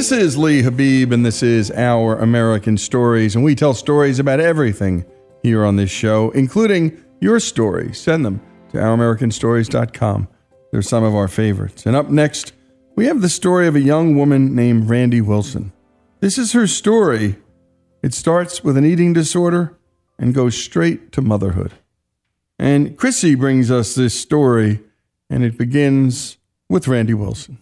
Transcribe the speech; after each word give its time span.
This 0.00 0.12
is 0.12 0.38
Lee 0.38 0.62
Habib, 0.62 1.12
and 1.12 1.26
this 1.26 1.42
is 1.42 1.70
Our 1.72 2.16
American 2.16 2.78
Stories, 2.78 3.34
and 3.34 3.44
we 3.44 3.54
tell 3.54 3.74
stories 3.74 4.18
about 4.18 4.40
everything 4.40 5.04
here 5.42 5.62
on 5.62 5.76
this 5.76 5.90
show, 5.90 6.30
including 6.30 7.04
your 7.20 7.38
story. 7.38 7.92
Send 7.92 8.24
them 8.24 8.40
to 8.70 8.78
OurAmericanStories.com. 8.78 10.26
They're 10.72 10.80
some 10.80 11.04
of 11.04 11.14
our 11.14 11.28
favorites. 11.28 11.84
And 11.84 11.94
up 11.94 12.08
next, 12.08 12.54
we 12.96 13.04
have 13.08 13.20
the 13.20 13.28
story 13.28 13.66
of 13.66 13.76
a 13.76 13.82
young 13.82 14.16
woman 14.16 14.54
named 14.54 14.88
Randy 14.88 15.20
Wilson. 15.20 15.70
This 16.20 16.38
is 16.38 16.52
her 16.52 16.66
story. 16.66 17.36
It 18.02 18.14
starts 18.14 18.64
with 18.64 18.78
an 18.78 18.86
eating 18.86 19.12
disorder 19.12 19.76
and 20.18 20.32
goes 20.32 20.56
straight 20.56 21.12
to 21.12 21.20
motherhood. 21.20 21.74
And 22.58 22.96
Chrissy 22.96 23.34
brings 23.34 23.70
us 23.70 23.94
this 23.94 24.18
story, 24.18 24.80
and 25.28 25.44
it 25.44 25.58
begins 25.58 26.38
with 26.70 26.88
Randy 26.88 27.12
Wilson. 27.12 27.58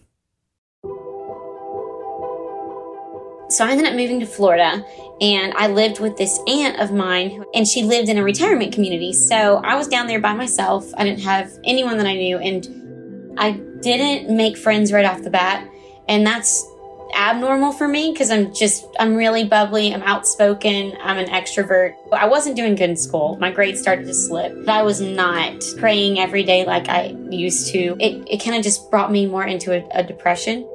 So 3.49 3.65
I 3.65 3.71
ended 3.71 3.87
up 3.87 3.95
moving 3.95 4.19
to 4.19 4.27
Florida 4.27 4.85
and 5.21 5.53
I 5.55 5.67
lived 5.67 5.99
with 5.99 6.17
this 6.17 6.39
aunt 6.47 6.79
of 6.79 6.91
mine 6.91 7.43
and 7.53 7.67
she 7.67 7.81
lived 7.83 8.07
in 8.07 8.17
a 8.17 8.23
retirement 8.23 8.73
community. 8.73 9.11
So 9.11 9.57
I 9.63 9.75
was 9.75 9.87
down 9.87 10.07
there 10.07 10.19
by 10.19 10.33
myself. 10.33 10.85
I 10.95 11.03
didn't 11.03 11.21
have 11.21 11.51
anyone 11.63 11.97
that 11.97 12.05
I 12.05 12.13
knew 12.13 12.37
and 12.37 13.35
I 13.37 13.53
didn't 13.81 14.35
make 14.35 14.55
friends 14.55 14.91
right 14.91 15.05
off 15.05 15.23
the 15.23 15.31
bat. 15.31 15.67
And 16.07 16.25
that's 16.25 16.63
abnormal 17.15 17.71
for 17.71 17.87
me 17.87 18.11
because 18.11 18.29
I'm 18.29 18.53
just, 18.53 18.85
I'm 18.99 19.15
really 19.15 19.43
bubbly. 19.45 19.93
I'm 19.93 20.03
outspoken. 20.03 20.95
I'm 21.01 21.17
an 21.17 21.29
extrovert. 21.29 21.95
I 22.13 22.27
wasn't 22.27 22.55
doing 22.55 22.75
good 22.75 22.91
in 22.91 22.97
school. 22.97 23.35
My 23.39 23.51
grades 23.51 23.81
started 23.81 24.05
to 24.05 24.13
slip. 24.13 24.67
I 24.67 24.83
was 24.83 25.01
not 25.01 25.63
praying 25.77 26.19
every 26.19 26.43
day 26.43 26.65
like 26.65 26.87
I 26.87 27.15
used 27.31 27.71
to. 27.71 27.97
It, 27.99 28.27
it 28.29 28.43
kind 28.43 28.55
of 28.55 28.63
just 28.63 28.91
brought 28.91 29.11
me 29.11 29.25
more 29.25 29.43
into 29.43 29.73
a, 29.73 29.87
a 29.97 30.03
depression. 30.03 30.67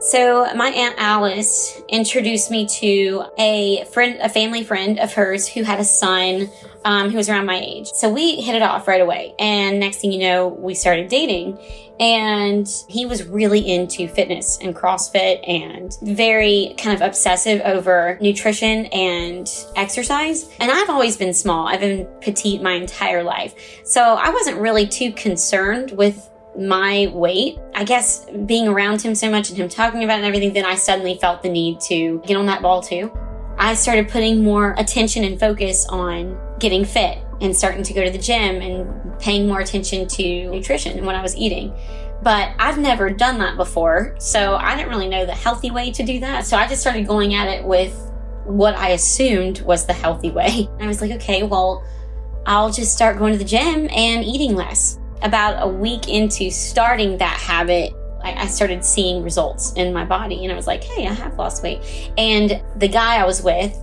So 0.00 0.46
my 0.54 0.68
aunt 0.68 0.94
Alice 0.98 1.82
introduced 1.88 2.52
me 2.52 2.66
to 2.66 3.24
a 3.36 3.84
friend, 3.86 4.18
a 4.20 4.28
family 4.28 4.62
friend 4.62 4.98
of 5.00 5.12
hers 5.12 5.48
who 5.48 5.64
had 5.64 5.80
a 5.80 5.84
son 5.84 6.48
um, 6.84 7.10
who 7.10 7.16
was 7.16 7.28
around 7.28 7.46
my 7.46 7.58
age. 7.58 7.88
So 7.88 8.08
we 8.08 8.36
hit 8.36 8.54
it 8.54 8.62
off 8.62 8.86
right 8.86 9.00
away. 9.00 9.34
And 9.38 9.80
next 9.80 9.96
thing 9.98 10.12
you 10.12 10.20
know, 10.20 10.48
we 10.48 10.74
started 10.74 11.08
dating. 11.08 11.58
And 11.98 12.68
he 12.88 13.06
was 13.06 13.24
really 13.24 13.68
into 13.68 14.06
fitness 14.06 14.58
and 14.62 14.74
CrossFit 14.74 15.40
and 15.48 15.92
very 16.00 16.74
kind 16.78 16.94
of 16.94 17.02
obsessive 17.02 17.60
over 17.62 18.16
nutrition 18.20 18.86
and 18.86 19.48
exercise. 19.74 20.48
And 20.60 20.70
I've 20.70 20.90
always 20.90 21.16
been 21.16 21.34
small. 21.34 21.66
I've 21.66 21.80
been 21.80 22.06
petite 22.20 22.62
my 22.62 22.74
entire 22.74 23.24
life. 23.24 23.82
So 23.84 24.00
I 24.00 24.30
wasn't 24.30 24.58
really 24.58 24.86
too 24.86 25.10
concerned 25.12 25.90
with 25.90 26.30
my 26.58 27.10
weight. 27.14 27.58
I 27.74 27.84
guess 27.84 28.26
being 28.46 28.68
around 28.68 29.00
him 29.00 29.14
so 29.14 29.30
much 29.30 29.48
and 29.48 29.58
him 29.58 29.68
talking 29.68 30.04
about 30.04 30.14
it 30.14 30.18
and 30.18 30.26
everything, 30.26 30.52
then 30.52 30.64
I 30.64 30.74
suddenly 30.74 31.16
felt 31.16 31.42
the 31.42 31.48
need 31.48 31.80
to 31.82 32.20
get 32.26 32.36
on 32.36 32.46
that 32.46 32.62
ball 32.62 32.82
too. 32.82 33.12
I 33.58 33.74
started 33.74 34.08
putting 34.08 34.42
more 34.42 34.74
attention 34.78 35.24
and 35.24 35.38
focus 35.38 35.86
on 35.88 36.38
getting 36.58 36.84
fit 36.84 37.18
and 37.40 37.56
starting 37.56 37.82
to 37.84 37.92
go 37.92 38.04
to 38.04 38.10
the 38.10 38.18
gym 38.18 38.60
and 38.60 39.18
paying 39.20 39.46
more 39.46 39.60
attention 39.60 40.06
to 40.08 40.50
nutrition 40.50 40.96
and 40.96 41.06
what 41.06 41.14
I 41.14 41.22
was 41.22 41.36
eating. 41.36 41.72
But 42.22 42.52
I've 42.58 42.78
never 42.78 43.10
done 43.10 43.38
that 43.38 43.56
before, 43.56 44.16
so 44.18 44.56
I 44.56 44.74
didn't 44.74 44.88
really 44.88 45.08
know 45.08 45.24
the 45.24 45.34
healthy 45.34 45.70
way 45.70 45.92
to 45.92 46.02
do 46.02 46.18
that. 46.20 46.46
So 46.46 46.56
I 46.56 46.66
just 46.66 46.80
started 46.80 47.06
going 47.06 47.34
at 47.34 47.48
it 47.48 47.64
with 47.64 47.94
what 48.44 48.74
I 48.74 48.90
assumed 48.90 49.60
was 49.62 49.86
the 49.86 49.92
healthy 49.92 50.30
way. 50.30 50.68
I 50.80 50.86
was 50.86 51.00
like, 51.00 51.12
okay, 51.12 51.44
well, 51.44 51.84
I'll 52.46 52.72
just 52.72 52.92
start 52.92 53.18
going 53.18 53.32
to 53.32 53.38
the 53.38 53.44
gym 53.44 53.88
and 53.90 54.24
eating 54.24 54.54
less. 54.54 54.98
About 55.22 55.62
a 55.62 55.68
week 55.68 56.08
into 56.08 56.50
starting 56.50 57.18
that 57.18 57.38
habit, 57.38 57.92
I 58.22 58.46
started 58.46 58.84
seeing 58.84 59.22
results 59.22 59.72
in 59.74 59.92
my 59.92 60.04
body 60.04 60.44
and 60.44 60.52
I 60.52 60.56
was 60.56 60.66
like, 60.66 60.84
hey, 60.84 61.06
I 61.06 61.12
have 61.12 61.38
lost 61.38 61.62
weight. 61.62 61.80
And 62.18 62.62
the 62.76 62.88
guy 62.88 63.16
I 63.16 63.24
was 63.24 63.42
with 63.42 63.76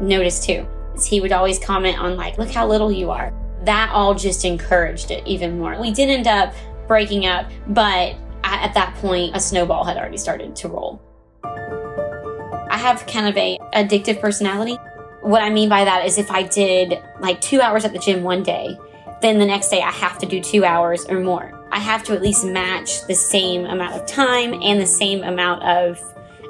noticed 0.00 0.44
too. 0.44 0.66
He 1.06 1.20
would 1.20 1.32
always 1.32 1.58
comment 1.58 1.98
on, 1.98 2.16
like, 2.16 2.36
look 2.36 2.50
how 2.50 2.66
little 2.66 2.90
you 2.90 3.10
are. 3.10 3.32
That 3.64 3.90
all 3.92 4.14
just 4.14 4.44
encouraged 4.44 5.10
it 5.10 5.26
even 5.26 5.58
more. 5.58 5.80
We 5.80 5.90
did 5.92 6.08
end 6.08 6.26
up 6.26 6.54
breaking 6.88 7.26
up, 7.26 7.50
but 7.68 8.16
at 8.44 8.74
that 8.74 8.94
point, 8.96 9.36
a 9.36 9.40
snowball 9.40 9.84
had 9.84 9.96
already 9.96 10.18
started 10.18 10.56
to 10.56 10.68
roll. 10.68 11.00
I 11.44 12.76
have 12.76 13.06
kind 13.06 13.28
of 13.28 13.36
a 13.36 13.58
addictive 13.74 14.20
personality. 14.20 14.76
What 15.20 15.42
I 15.42 15.50
mean 15.50 15.68
by 15.68 15.84
that 15.84 16.04
is 16.04 16.18
if 16.18 16.30
I 16.30 16.42
did 16.42 17.00
like 17.20 17.40
two 17.40 17.60
hours 17.60 17.84
at 17.84 17.92
the 17.92 17.98
gym 17.98 18.22
one 18.22 18.42
day, 18.42 18.76
then 19.22 19.38
the 19.38 19.46
next 19.46 19.68
day 19.68 19.80
I 19.80 19.90
have 19.90 20.18
to 20.18 20.26
do 20.26 20.40
two 20.40 20.64
hours 20.64 21.06
or 21.06 21.20
more. 21.20 21.58
I 21.70 21.78
have 21.78 22.02
to 22.04 22.12
at 22.12 22.20
least 22.20 22.44
match 22.44 23.06
the 23.06 23.14
same 23.14 23.64
amount 23.64 23.94
of 23.94 24.06
time 24.06 24.54
and 24.62 24.80
the 24.80 24.86
same 24.86 25.22
amount 25.22 25.62
of 25.62 26.00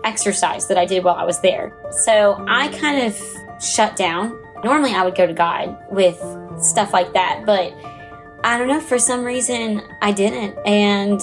exercise 0.04 0.66
that 0.66 0.78
I 0.78 0.84
did 0.84 1.04
while 1.04 1.14
I 1.14 1.24
was 1.24 1.40
there. 1.40 1.72
So 2.04 2.44
I 2.48 2.68
kind 2.68 3.06
of 3.06 3.62
shut 3.62 3.94
down. 3.94 4.38
Normally 4.64 4.92
I 4.92 5.04
would 5.04 5.14
go 5.14 5.26
to 5.26 5.32
God 5.32 5.76
with 5.90 6.18
stuff 6.60 6.92
like 6.92 7.12
that, 7.12 7.44
but 7.46 7.72
I 8.44 8.58
don't 8.58 8.68
know, 8.68 8.80
for 8.80 8.98
some 8.98 9.24
reason 9.24 9.82
I 10.00 10.10
didn't. 10.12 10.58
And 10.66 11.20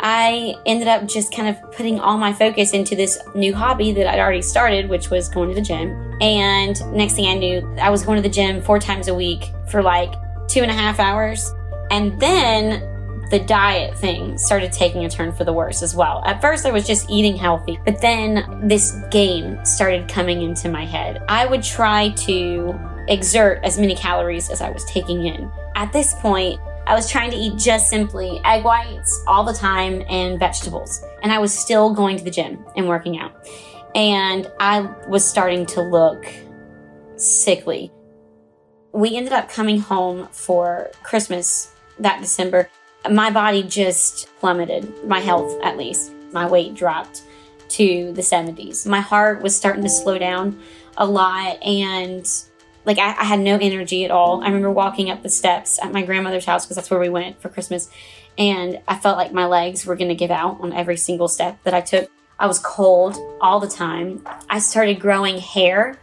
I 0.00 0.54
ended 0.64 0.88
up 0.88 1.06
just 1.06 1.34
kind 1.34 1.48
of 1.48 1.72
putting 1.72 1.98
all 1.98 2.16
my 2.16 2.32
focus 2.32 2.72
into 2.72 2.94
this 2.94 3.18
new 3.34 3.54
hobby 3.54 3.92
that 3.92 4.06
I'd 4.06 4.20
already 4.20 4.42
started, 4.42 4.88
which 4.88 5.10
was 5.10 5.28
going 5.28 5.48
to 5.48 5.54
the 5.54 5.60
gym. 5.60 6.16
And 6.20 6.80
next 6.92 7.14
thing 7.14 7.26
I 7.26 7.34
knew, 7.34 7.76
I 7.80 7.90
was 7.90 8.04
going 8.04 8.16
to 8.16 8.22
the 8.22 8.32
gym 8.32 8.62
four 8.62 8.78
times 8.78 9.08
a 9.08 9.14
week 9.14 9.50
for 9.68 9.82
like 9.82 10.14
two 10.48 10.62
and 10.62 10.70
a 10.70 10.74
half 10.74 10.98
hours. 10.98 11.54
And 11.90 12.18
then 12.20 12.80
the 13.30 13.38
diet 13.40 13.96
thing 13.98 14.38
started 14.38 14.72
taking 14.72 15.04
a 15.04 15.10
turn 15.10 15.32
for 15.32 15.44
the 15.44 15.52
worse 15.52 15.82
as 15.82 15.94
well. 15.94 16.22
At 16.24 16.40
first, 16.40 16.64
I 16.64 16.70
was 16.70 16.86
just 16.86 17.10
eating 17.10 17.36
healthy, 17.36 17.78
but 17.84 18.00
then 18.00 18.66
this 18.66 18.96
game 19.10 19.62
started 19.64 20.08
coming 20.08 20.42
into 20.42 20.70
my 20.70 20.84
head. 20.86 21.22
I 21.28 21.46
would 21.46 21.62
try 21.62 22.10
to 22.10 22.78
exert 23.08 23.60
as 23.64 23.78
many 23.78 23.94
calories 23.94 24.50
as 24.50 24.60
I 24.60 24.70
was 24.70 24.84
taking 24.86 25.26
in. 25.26 25.50
At 25.74 25.92
this 25.92 26.14
point, 26.14 26.58
I 26.86 26.94
was 26.94 27.10
trying 27.10 27.30
to 27.32 27.36
eat 27.36 27.56
just 27.58 27.90
simply 27.90 28.40
egg 28.46 28.64
whites 28.64 29.22
all 29.26 29.44
the 29.44 29.52
time 29.52 30.02
and 30.08 30.38
vegetables. 30.38 31.04
And 31.22 31.30
I 31.30 31.38
was 31.38 31.52
still 31.52 31.92
going 31.92 32.16
to 32.16 32.24
the 32.24 32.30
gym 32.30 32.64
and 32.76 32.88
working 32.88 33.18
out. 33.18 33.46
And 33.94 34.50
I 34.58 34.80
was 35.06 35.22
starting 35.22 35.66
to 35.66 35.82
look 35.82 36.24
sickly. 37.16 37.92
We 38.92 39.16
ended 39.16 39.32
up 39.32 39.48
coming 39.48 39.80
home 39.80 40.28
for 40.32 40.90
Christmas 41.02 41.74
that 41.98 42.20
December 42.20 42.68
my 43.08 43.30
body 43.30 43.62
just 43.62 44.28
plummeted, 44.40 45.04
my 45.04 45.20
health 45.20 45.58
at 45.62 45.76
least. 45.76 46.12
My 46.32 46.46
weight 46.46 46.74
dropped 46.74 47.22
to 47.70 48.12
the 48.12 48.22
70s. 48.22 48.86
My 48.86 49.00
heart 49.00 49.42
was 49.42 49.56
starting 49.56 49.82
to 49.82 49.88
slow 49.88 50.18
down 50.18 50.60
a 50.96 51.06
lot 51.06 51.62
and 51.62 52.28
like 52.84 52.98
I, 52.98 53.10
I, 53.10 53.24
had 53.24 53.40
no 53.40 53.58
energy 53.58 54.04
at 54.04 54.10
all. 54.10 54.40
I 54.42 54.46
remember 54.46 54.70
walking 54.70 55.10
up 55.10 55.22
the 55.22 55.28
steps 55.28 55.78
at 55.82 55.92
my 55.92 56.02
grandmother's 56.02 56.46
house 56.46 56.64
because 56.64 56.76
that's 56.76 56.90
where 56.90 56.98
we 56.98 57.10
went 57.10 57.40
for 57.40 57.50
Christmas. 57.50 57.90
And 58.38 58.80
I 58.88 58.96
felt 58.96 59.18
like 59.18 59.32
my 59.32 59.46
legs 59.46 59.84
were 59.84 59.94
going 59.94 60.08
to 60.08 60.14
give 60.14 60.30
out 60.30 60.60
on 60.60 60.72
every 60.72 60.96
single 60.96 61.28
step 61.28 61.62
that 61.64 61.74
I 61.74 61.82
took. 61.82 62.10
I 62.38 62.46
was 62.46 62.58
cold 62.58 63.16
all 63.40 63.60
the 63.60 63.68
time. 63.68 64.26
I 64.48 64.58
started 64.58 65.00
growing 65.00 65.38
hair 65.38 65.98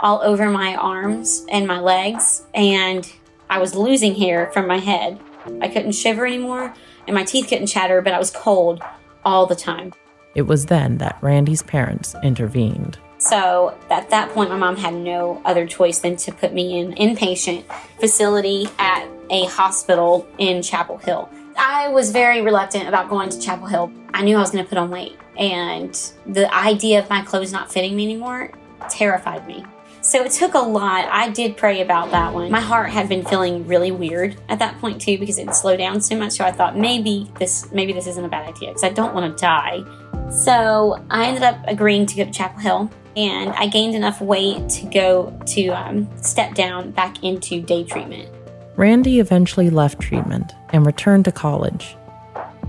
all 0.00 0.20
over 0.22 0.50
my 0.50 0.74
arms 0.74 1.44
and 1.50 1.66
my 1.66 1.80
legs, 1.80 2.42
and 2.54 3.10
I 3.50 3.58
was 3.58 3.74
losing 3.74 4.14
hair 4.14 4.50
from 4.52 4.66
my 4.66 4.78
head. 4.78 5.20
I 5.60 5.68
couldn't 5.68 5.92
shiver 5.92 6.26
anymore, 6.26 6.72
and 7.06 7.14
my 7.14 7.24
teeth 7.24 7.48
couldn't 7.48 7.66
chatter, 7.66 8.00
but 8.00 8.12
I 8.12 8.18
was 8.18 8.30
cold 8.30 8.82
all 9.24 9.46
the 9.46 9.56
time. 9.56 9.92
It 10.34 10.42
was 10.42 10.66
then 10.66 10.98
that 10.98 11.18
Randy's 11.20 11.62
parents 11.62 12.14
intervened. 12.22 12.98
So 13.18 13.78
at 13.90 14.10
that 14.10 14.30
point, 14.30 14.50
my 14.50 14.56
mom 14.56 14.76
had 14.76 14.94
no 14.94 15.40
other 15.44 15.66
choice 15.66 16.00
than 16.00 16.16
to 16.16 16.32
put 16.32 16.52
me 16.52 16.80
in 16.80 16.92
inpatient 16.94 17.64
facility 18.00 18.66
at 18.78 19.06
a 19.30 19.44
hospital 19.44 20.26
in 20.38 20.62
Chapel 20.62 20.98
Hill. 20.98 21.28
I 21.56 21.88
was 21.88 22.10
very 22.10 22.40
reluctant 22.40 22.88
about 22.88 23.08
going 23.08 23.28
to 23.28 23.40
Chapel 23.40 23.66
Hill. 23.66 23.92
I 24.12 24.22
knew 24.22 24.36
I 24.36 24.40
was 24.40 24.50
going 24.50 24.64
to 24.64 24.68
put 24.68 24.78
on 24.78 24.90
weight, 24.90 25.16
and 25.36 25.94
the 26.26 26.52
idea 26.52 26.98
of 26.98 27.08
my 27.10 27.22
clothes 27.22 27.52
not 27.52 27.70
fitting 27.70 27.94
me 27.94 28.04
anymore 28.04 28.50
terrified 28.90 29.46
me. 29.46 29.64
So 30.12 30.22
it 30.22 30.32
took 30.32 30.52
a 30.52 30.58
lot. 30.58 31.08
I 31.10 31.30
did 31.30 31.56
pray 31.56 31.80
about 31.80 32.10
that 32.10 32.34
one. 32.34 32.50
My 32.50 32.60
heart 32.60 32.90
had 32.90 33.08
been 33.08 33.24
feeling 33.24 33.66
really 33.66 33.90
weird 33.90 34.36
at 34.50 34.58
that 34.58 34.78
point 34.78 35.00
too 35.00 35.16
because 35.16 35.38
it 35.38 35.54
slowed 35.54 35.78
down 35.78 36.02
so 36.02 36.18
much. 36.18 36.32
So 36.32 36.44
I 36.44 36.52
thought 36.52 36.76
maybe 36.76 37.32
this 37.38 37.72
maybe 37.72 37.94
this 37.94 38.06
isn't 38.06 38.22
a 38.22 38.28
bad 38.28 38.46
idea 38.46 38.68
because 38.68 38.84
I 38.84 38.90
don't 38.90 39.14
want 39.14 39.34
to 39.34 39.40
die. 39.40 39.82
So 40.28 41.02
I 41.08 41.24
ended 41.24 41.42
up 41.42 41.64
agreeing 41.66 42.04
to 42.04 42.14
go 42.14 42.24
to 42.26 42.30
Chapel 42.30 42.60
Hill 42.60 42.90
and 43.16 43.54
I 43.54 43.68
gained 43.68 43.94
enough 43.94 44.20
weight 44.20 44.68
to 44.68 44.86
go 44.90 45.40
to 45.46 45.68
um, 45.68 46.06
step 46.18 46.54
down 46.54 46.90
back 46.90 47.24
into 47.24 47.62
day 47.62 47.82
treatment. 47.82 48.28
Randy 48.76 49.18
eventually 49.18 49.70
left 49.70 49.98
treatment 49.98 50.52
and 50.74 50.84
returned 50.84 51.24
to 51.24 51.32
college. 51.32 51.96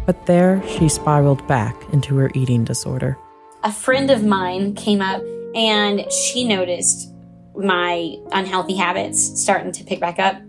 But 0.05 0.27
there 0.27 0.63
she 0.65 0.87
spiraled 0.87 1.45
back 1.49 1.75
into 1.91 2.15
her 2.19 2.31
eating 2.35 2.63
disorder. 2.63 3.17
A 3.63 3.71
friend 3.73 4.11
of 4.11 4.23
mine 4.23 4.75
came 4.75 5.01
up 5.01 5.21
and 5.55 6.09
she 6.09 6.45
noticed 6.45 7.12
my 7.55 8.15
unhealthy 8.31 8.75
habits 8.75 9.41
starting 9.41 9.71
to 9.73 9.83
pick 9.83 9.99
back 9.99 10.19
up. 10.19 10.41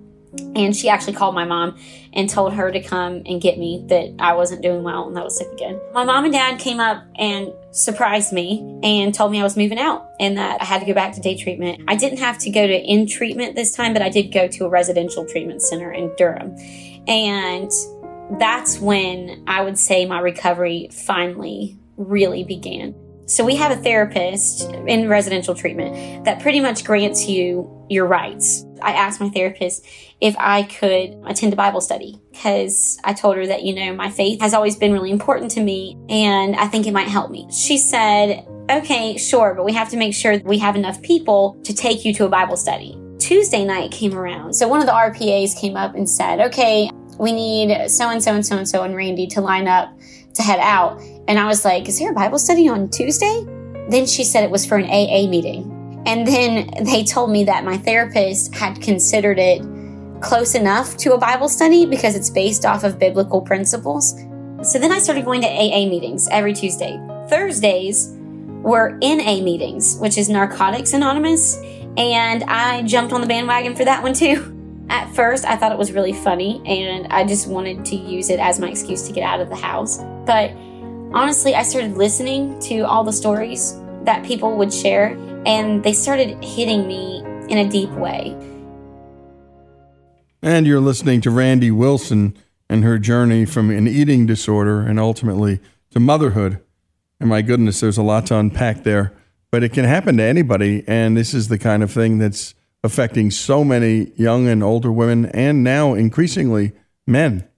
And 0.56 0.74
she 0.74 0.88
actually 0.88 1.12
called 1.12 1.34
my 1.34 1.44
mom 1.44 1.78
and 2.12 2.28
told 2.28 2.54
her 2.54 2.72
to 2.72 2.82
come 2.82 3.22
and 3.24 3.40
get 3.40 3.56
me 3.56 3.84
that 3.88 4.14
I 4.18 4.34
wasn't 4.34 4.62
doing 4.62 4.82
well 4.82 5.06
and 5.06 5.16
I 5.16 5.22
was 5.22 5.38
sick 5.38 5.46
again. 5.52 5.80
My 5.92 6.04
mom 6.04 6.24
and 6.24 6.32
dad 6.32 6.58
came 6.58 6.80
up 6.80 7.04
and 7.16 7.52
surprised 7.70 8.32
me 8.32 8.80
and 8.82 9.14
told 9.14 9.30
me 9.30 9.40
I 9.40 9.44
was 9.44 9.56
moving 9.56 9.78
out 9.78 10.10
and 10.18 10.36
that 10.36 10.60
I 10.60 10.64
had 10.64 10.80
to 10.80 10.86
go 10.86 10.94
back 10.94 11.14
to 11.14 11.20
day 11.20 11.36
treatment. 11.36 11.82
I 11.86 11.94
didn't 11.94 12.18
have 12.18 12.38
to 12.38 12.50
go 12.50 12.66
to 12.66 12.74
in 12.74 13.06
treatment 13.06 13.54
this 13.54 13.72
time, 13.76 13.92
but 13.92 14.02
I 14.02 14.08
did 14.08 14.32
go 14.32 14.48
to 14.48 14.64
a 14.64 14.68
residential 14.68 15.24
treatment 15.24 15.62
center 15.62 15.92
in 15.92 16.12
Durham. 16.16 16.56
And 17.06 17.70
that's 18.40 18.78
when 18.78 19.44
I 19.46 19.62
would 19.62 19.78
say 19.78 20.04
my 20.04 20.18
recovery 20.18 20.88
finally 20.90 21.78
really 21.96 22.42
began. 22.42 22.94
So 23.26 23.44
we 23.44 23.56
have 23.56 23.72
a 23.72 23.76
therapist 23.76 24.70
in 24.86 25.08
residential 25.08 25.54
treatment 25.54 26.24
that 26.24 26.40
pretty 26.40 26.60
much 26.60 26.84
grants 26.84 27.26
you 27.26 27.70
your 27.88 28.06
rights. 28.06 28.64
I 28.82 28.92
asked 28.92 29.20
my 29.20 29.30
therapist 29.30 29.86
if 30.20 30.34
I 30.38 30.64
could 30.64 31.18
attend 31.26 31.52
a 31.52 31.56
Bible 31.56 31.80
study 31.80 32.20
because 32.32 32.98
I 33.04 33.14
told 33.14 33.36
her 33.36 33.46
that, 33.46 33.62
you 33.62 33.74
know, 33.74 33.94
my 33.94 34.10
faith 34.10 34.40
has 34.40 34.52
always 34.52 34.76
been 34.76 34.92
really 34.92 35.10
important 35.10 35.50
to 35.52 35.62
me 35.62 35.96
and 36.08 36.54
I 36.56 36.66
think 36.66 36.86
it 36.86 36.92
might 36.92 37.08
help 37.08 37.30
me. 37.30 37.48
She 37.50 37.78
said, 37.78 38.46
okay, 38.70 39.16
sure, 39.16 39.54
but 39.54 39.64
we 39.64 39.72
have 39.72 39.90
to 39.90 39.96
make 39.96 40.14
sure 40.14 40.38
we 40.44 40.58
have 40.58 40.76
enough 40.76 41.00
people 41.02 41.58
to 41.64 41.74
take 41.74 42.04
you 42.04 42.12
to 42.14 42.24
a 42.24 42.28
Bible 42.28 42.56
study. 42.56 42.98
Tuesday 43.18 43.64
night 43.64 43.90
came 43.90 44.14
around. 44.14 44.52
So 44.54 44.68
one 44.68 44.80
of 44.80 44.86
the 44.86 44.92
RPAs 44.92 45.58
came 45.58 45.76
up 45.76 45.94
and 45.94 46.08
said, 46.08 46.40
okay, 46.40 46.90
we 47.18 47.32
need 47.32 47.88
so 47.88 48.10
and 48.10 48.22
so 48.22 48.34
and 48.34 48.44
so 48.44 48.58
and 48.58 48.68
so 48.68 48.82
and 48.82 48.94
Randy 48.94 49.26
to 49.28 49.40
line 49.40 49.68
up 49.68 49.96
to 50.34 50.42
head 50.42 50.58
out. 50.60 51.00
And 51.28 51.38
I 51.38 51.46
was 51.46 51.64
like, 51.64 51.88
Is 51.88 51.98
there 51.98 52.10
a 52.10 52.14
Bible 52.14 52.38
study 52.38 52.68
on 52.68 52.88
Tuesday? 52.90 53.46
Then 53.88 54.06
she 54.06 54.24
said 54.24 54.44
it 54.44 54.50
was 54.50 54.64
for 54.64 54.76
an 54.76 54.84
AA 54.84 55.28
meeting. 55.28 56.02
And 56.06 56.26
then 56.26 56.70
they 56.84 57.04
told 57.04 57.30
me 57.30 57.44
that 57.44 57.64
my 57.64 57.78
therapist 57.78 58.54
had 58.54 58.80
considered 58.80 59.38
it 59.38 59.62
close 60.20 60.54
enough 60.54 60.96
to 60.98 61.12
a 61.14 61.18
Bible 61.18 61.48
study 61.48 61.86
because 61.86 62.14
it's 62.14 62.30
based 62.30 62.64
off 62.64 62.84
of 62.84 62.98
biblical 62.98 63.40
principles. 63.40 64.14
So 64.62 64.78
then 64.78 64.92
I 64.92 64.98
started 64.98 65.24
going 65.24 65.42
to 65.42 65.48
AA 65.48 65.86
meetings 65.88 66.28
every 66.30 66.54
Tuesday. 66.54 66.98
Thursdays 67.28 68.14
were 68.62 68.98
NA 69.02 69.40
meetings, 69.40 69.98
which 69.98 70.16
is 70.16 70.28
Narcotics 70.28 70.94
Anonymous. 70.94 71.56
And 71.96 72.42
I 72.44 72.82
jumped 72.82 73.12
on 73.12 73.20
the 73.20 73.26
bandwagon 73.26 73.76
for 73.76 73.84
that 73.84 74.02
one 74.02 74.14
too. 74.14 74.50
At 74.88 75.14
first, 75.14 75.44
I 75.44 75.56
thought 75.56 75.72
it 75.72 75.78
was 75.78 75.92
really 75.92 76.12
funny 76.12 76.62
and 76.66 77.06
I 77.12 77.24
just 77.24 77.46
wanted 77.46 77.84
to 77.86 77.96
use 77.96 78.30
it 78.30 78.40
as 78.40 78.58
my 78.58 78.68
excuse 78.68 79.06
to 79.06 79.12
get 79.12 79.22
out 79.22 79.40
of 79.40 79.48
the 79.48 79.56
house. 79.56 79.98
But 80.26 80.52
honestly, 81.14 81.54
I 81.54 81.62
started 81.62 81.96
listening 81.96 82.58
to 82.60 82.80
all 82.80 83.04
the 83.04 83.12
stories 83.12 83.78
that 84.02 84.24
people 84.24 84.56
would 84.58 84.72
share 84.72 85.16
and 85.46 85.82
they 85.82 85.92
started 85.92 86.42
hitting 86.42 86.86
me 86.86 87.20
in 87.48 87.58
a 87.58 87.68
deep 87.68 87.90
way. 87.90 88.36
And 90.42 90.66
you're 90.66 90.80
listening 90.80 91.20
to 91.22 91.30
Randy 91.30 91.70
Wilson 91.70 92.36
and 92.68 92.84
her 92.84 92.98
journey 92.98 93.44
from 93.44 93.70
an 93.70 93.86
eating 93.86 94.26
disorder 94.26 94.80
and 94.80 94.98
ultimately 94.98 95.60
to 95.92 96.00
motherhood. 96.00 96.60
And 97.20 97.28
my 97.28 97.42
goodness, 97.42 97.80
there's 97.80 97.96
a 97.96 98.02
lot 98.02 98.26
to 98.26 98.36
unpack 98.36 98.82
there. 98.82 99.12
But 99.50 99.62
it 99.62 99.72
can 99.72 99.84
happen 99.84 100.16
to 100.16 100.22
anybody. 100.24 100.82
And 100.88 101.16
this 101.16 101.32
is 101.32 101.46
the 101.46 101.58
kind 101.58 101.82
of 101.82 101.92
thing 101.92 102.18
that's 102.18 102.54
affecting 102.82 103.30
so 103.30 103.62
many 103.62 104.12
young 104.16 104.48
and 104.48 104.62
older 104.62 104.90
women 104.90 105.26
and 105.26 105.62
now 105.62 105.94
increasingly 105.94 106.72
men. 107.06 107.48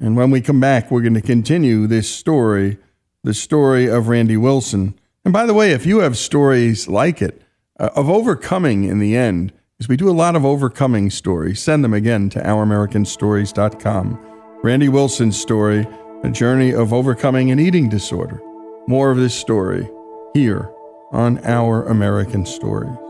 And 0.00 0.16
when 0.16 0.30
we 0.30 0.40
come 0.40 0.60
back, 0.60 0.90
we're 0.90 1.02
going 1.02 1.14
to 1.14 1.20
continue 1.20 1.86
this 1.86 2.10
story, 2.10 2.78
the 3.22 3.34
story 3.34 3.86
of 3.86 4.08
Randy 4.08 4.38
Wilson. 4.38 4.98
And 5.24 5.32
by 5.32 5.44
the 5.44 5.54
way, 5.54 5.72
if 5.72 5.84
you 5.84 5.98
have 6.00 6.16
stories 6.16 6.88
like 6.88 7.20
it, 7.20 7.42
uh, 7.78 7.90
of 7.94 8.08
overcoming 8.08 8.84
in 8.84 8.98
the 8.98 9.14
end, 9.14 9.52
because 9.76 9.88
we 9.88 9.96
do 9.96 10.08
a 10.08 10.12
lot 10.12 10.36
of 10.36 10.44
overcoming 10.44 11.10
stories, 11.10 11.60
send 11.60 11.84
them 11.84 11.94
again 11.94 12.30
to 12.30 12.40
ouramericanstories.com. 12.40 14.26
Randy 14.62 14.88
Wilson's 14.88 15.40
story, 15.40 15.86
a 16.22 16.30
journey 16.30 16.72
of 16.72 16.92
overcoming 16.92 17.50
an 17.50 17.58
eating 17.58 17.88
disorder. 17.88 18.40
More 18.86 19.10
of 19.10 19.18
this 19.18 19.34
story 19.34 19.88
here 20.34 20.70
on 21.12 21.38
Our 21.44 21.84
American 21.86 22.44
Stories. 22.46 23.09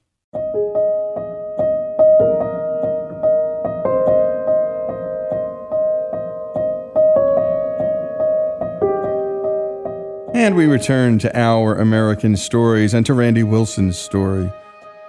And 10.41 10.55
we 10.55 10.65
return 10.65 11.19
to 11.19 11.39
our 11.39 11.75
American 11.75 12.35
stories 12.35 12.95
and 12.95 13.05
to 13.05 13.13
Randy 13.13 13.43
Wilson's 13.43 13.99
story. 13.99 14.51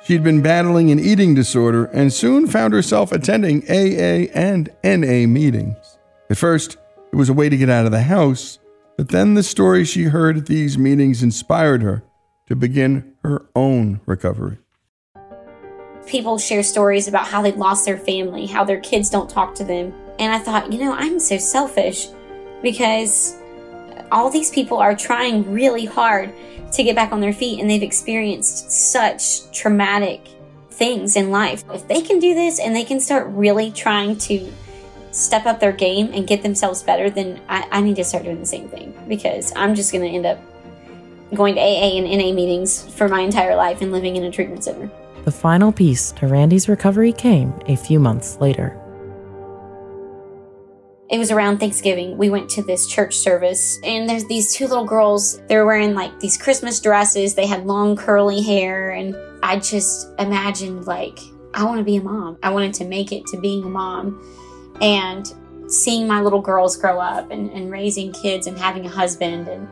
She'd 0.04 0.22
been 0.22 0.42
battling 0.42 0.90
an 0.90 1.00
eating 1.00 1.34
disorder 1.34 1.86
and 1.86 2.12
soon 2.12 2.46
found 2.46 2.74
herself 2.74 3.12
attending 3.12 3.62
AA 3.62 4.28
and 4.34 4.68
NA 4.84 5.26
meetings. 5.26 5.96
At 6.28 6.36
first, 6.36 6.76
it 7.10 7.16
was 7.16 7.30
a 7.30 7.32
way 7.32 7.48
to 7.48 7.56
get 7.56 7.70
out 7.70 7.86
of 7.86 7.92
the 7.92 8.02
house, 8.02 8.58
but 8.98 9.08
then 9.08 9.32
the 9.32 9.42
stories 9.42 9.88
she 9.88 10.02
heard 10.02 10.36
at 10.36 10.44
these 10.44 10.76
meetings 10.76 11.22
inspired 11.22 11.80
her 11.80 12.04
to 12.48 12.54
begin 12.54 13.14
her 13.24 13.46
own 13.56 14.02
recovery. 14.04 14.58
People 16.06 16.36
share 16.36 16.62
stories 16.62 17.08
about 17.08 17.26
how 17.26 17.40
they 17.40 17.52
lost 17.52 17.86
their 17.86 17.96
family, 17.96 18.44
how 18.44 18.64
their 18.64 18.80
kids 18.80 19.08
don't 19.08 19.30
talk 19.30 19.54
to 19.54 19.64
them. 19.64 19.94
And 20.18 20.30
I 20.30 20.38
thought, 20.38 20.70
you 20.70 20.78
know, 20.78 20.92
I'm 20.92 21.18
so 21.18 21.38
selfish 21.38 22.08
because 22.62 23.41
all 24.12 24.30
these 24.30 24.50
people 24.50 24.76
are 24.76 24.94
trying 24.94 25.50
really 25.50 25.86
hard 25.86 26.32
to 26.72 26.84
get 26.84 26.94
back 26.94 27.12
on 27.12 27.20
their 27.20 27.32
feet 27.32 27.60
and 27.60 27.68
they've 27.68 27.82
experienced 27.82 28.70
such 28.70 29.50
traumatic 29.52 30.28
things 30.70 31.16
in 31.16 31.30
life. 31.30 31.64
If 31.72 31.88
they 31.88 32.02
can 32.02 32.18
do 32.18 32.34
this 32.34 32.60
and 32.60 32.76
they 32.76 32.84
can 32.84 33.00
start 33.00 33.26
really 33.28 33.70
trying 33.72 34.16
to 34.18 34.52
step 35.10 35.46
up 35.46 35.60
their 35.60 35.72
game 35.72 36.10
and 36.12 36.26
get 36.26 36.42
themselves 36.42 36.82
better, 36.82 37.10
then 37.10 37.40
I, 37.48 37.66
I 37.70 37.80
need 37.80 37.96
to 37.96 38.04
start 38.04 38.24
doing 38.24 38.40
the 38.40 38.46
same 38.46 38.68
thing 38.68 38.94
because 39.08 39.52
I'm 39.56 39.74
just 39.74 39.92
going 39.92 40.04
to 40.04 40.14
end 40.14 40.26
up 40.26 40.38
going 41.34 41.54
to 41.54 41.60
AA 41.60 41.96
and 41.96 42.04
NA 42.04 42.32
meetings 42.32 42.82
for 42.94 43.08
my 43.08 43.20
entire 43.20 43.56
life 43.56 43.80
and 43.80 43.92
living 43.92 44.16
in 44.16 44.24
a 44.24 44.30
treatment 44.30 44.64
center. 44.64 44.90
The 45.24 45.30
final 45.30 45.72
piece 45.72 46.12
to 46.12 46.26
Randy's 46.26 46.68
recovery 46.68 47.12
came 47.12 47.54
a 47.66 47.76
few 47.76 47.98
months 47.98 48.38
later 48.40 48.81
it 51.12 51.18
was 51.18 51.30
around 51.30 51.58
Thanksgiving. 51.58 52.16
We 52.16 52.30
went 52.30 52.48
to 52.50 52.62
this 52.62 52.86
church 52.86 53.14
service, 53.14 53.78
and 53.84 54.08
there's 54.08 54.24
these 54.24 54.54
two 54.54 54.66
little 54.66 54.86
girls. 54.86 55.42
They 55.46 55.56
were 55.56 55.66
wearing 55.66 55.94
like 55.94 56.18
these 56.20 56.38
Christmas 56.38 56.80
dresses. 56.80 57.34
They 57.34 57.46
had 57.46 57.66
long 57.66 57.96
curly 57.96 58.40
hair, 58.40 58.92
and 58.92 59.14
I 59.42 59.58
just 59.58 60.08
imagined 60.18 60.86
like 60.86 61.18
I 61.52 61.64
want 61.64 61.78
to 61.78 61.84
be 61.84 61.96
a 61.96 62.02
mom. 62.02 62.38
I 62.42 62.48
wanted 62.48 62.72
to 62.74 62.86
make 62.86 63.12
it 63.12 63.26
to 63.26 63.38
being 63.38 63.62
a 63.62 63.68
mom, 63.68 64.26
and 64.80 65.30
seeing 65.70 66.08
my 66.08 66.22
little 66.22 66.40
girls 66.40 66.78
grow 66.78 66.98
up 66.98 67.30
and, 67.30 67.50
and 67.50 67.70
raising 67.70 68.10
kids 68.12 68.46
and 68.46 68.58
having 68.58 68.86
a 68.86 68.88
husband 68.88 69.48
and 69.48 69.68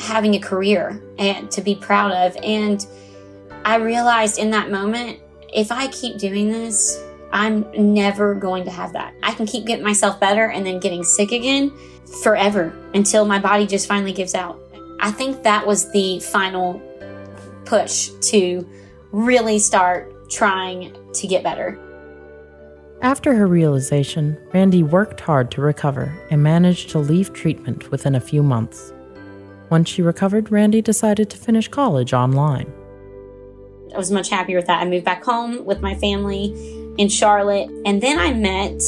having 0.00 0.36
a 0.36 0.40
career 0.40 1.02
and 1.18 1.50
to 1.50 1.60
be 1.60 1.74
proud 1.74 2.12
of. 2.12 2.34
And 2.42 2.86
I 3.62 3.76
realized 3.76 4.38
in 4.38 4.50
that 4.52 4.70
moment, 4.70 5.20
if 5.52 5.70
I 5.70 5.88
keep 5.88 6.16
doing 6.16 6.48
this, 6.48 7.02
I'm 7.32 7.66
never 7.94 8.34
going 8.34 8.64
to 8.64 8.70
have 8.70 8.92
that. 8.94 9.14
I 9.22 9.32
can 9.32 9.46
keep 9.46 9.66
getting 9.66 9.84
myself 9.84 10.18
better 10.18 10.50
and 10.50 10.64
then 10.64 10.80
getting 10.80 11.04
sick 11.04 11.32
again 11.32 11.72
forever 12.22 12.74
until 12.94 13.24
my 13.24 13.38
body 13.38 13.66
just 13.66 13.86
finally 13.86 14.12
gives 14.12 14.34
out. 14.34 14.58
I 15.00 15.10
think 15.10 15.42
that 15.42 15.66
was 15.66 15.90
the 15.92 16.20
final 16.20 16.82
push 17.64 18.08
to 18.30 18.66
really 19.12 19.58
start 19.58 20.30
trying 20.30 20.96
to 21.12 21.26
get 21.26 21.42
better. 21.42 21.78
After 23.00 23.34
her 23.34 23.46
realization, 23.46 24.36
Randy 24.52 24.82
worked 24.82 25.20
hard 25.20 25.50
to 25.52 25.60
recover 25.60 26.12
and 26.30 26.42
managed 26.42 26.90
to 26.90 26.98
leave 26.98 27.32
treatment 27.32 27.90
within 27.90 28.14
a 28.14 28.20
few 28.20 28.42
months. 28.42 28.92
Once 29.70 29.88
she 29.88 30.02
recovered, 30.02 30.50
Randy 30.50 30.82
decided 30.82 31.30
to 31.30 31.36
finish 31.36 31.68
college 31.68 32.12
online. 32.12 32.72
I 33.94 33.98
was 33.98 34.10
much 34.10 34.30
happier 34.30 34.56
with 34.56 34.66
that. 34.66 34.82
I 34.82 34.84
moved 34.88 35.04
back 35.04 35.24
home 35.24 35.64
with 35.64 35.80
my 35.80 35.94
family 35.94 36.54
in 36.98 37.08
Charlotte. 37.08 37.70
And 37.86 38.02
then 38.02 38.18
I 38.18 38.34
met 38.34 38.78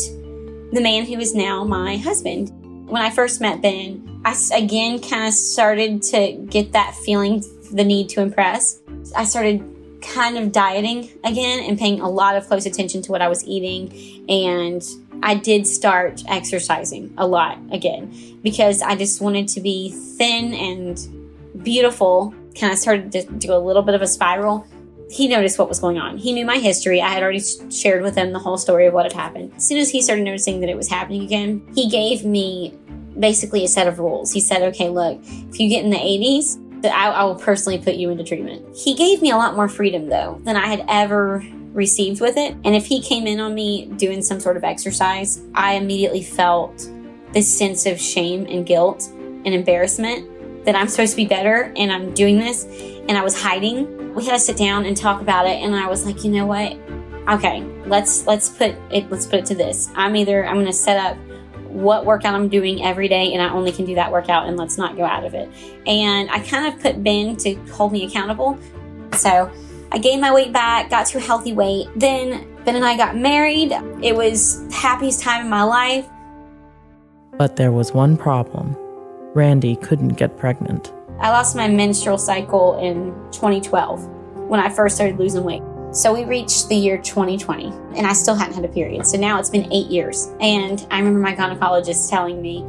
the 0.73 0.81
man 0.81 1.07
who 1.07 1.19
is 1.19 1.35
now 1.35 1.64
my 1.64 1.97
husband. 1.97 2.50
When 2.88 3.00
I 3.00 3.11
first 3.11 3.40
met 3.40 3.62
Ben, 3.62 4.21
I 4.25 4.37
again 4.52 5.00
kind 5.00 5.29
of 5.29 5.35
started 5.35 6.02
to 6.02 6.33
get 6.50 6.73
that 6.73 6.95
feeling, 6.95 7.43
the 7.73 7.85
need 7.85 8.09
to 8.11 8.21
impress. 8.21 8.81
I 9.17 9.25
started 9.25 9.64
kind 10.02 10.37
of 10.38 10.52
dieting 10.52 11.11
again 11.25 11.61
and 11.61 11.79
paying 11.79 12.00
a 12.00 12.09
lot 12.09 12.37
of 12.37 12.47
close 12.47 12.67
attention 12.67 13.02
to 13.02 13.12
what 13.12 13.23
I 13.23 13.29
was 13.29 13.45
eating. 13.45 14.29
And 14.29 14.83
I 15.23 15.35
did 15.35 15.67
start 15.67 16.23
exercising 16.26 17.14
a 17.19 17.26
lot 17.26 17.59
again 17.71 18.38
because 18.43 18.83
I 18.83 18.97
just 18.97 19.21
wanted 19.21 19.49
to 19.49 19.61
be 19.61 19.90
thin 19.90 20.55
and 20.55 21.62
beautiful. 21.62 22.35
Kind 22.59 22.73
of 22.73 22.79
started 22.79 23.12
to 23.12 23.23
do 23.25 23.52
a 23.52 23.59
little 23.59 23.83
bit 23.83 23.95
of 23.95 24.02
a 24.02 24.07
spiral 24.07 24.67
he 25.11 25.26
noticed 25.26 25.59
what 25.59 25.69
was 25.69 25.81
going 25.81 25.99
on. 25.99 26.17
He 26.19 26.33
knew 26.33 26.47
my 26.47 26.59
history. 26.59 27.02
I 27.02 27.09
had 27.09 27.23
already 27.23 27.43
shared 27.71 28.02
with 28.02 28.14
him 28.14 28.33
the 28.33 28.38
whole 28.38 28.57
story 28.57 28.87
of 28.87 28.95
what 28.95 29.05
had 29.05 29.12
happened. 29.12 29.52
As 29.57 29.67
soon 29.67 29.79
as 29.79 29.90
he 29.90 30.00
started 30.00 30.25
noticing 30.25 30.61
that 30.61 30.71
it 30.71 30.76
was 30.76 30.88
happening 30.88 31.23
again, 31.23 31.67
he 31.75 31.88
gave 31.90 32.25
me 32.25 32.79
basically 33.19 33.64
a 33.64 33.69
set 33.69 33.88
of 33.88 33.99
rules. 33.99 34.33
He 34.33 34.40
said, 34.40 34.62
okay, 34.62 34.88
look, 34.88 35.21
if 35.25 35.59
you 35.59 35.69
get 35.69 35.85
in 35.85 35.90
the 35.90 35.97
80s, 35.97 36.85
I, 36.87 37.11
I 37.11 37.25
will 37.25 37.35
personally 37.35 37.79
put 37.79 37.97
you 37.97 38.11
into 38.11 38.23
treatment. 38.23 38.64
He 38.76 38.95
gave 38.95 39.21
me 39.21 39.33
a 39.33 39.37
lot 39.37 39.57
more 39.57 39.69
freedom, 39.69 40.09
though, 40.09 40.40
than 40.45 40.57
I 40.57 40.69
had 40.69 40.85
ever 40.88 41.45
received 41.73 42.21
with 42.21 42.37
it. 42.37 42.55
And 42.64 42.76
if 42.76 42.87
he 42.87 43.02
came 43.02 43.26
in 43.26 43.40
on 43.40 43.52
me 43.52 43.87
doing 43.97 44.23
some 44.23 44.38
sort 44.38 44.57
of 44.57 44.62
exercise, 44.62 45.43
I 45.55 45.75
immediately 45.75 46.23
felt 46.23 46.88
this 47.33 47.52
sense 47.52 47.85
of 47.85 48.00
shame 48.00 48.47
and 48.49 48.64
guilt 48.64 49.09
and 49.11 49.49
embarrassment 49.49 50.64
that 50.64 50.75
I'm 50.75 50.88
supposed 50.88 51.12
to 51.12 51.17
be 51.17 51.26
better 51.26 51.73
and 51.76 51.90
I'm 51.90 52.12
doing 52.14 52.38
this. 52.38 52.64
And 53.11 53.19
I 53.19 53.25
was 53.25 53.35
hiding 53.43 54.00
we 54.14 54.25
had 54.25 54.33
to 54.33 54.38
sit 54.38 54.57
down 54.57 54.85
and 54.85 54.97
talk 54.97 55.21
about 55.21 55.47
it 55.47 55.62
and 55.62 55.75
i 55.75 55.88
was 55.88 56.05
like 56.05 56.25
you 56.25 56.31
know 56.31 56.47
what? 56.47 56.76
Okay 57.29 57.62
let's 57.87 58.26
let's 58.26 58.49
put 58.49 58.76
it 58.93 59.11
let's 59.11 59.26
put 59.26 59.40
it 59.40 59.47
to 59.47 59.55
this. 59.55 59.90
I'm 59.95 60.17
either 60.17 60.47
i'm 60.47 60.55
going 60.55 60.67
to 60.67 60.73
set 60.73 60.97
up 60.97 61.17
what 61.67 62.05
workout 62.05 62.35
i'm 62.35 62.49
doing 62.49 62.85
every 62.85 63.09
day 63.09 63.33
and 63.33 63.43
i 63.43 63.49
only 63.49 63.73
can 63.73 63.85
do 63.85 63.95
that 63.95 64.11
workout 64.11 64.49
and 64.49 64.57
let's 64.57 64.76
not 64.79 64.97
go 64.97 65.05
out 65.05 65.25
of 65.25 65.35
it. 65.35 65.49
And 65.87 66.31
i 66.31 66.40
kind 66.40 66.73
of 66.73 66.81
put 66.81 67.02
ben 67.02 67.37
to 67.38 67.55
hold 67.73 67.93
me 67.93 68.05
accountable. 68.05 68.59
So 69.14 69.50
i 69.93 69.99
gained 69.99 70.21
my 70.21 70.33
weight 70.33 70.52
back 70.52 70.90
got 70.90 71.07
to 71.07 71.19
a 71.19 71.21
healthy 71.21 71.52
weight. 71.52 71.88
Then 71.97 72.47
ben 72.64 72.76
and 72.76 72.85
i 72.85 72.97
got 72.97 73.17
married. 73.17 73.73
It 74.02 74.14
was 74.14 74.64
happiest 74.73 75.21
time 75.21 75.45
in 75.45 75.50
my 75.50 75.62
life. 75.62 76.07
But 77.38 77.57
there 77.57 77.73
was 77.73 77.93
one 77.93 78.17
problem. 78.17 78.76
Randy 79.35 79.76
couldn't 79.76 80.14
get 80.14 80.37
pregnant 80.37 80.93
I 81.20 81.30
lost 81.30 81.54
my 81.54 81.68
menstrual 81.68 82.18
cycle 82.18 82.78
in 82.78 83.12
2012 83.32 84.06
when 84.48 84.58
I 84.58 84.68
first 84.68 84.96
started 84.96 85.18
losing 85.18 85.44
weight. 85.44 85.62
So 85.92 86.14
we 86.14 86.24
reached 86.24 86.68
the 86.68 86.76
year 86.76 86.96
2020 86.96 87.66
and 87.96 88.06
I 88.06 88.12
still 88.12 88.34
hadn't 88.34 88.54
had 88.54 88.64
a 88.64 88.68
period. 88.68 89.06
So 89.06 89.18
now 89.18 89.38
it's 89.38 89.50
been 89.50 89.70
eight 89.72 89.88
years. 89.88 90.28
And 90.40 90.86
I 90.90 90.98
remember 90.98 91.20
my 91.20 91.34
gynecologist 91.34 92.08
telling 92.08 92.40
me, 92.40 92.64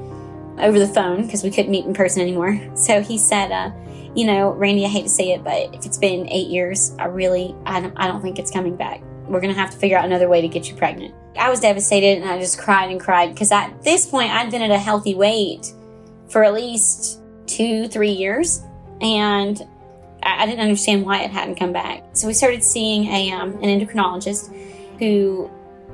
over 0.60 0.80
the 0.80 0.88
phone 0.88 1.26
because 1.26 1.44
we 1.44 1.50
couldn't 1.50 1.72
meet 1.72 1.86
in 1.86 1.94
person 1.94 2.22
anymore. 2.22 2.60
So 2.76 3.02
he 3.02 3.18
said, 3.18 3.52
uh, 3.52 3.72
you 4.16 4.26
know, 4.26 4.52
Randy, 4.52 4.86
I 4.86 4.90
hate 4.90 5.04
to 5.04 5.10
say 5.10 5.32
it, 5.32 5.44
but 5.44 5.74
if 5.74 5.86
it's 5.86 5.98
been 5.98 6.28
eight 6.30 6.48
years, 6.48 6.96
I 7.00 7.06
really, 7.06 7.56
I 7.66 7.80
don't, 7.80 7.94
I 7.96 8.08
don't 8.08 8.22
think 8.22 8.40
it's 8.40 8.52
coming 8.52 8.76
back. 8.76 9.02
We're 9.28 9.40
going 9.40 9.54
to 9.54 9.60
have 9.60 9.70
to 9.72 9.78
figure 9.78 9.98
out 9.98 10.06
another 10.06 10.28
way 10.28 10.42
to 10.42 10.48
get 10.48 10.70
you 10.70 10.76
pregnant. 10.76 11.14
I 11.38 11.50
was 11.50 11.60
devastated 11.60 12.22
and 12.22 12.30
I 12.30 12.40
just 12.40 12.58
cried 12.58 12.92
and 12.92 13.00
cried 13.00 13.34
because 13.34 13.52
at 13.52 13.84
this 13.84 14.06
point 14.06 14.32
I'd 14.32 14.52
been 14.52 14.62
at 14.62 14.72
a 14.72 14.80
healthy 14.80 15.16
weight 15.16 15.72
for 16.28 16.44
at 16.44 16.54
least 16.54 17.21
two, 17.56 17.88
three 17.88 18.12
years. 18.12 18.64
And 19.02 19.62
I 20.24 20.46
didn't 20.46 20.62
understand 20.62 21.06
why 21.06 21.22
it 21.24 21.32
hadn't 21.32 21.56
come 21.56 21.74
back. 21.74 22.04
So 22.14 22.28
we 22.28 22.34
started 22.34 22.64
seeing 22.64 23.08
a, 23.08 23.32
um, 23.32 23.54
an 23.64 23.80
endocrinologist 23.80 24.56
who 25.00 25.50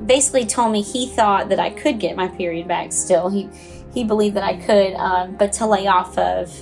basically 0.05 0.45
told 0.45 0.71
me 0.71 0.81
he 0.81 1.07
thought 1.07 1.49
that 1.49 1.59
I 1.59 1.69
could 1.69 1.99
get 1.99 2.15
my 2.15 2.27
period 2.27 2.67
back 2.67 2.91
still. 2.91 3.29
He, 3.29 3.49
he 3.93 4.03
believed 4.03 4.35
that 4.35 4.43
I 4.43 4.57
could, 4.57 4.93
um, 4.95 5.35
but 5.37 5.53
to 5.53 5.65
lay 5.65 5.87
off 5.87 6.17
of 6.17 6.53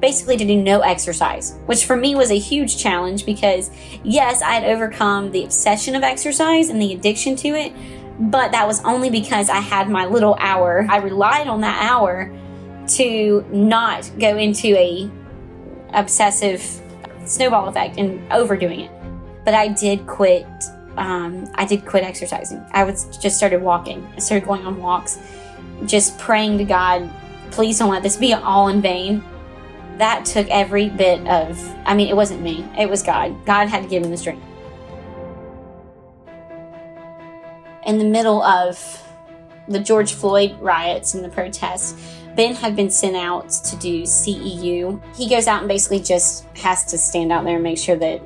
basically 0.00 0.36
to 0.36 0.44
do 0.44 0.56
no 0.56 0.80
exercise, 0.80 1.58
which 1.66 1.84
for 1.84 1.96
me 1.96 2.14
was 2.14 2.30
a 2.30 2.38
huge 2.38 2.78
challenge 2.78 3.26
because 3.26 3.70
yes, 4.04 4.42
I 4.42 4.52
had 4.52 4.64
overcome 4.64 5.32
the 5.32 5.44
obsession 5.44 5.96
of 5.96 6.02
exercise 6.02 6.68
and 6.68 6.80
the 6.80 6.92
addiction 6.92 7.34
to 7.36 7.48
it, 7.48 7.72
but 8.20 8.52
that 8.52 8.66
was 8.66 8.84
only 8.84 9.10
because 9.10 9.48
I 9.48 9.60
had 9.60 9.88
my 9.88 10.06
little 10.06 10.36
hour. 10.38 10.86
I 10.88 10.98
relied 10.98 11.48
on 11.48 11.62
that 11.62 11.82
hour 11.82 12.32
to 12.88 13.44
not 13.50 14.10
go 14.18 14.36
into 14.36 14.68
a 14.76 15.10
obsessive 15.94 16.62
snowball 17.24 17.68
effect 17.68 17.98
and 17.98 18.20
overdoing 18.32 18.80
it. 18.80 18.90
But 19.44 19.54
I 19.54 19.68
did 19.68 20.06
quit. 20.06 20.46
Um, 20.96 21.48
I 21.54 21.64
did 21.64 21.86
quit 21.86 22.02
exercising. 22.02 22.64
I 22.72 22.84
was 22.84 23.16
just 23.18 23.36
started 23.36 23.62
walking. 23.62 24.06
I 24.16 24.18
started 24.18 24.46
going 24.46 24.66
on 24.66 24.80
walks, 24.82 25.18
just 25.86 26.18
praying 26.18 26.58
to 26.58 26.64
God, 26.64 27.08
please 27.50 27.78
don't 27.78 27.90
let 27.90 28.02
this 28.02 28.16
be 28.16 28.34
all 28.34 28.68
in 28.68 28.80
vain. 28.80 29.22
That 29.96 30.24
took 30.24 30.48
every 30.48 30.88
bit 30.88 31.26
of. 31.26 31.58
I 31.84 31.94
mean, 31.94 32.08
it 32.08 32.16
wasn't 32.16 32.42
me. 32.42 32.64
It 32.78 32.88
was 32.88 33.02
God. 33.02 33.44
God 33.44 33.68
had 33.68 33.82
to 33.82 33.88
give 33.88 34.02
me 34.02 34.10
the 34.10 34.16
strength. 34.16 34.44
In 37.84 37.98
the 37.98 38.04
middle 38.04 38.42
of 38.42 39.02
the 39.66 39.80
George 39.80 40.12
Floyd 40.12 40.56
riots 40.60 41.14
and 41.14 41.24
the 41.24 41.28
protests, 41.28 42.17
Ben 42.38 42.54
had 42.54 42.76
been 42.76 42.88
sent 42.88 43.16
out 43.16 43.50
to 43.50 43.74
do 43.74 44.04
CEU. 44.04 45.02
He 45.16 45.28
goes 45.28 45.48
out 45.48 45.58
and 45.58 45.68
basically 45.68 45.98
just 45.98 46.44
has 46.58 46.84
to 46.84 46.96
stand 46.96 47.32
out 47.32 47.42
there 47.42 47.54
and 47.54 47.64
make 47.64 47.78
sure 47.78 47.96
that 47.96 48.22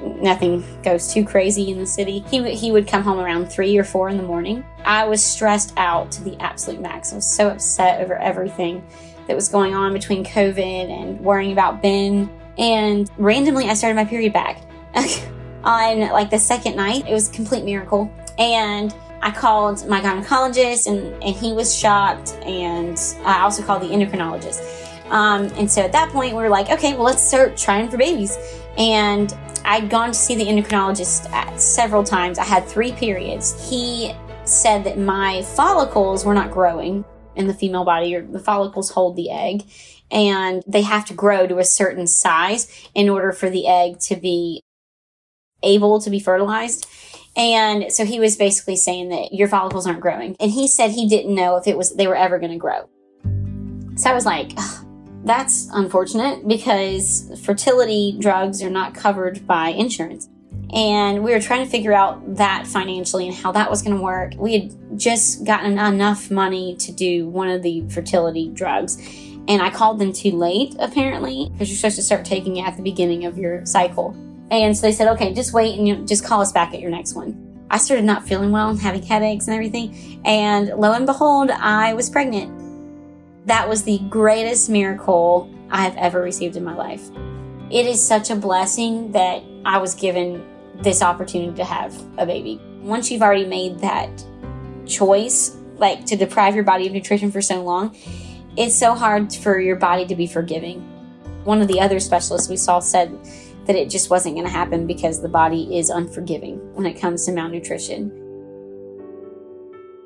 nothing 0.00 0.64
goes 0.84 1.12
too 1.12 1.24
crazy 1.24 1.72
in 1.72 1.78
the 1.80 1.86
city. 1.86 2.20
He, 2.30 2.54
he 2.54 2.70
would 2.70 2.86
come 2.86 3.02
home 3.02 3.18
around 3.18 3.50
three 3.50 3.76
or 3.76 3.82
four 3.82 4.10
in 4.10 4.16
the 4.16 4.22
morning. 4.22 4.64
I 4.84 5.06
was 5.06 5.24
stressed 5.24 5.72
out 5.76 6.12
to 6.12 6.22
the 6.22 6.40
absolute 6.40 6.80
max. 6.80 7.12
I 7.12 7.16
was 7.16 7.26
so 7.26 7.48
upset 7.48 8.00
over 8.00 8.16
everything 8.16 8.86
that 9.26 9.34
was 9.34 9.48
going 9.48 9.74
on 9.74 9.92
between 9.92 10.24
COVID 10.24 10.88
and 10.88 11.20
worrying 11.20 11.50
about 11.50 11.82
Ben. 11.82 12.30
And 12.58 13.10
randomly, 13.18 13.68
I 13.68 13.74
started 13.74 13.96
my 13.96 14.04
period 14.04 14.32
back 14.32 14.62
on 15.64 15.98
like 15.98 16.30
the 16.30 16.38
second 16.38 16.76
night. 16.76 17.08
It 17.08 17.12
was 17.12 17.28
a 17.28 17.32
complete 17.32 17.64
miracle. 17.64 18.08
And 18.38 18.94
I 19.20 19.30
called 19.30 19.86
my 19.88 20.00
gynecologist 20.00 20.86
and, 20.86 21.12
and 21.22 21.34
he 21.34 21.52
was 21.52 21.74
shocked. 21.74 22.34
And 22.42 22.98
I 23.24 23.40
also 23.40 23.62
called 23.62 23.82
the 23.82 23.88
endocrinologist. 23.88 25.10
Um, 25.10 25.46
and 25.56 25.70
so 25.70 25.82
at 25.82 25.92
that 25.92 26.10
point, 26.10 26.36
we 26.36 26.42
were 26.42 26.48
like, 26.48 26.70
okay, 26.70 26.94
well, 26.94 27.04
let's 27.04 27.26
start 27.26 27.56
trying 27.56 27.88
for 27.88 27.96
babies. 27.96 28.36
And 28.76 29.34
I'd 29.64 29.90
gone 29.90 30.08
to 30.08 30.14
see 30.14 30.34
the 30.34 30.44
endocrinologist 30.44 31.58
several 31.58 32.04
times. 32.04 32.38
I 32.38 32.44
had 32.44 32.66
three 32.66 32.92
periods. 32.92 33.68
He 33.68 34.14
said 34.44 34.84
that 34.84 34.98
my 34.98 35.42
follicles 35.42 36.24
were 36.24 36.34
not 36.34 36.50
growing 36.50 37.04
in 37.36 37.46
the 37.46 37.54
female 37.54 37.84
body, 37.84 38.14
or 38.16 38.22
the 38.22 38.40
follicles 38.40 38.90
hold 38.90 39.14
the 39.14 39.30
egg, 39.30 39.62
and 40.10 40.62
they 40.66 40.82
have 40.82 41.04
to 41.06 41.14
grow 41.14 41.46
to 41.46 41.58
a 41.58 41.64
certain 41.64 42.06
size 42.06 42.88
in 42.94 43.08
order 43.08 43.30
for 43.30 43.48
the 43.48 43.68
egg 43.68 44.00
to 44.00 44.16
be 44.16 44.60
able 45.62 46.00
to 46.00 46.10
be 46.10 46.18
fertilized. 46.18 46.86
And 47.38 47.92
so 47.92 48.04
he 48.04 48.18
was 48.18 48.36
basically 48.36 48.76
saying 48.76 49.10
that 49.10 49.32
your 49.32 49.46
follicles 49.46 49.86
aren't 49.86 50.00
growing. 50.00 50.36
And 50.40 50.50
he 50.50 50.66
said 50.66 50.90
he 50.90 51.08
didn't 51.08 51.34
know 51.34 51.56
if 51.56 51.68
it 51.68 51.78
was 51.78 51.94
they 51.94 52.08
were 52.08 52.16
ever 52.16 52.38
going 52.38 52.50
to 52.50 52.58
grow. 52.58 52.88
So 53.96 54.10
I 54.10 54.14
was 54.14 54.26
like, 54.26 54.52
that's 55.24 55.68
unfortunate 55.72 56.46
because 56.48 57.40
fertility 57.44 58.16
drugs 58.18 58.62
are 58.62 58.70
not 58.70 58.94
covered 58.94 59.46
by 59.46 59.68
insurance. 59.68 60.28
And 60.74 61.22
we 61.24 61.32
were 61.32 61.40
trying 61.40 61.64
to 61.64 61.70
figure 61.70 61.94
out 61.94 62.36
that 62.36 62.66
financially 62.66 63.26
and 63.28 63.36
how 63.36 63.52
that 63.52 63.70
was 63.70 63.82
going 63.82 63.96
to 63.96 64.02
work. 64.02 64.34
We 64.36 64.58
had 64.58 64.98
just 64.98 65.44
gotten 65.44 65.78
enough 65.78 66.30
money 66.30 66.76
to 66.76 66.92
do 66.92 67.28
one 67.28 67.48
of 67.48 67.62
the 67.62 67.88
fertility 67.88 68.50
drugs. 68.52 68.98
And 69.46 69.62
I 69.62 69.70
called 69.70 69.98
them 69.98 70.12
too 70.12 70.32
late, 70.32 70.74
apparently, 70.78 71.48
because 71.52 71.70
you're 71.70 71.76
supposed 71.78 71.96
to 71.96 72.02
start 72.02 72.24
taking 72.24 72.56
it 72.56 72.66
at 72.66 72.76
the 72.76 72.82
beginning 72.82 73.24
of 73.24 73.38
your 73.38 73.64
cycle. 73.64 74.14
And 74.50 74.76
so 74.76 74.82
they 74.82 74.92
said, 74.92 75.08
okay, 75.08 75.34
just 75.34 75.52
wait 75.52 75.78
and 75.78 75.86
you 75.86 75.96
just 76.06 76.24
call 76.24 76.40
us 76.40 76.52
back 76.52 76.72
at 76.72 76.80
your 76.80 76.90
next 76.90 77.14
one. 77.14 77.66
I 77.70 77.78
started 77.78 78.04
not 78.04 78.26
feeling 78.26 78.50
well 78.50 78.70
and 78.70 78.78
having 78.78 79.02
headaches 79.02 79.46
and 79.46 79.54
everything. 79.54 80.22
And 80.24 80.68
lo 80.68 80.92
and 80.92 81.04
behold, 81.04 81.50
I 81.50 81.92
was 81.92 82.08
pregnant. 82.08 83.46
That 83.46 83.68
was 83.68 83.82
the 83.82 83.98
greatest 84.08 84.70
miracle 84.70 85.52
I 85.70 85.82
have 85.82 85.96
ever 85.96 86.22
received 86.22 86.56
in 86.56 86.64
my 86.64 86.74
life. 86.74 87.10
It 87.70 87.84
is 87.86 88.04
such 88.04 88.30
a 88.30 88.36
blessing 88.36 89.12
that 89.12 89.42
I 89.66 89.78
was 89.78 89.94
given 89.94 90.44
this 90.82 91.02
opportunity 91.02 91.54
to 91.56 91.64
have 91.64 91.94
a 92.16 92.24
baby. 92.24 92.60
Once 92.80 93.10
you've 93.10 93.22
already 93.22 93.44
made 93.44 93.80
that 93.80 94.24
choice, 94.86 95.56
like 95.76 96.06
to 96.06 96.16
deprive 96.16 96.54
your 96.54 96.64
body 96.64 96.86
of 96.86 96.92
nutrition 96.92 97.30
for 97.30 97.42
so 97.42 97.62
long, 97.62 97.94
it's 98.56 98.74
so 98.74 98.94
hard 98.94 99.32
for 99.34 99.60
your 99.60 99.76
body 99.76 100.06
to 100.06 100.16
be 100.16 100.26
forgiving. 100.26 100.80
One 101.44 101.60
of 101.60 101.68
the 101.68 101.80
other 101.80 102.00
specialists 102.00 102.48
we 102.48 102.56
saw 102.56 102.80
said 102.80 103.18
that 103.68 103.76
it 103.76 103.90
just 103.90 104.08
wasn't 104.08 104.34
going 104.34 104.46
to 104.46 104.52
happen 104.52 104.86
because 104.86 105.20
the 105.20 105.28
body 105.28 105.78
is 105.78 105.90
unforgiving 105.90 106.56
when 106.74 106.86
it 106.86 106.94
comes 106.94 107.26
to 107.26 107.32
malnutrition. 107.32 108.10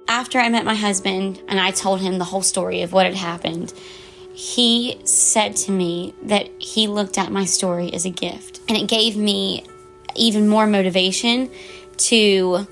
After 0.09 0.41
I 0.41 0.49
met 0.49 0.65
my 0.65 0.75
husband 0.75 1.41
and 1.47 1.61
I 1.61 1.71
told 1.71 2.01
him 2.01 2.19
the 2.19 2.25
whole 2.25 2.43
story 2.43 2.83
of 2.83 2.93
what 2.93 3.07
had 3.07 3.15
happened, 3.15 3.73
he 4.35 5.01
said 5.05 5.55
to 5.57 5.71
me 5.71 6.13
that 6.25 6.51
he 6.59 6.89
looked 6.89 7.19
at 7.19 7.31
my 7.31 7.45
story 7.45 7.95
as 7.95 8.05
a 8.05 8.11
gift. 8.11 8.61
And 8.69 8.77
it 8.77 8.89
gave 8.89 9.17
me 9.17 9.65
even 10.17 10.49
more 10.49 10.67
motivation 10.67 11.49
to 11.99 12.67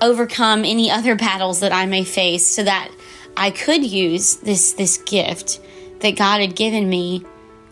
overcome 0.00 0.64
any 0.64 0.90
other 0.90 1.14
battles 1.14 1.60
that 1.60 1.72
I 1.72 1.86
may 1.86 2.02
face 2.02 2.44
so 2.44 2.64
that 2.64 2.90
I 3.36 3.50
could 3.50 3.84
use 3.84 4.36
this 4.36 4.72
this 4.72 4.98
gift 4.98 5.60
that 6.00 6.16
God 6.16 6.40
had 6.40 6.56
given 6.56 6.88
me 6.88 7.24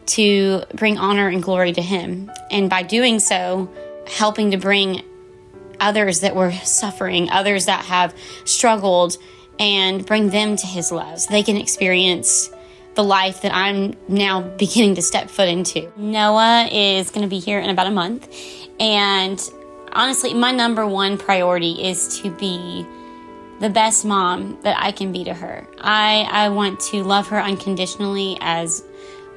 to 0.07 0.62
bring 0.75 0.99
honor 0.99 1.29
and 1.29 1.43
glory 1.43 1.73
to 1.73 1.83
Him. 1.83 2.31
And 2.51 2.69
by 2.69 2.83
doing 2.83 3.19
so, 3.19 3.71
helping 4.07 4.51
to 4.51 4.57
bring 4.57 5.03
others 5.81 6.21
that 6.21 6.35
were 6.35 6.53
suffering, 6.53 7.31
others 7.31 7.67
that 7.67 7.85
have 7.85 8.15
struggled, 8.45 9.17
and 9.59 10.05
bring 10.07 10.31
them 10.31 10.57
to 10.57 10.67
His 10.67 10.93
love 10.93 11.21
so 11.21 11.31
they 11.31 11.43
can 11.43 11.57
experience 11.57 12.51
the 12.95 13.05
life 13.05 13.43
that 13.43 13.55
I'm 13.55 13.95
now 14.09 14.43
beginning 14.43 14.97
to 14.97 15.03
step 15.03 15.31
foot 15.31 15.49
into. 15.49 15.91
Noah 15.97 16.69
is 16.71 17.11
going 17.11 17.23
to 17.23 17.29
be 17.29 17.38
here 17.38 17.59
in 17.59 17.71
about 17.71 17.87
a 17.87 17.91
month. 17.91 18.29
And 18.79 19.41
honestly, 19.93 20.35
my 20.35 20.53
number 20.53 20.87
one 20.87 21.17
priority 21.17 21.85
is 21.85 22.21
to 22.21 22.31
be 22.31 22.87
the 23.61 23.71
best 23.71 24.05
mom 24.05 24.59
that 24.62 24.77
I 24.79 24.93
can 24.93 25.12
be 25.12 25.25
to 25.25 25.35
her. 25.35 25.67
I, 25.81 26.27
I 26.31 26.49
want 26.49 26.81
to 26.81 27.03
love 27.03 27.29
her 27.29 27.41
unconditionally 27.41 28.37
as 28.41 28.83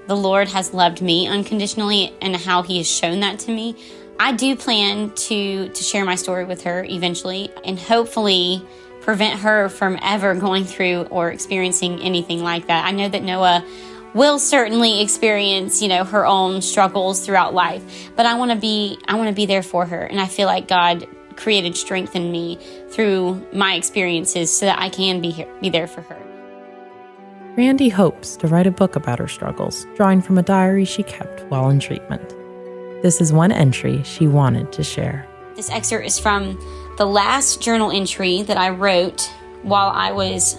the 0.08 0.16
Lord 0.16 0.48
has 0.50 0.74
loved 0.74 1.02
me 1.02 1.28
unconditionally 1.28 2.14
and 2.22 2.36
how 2.36 2.62
He 2.62 2.78
has 2.78 2.90
shown 2.90 3.22
that 3.22 3.40
to 3.40 3.52
me. 3.52 3.76
I 4.20 4.32
do 4.32 4.56
plan 4.56 5.12
to 5.12 5.70
to 5.70 5.84
share 5.84 6.06
my 6.06 6.16
story 6.16 6.46
with 6.46 6.64
her 6.64 6.84
eventually 6.84 7.50
and 7.64 7.78
hopefully 7.78 8.66
prevent 9.02 9.40
her 9.42 9.70
from 9.70 10.00
ever 10.02 10.34
going 10.34 10.66
through 10.66 11.04
or 11.12 11.30
experiencing 11.32 12.02
anything 12.02 12.42
like 12.42 12.68
that. 12.68 12.86
I 12.86 12.92
know 12.92 13.08
that 13.08 13.24
Noah 13.24 13.64
will 14.16 14.40
certainly 14.40 15.02
experience, 15.02 15.82
you 15.82 15.90
know, 15.90 16.04
her 16.06 16.26
own 16.26 16.62
struggles 16.62 17.24
throughout 17.24 17.54
life, 17.54 18.10
but 18.16 18.26
I 18.26 18.36
want 18.36 18.52
to 18.52 18.58
be 18.58 18.98
I 19.08 19.16
want 19.16 19.30
to 19.30 19.36
be 19.36 19.46
there 19.46 19.64
for 19.64 19.86
her 19.86 20.02
and 20.02 20.20
I 20.20 20.28
feel 20.28 20.48
like 20.48 20.68
God 20.68 21.08
created 21.36 21.76
strength 21.76 22.16
in 22.16 22.32
me 22.32 22.58
through 22.90 23.46
my 23.52 23.74
experiences 23.76 24.50
so 24.50 24.66
that 24.66 24.80
I 24.80 24.90
can 24.90 25.22
be 25.22 25.32
here, 25.32 25.54
be 25.62 25.70
there 25.70 25.88
for 25.88 26.02
her. 26.02 26.25
Randy 27.58 27.88
hopes 27.88 28.36
to 28.38 28.48
write 28.48 28.68
a 28.68 28.72
book 28.72 28.98
about 28.98 29.18
her 29.20 29.30
struggles, 29.30 29.88
drawing 29.96 30.22
from 30.22 30.38
a 30.38 30.44
diary 30.44 30.84
she 30.84 31.04
kept 31.04 31.40
while 31.50 31.70
in 31.70 31.80
treatment. 31.80 32.36
This 33.02 33.22
is 33.22 33.32
one 33.32 33.54
entry 33.54 34.04
she 34.04 34.28
wanted 34.28 34.74
to 34.74 34.84
share. 34.84 35.26
This 35.56 35.70
excerpt 35.70 36.06
is 36.06 36.20
from 36.20 36.60
the 36.98 37.06
last 37.06 37.62
journal 37.62 37.92
entry 37.92 38.42
that 38.42 38.58
I 38.58 38.72
wrote 38.72 39.32
while 39.62 39.88
I 39.88 40.12
was 40.12 40.58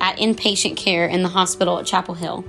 at 0.00 0.16
inpatient 0.16 0.76
care 0.76 1.06
in 1.06 1.22
the 1.22 1.28
hospital 1.28 1.78
at 1.78 1.86
Chapel 1.86 2.14
Hill. 2.14 2.44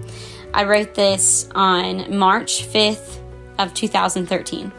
I 0.51 0.63
wrote 0.63 0.95
this 0.95 1.47
on 1.53 2.17
March 2.17 2.65
5th 2.67 3.19
of 3.59 3.75
2013. 3.75 4.71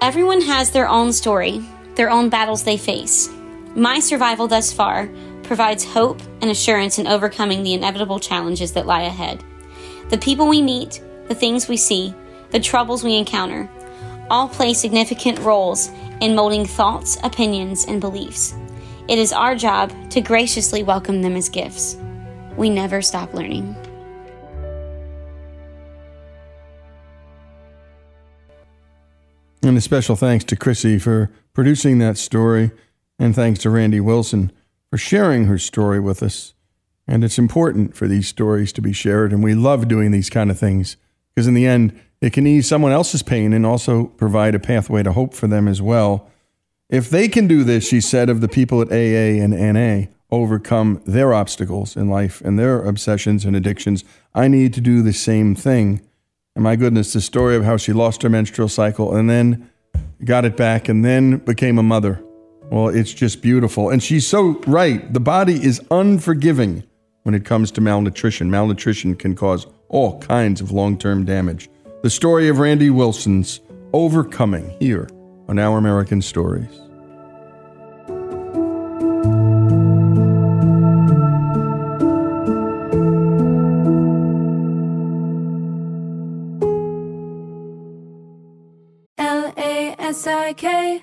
Everyone 0.00 0.40
has 0.40 0.70
their 0.70 0.88
own 0.88 1.12
story, 1.12 1.62
their 1.94 2.08
own 2.08 2.30
battles 2.30 2.64
they 2.64 2.78
face. 2.78 3.28
My 3.74 4.00
survival 4.00 4.48
thus 4.48 4.72
far 4.72 5.10
provides 5.48 5.82
hope 5.82 6.20
and 6.42 6.50
assurance 6.50 6.98
in 6.98 7.06
overcoming 7.06 7.62
the 7.62 7.72
inevitable 7.72 8.20
challenges 8.20 8.72
that 8.74 8.86
lie 8.86 9.02
ahead. 9.02 9.42
The 10.10 10.18
people 10.18 10.46
we 10.46 10.60
meet, 10.60 11.02
the 11.26 11.34
things 11.34 11.68
we 11.68 11.78
see, 11.78 12.14
the 12.50 12.60
troubles 12.60 13.02
we 13.02 13.16
encounter, 13.16 13.68
all 14.30 14.46
play 14.46 14.74
significant 14.74 15.38
roles 15.38 15.88
in 16.20 16.34
molding 16.34 16.66
thoughts, 16.66 17.16
opinions, 17.24 17.86
and 17.86 17.98
beliefs. 17.98 18.54
It 19.08 19.18
is 19.18 19.32
our 19.32 19.54
job 19.54 19.90
to 20.10 20.20
graciously 20.20 20.82
welcome 20.82 21.22
them 21.22 21.34
as 21.34 21.48
gifts. 21.48 21.96
We 22.58 22.68
never 22.68 23.00
stop 23.00 23.32
learning. 23.32 23.74
And 29.62 29.78
a 29.78 29.80
special 29.80 30.14
thanks 30.14 30.44
to 30.44 30.56
Chrissy 30.56 30.98
for 30.98 31.30
producing 31.54 31.98
that 32.00 32.18
story, 32.18 32.70
and 33.18 33.34
thanks 33.34 33.60
to 33.60 33.70
Randy 33.70 34.00
Wilson 34.00 34.52
for 34.90 34.98
sharing 34.98 35.46
her 35.46 35.58
story 35.58 36.00
with 36.00 36.22
us. 36.22 36.54
And 37.06 37.24
it's 37.24 37.38
important 37.38 37.96
for 37.96 38.06
these 38.06 38.28
stories 38.28 38.72
to 38.74 38.82
be 38.82 38.92
shared, 38.92 39.32
and 39.32 39.42
we 39.42 39.54
love 39.54 39.88
doing 39.88 40.10
these 40.10 40.28
kind 40.28 40.50
of 40.50 40.58
things 40.58 40.96
because, 41.34 41.46
in 41.46 41.54
the 41.54 41.66
end, 41.66 41.98
it 42.20 42.32
can 42.32 42.46
ease 42.46 42.68
someone 42.68 42.92
else's 42.92 43.22
pain 43.22 43.52
and 43.52 43.64
also 43.64 44.06
provide 44.06 44.54
a 44.54 44.58
pathway 44.58 45.02
to 45.02 45.12
hope 45.12 45.34
for 45.34 45.46
them 45.46 45.68
as 45.68 45.80
well. 45.80 46.28
If 46.90 47.10
they 47.10 47.28
can 47.28 47.46
do 47.46 47.64
this, 47.64 47.86
she 47.88 48.00
said, 48.00 48.28
of 48.28 48.40
the 48.40 48.48
people 48.48 48.82
at 48.82 48.90
AA 48.90 49.42
and 49.42 49.52
NA 49.52 50.10
overcome 50.30 51.00
their 51.06 51.32
obstacles 51.32 51.96
in 51.96 52.08
life 52.08 52.40
and 52.42 52.58
their 52.58 52.82
obsessions 52.82 53.44
and 53.44 53.56
addictions, 53.56 54.04
I 54.34 54.48
need 54.48 54.74
to 54.74 54.80
do 54.80 55.02
the 55.02 55.12
same 55.12 55.54
thing. 55.54 56.02
And 56.54 56.64
my 56.64 56.76
goodness, 56.76 57.12
the 57.12 57.20
story 57.20 57.56
of 57.56 57.64
how 57.64 57.76
she 57.76 57.92
lost 57.92 58.22
her 58.22 58.28
menstrual 58.28 58.68
cycle 58.68 59.14
and 59.14 59.30
then 59.30 59.70
got 60.24 60.44
it 60.44 60.56
back 60.56 60.88
and 60.88 61.04
then 61.04 61.38
became 61.38 61.78
a 61.78 61.82
mother. 61.82 62.22
Well, 62.70 62.88
it's 62.88 63.12
just 63.12 63.40
beautiful. 63.40 63.90
And 63.90 64.02
she's 64.02 64.26
so 64.26 64.60
right. 64.66 65.12
The 65.12 65.20
body 65.20 65.54
is 65.54 65.80
unforgiving 65.90 66.84
when 67.22 67.34
it 67.34 67.44
comes 67.44 67.70
to 67.72 67.80
malnutrition. 67.80 68.50
Malnutrition 68.50 69.16
can 69.16 69.34
cause 69.34 69.66
all 69.88 70.20
kinds 70.20 70.60
of 70.60 70.70
long 70.70 70.98
term 70.98 71.24
damage. 71.24 71.70
The 72.02 72.10
story 72.10 72.48
of 72.48 72.58
Randy 72.58 72.90
Wilson's 72.90 73.60
overcoming 73.92 74.70
here 74.78 75.08
on 75.48 75.58
Our 75.58 75.78
American 75.78 76.20
Stories. 76.20 76.68
L 89.16 89.52
A 89.56 89.96
S 89.98 90.26
I 90.26 90.52
K, 90.52 91.02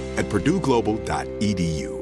at 0.17 0.25
purdueglobal.edu. 0.29 2.01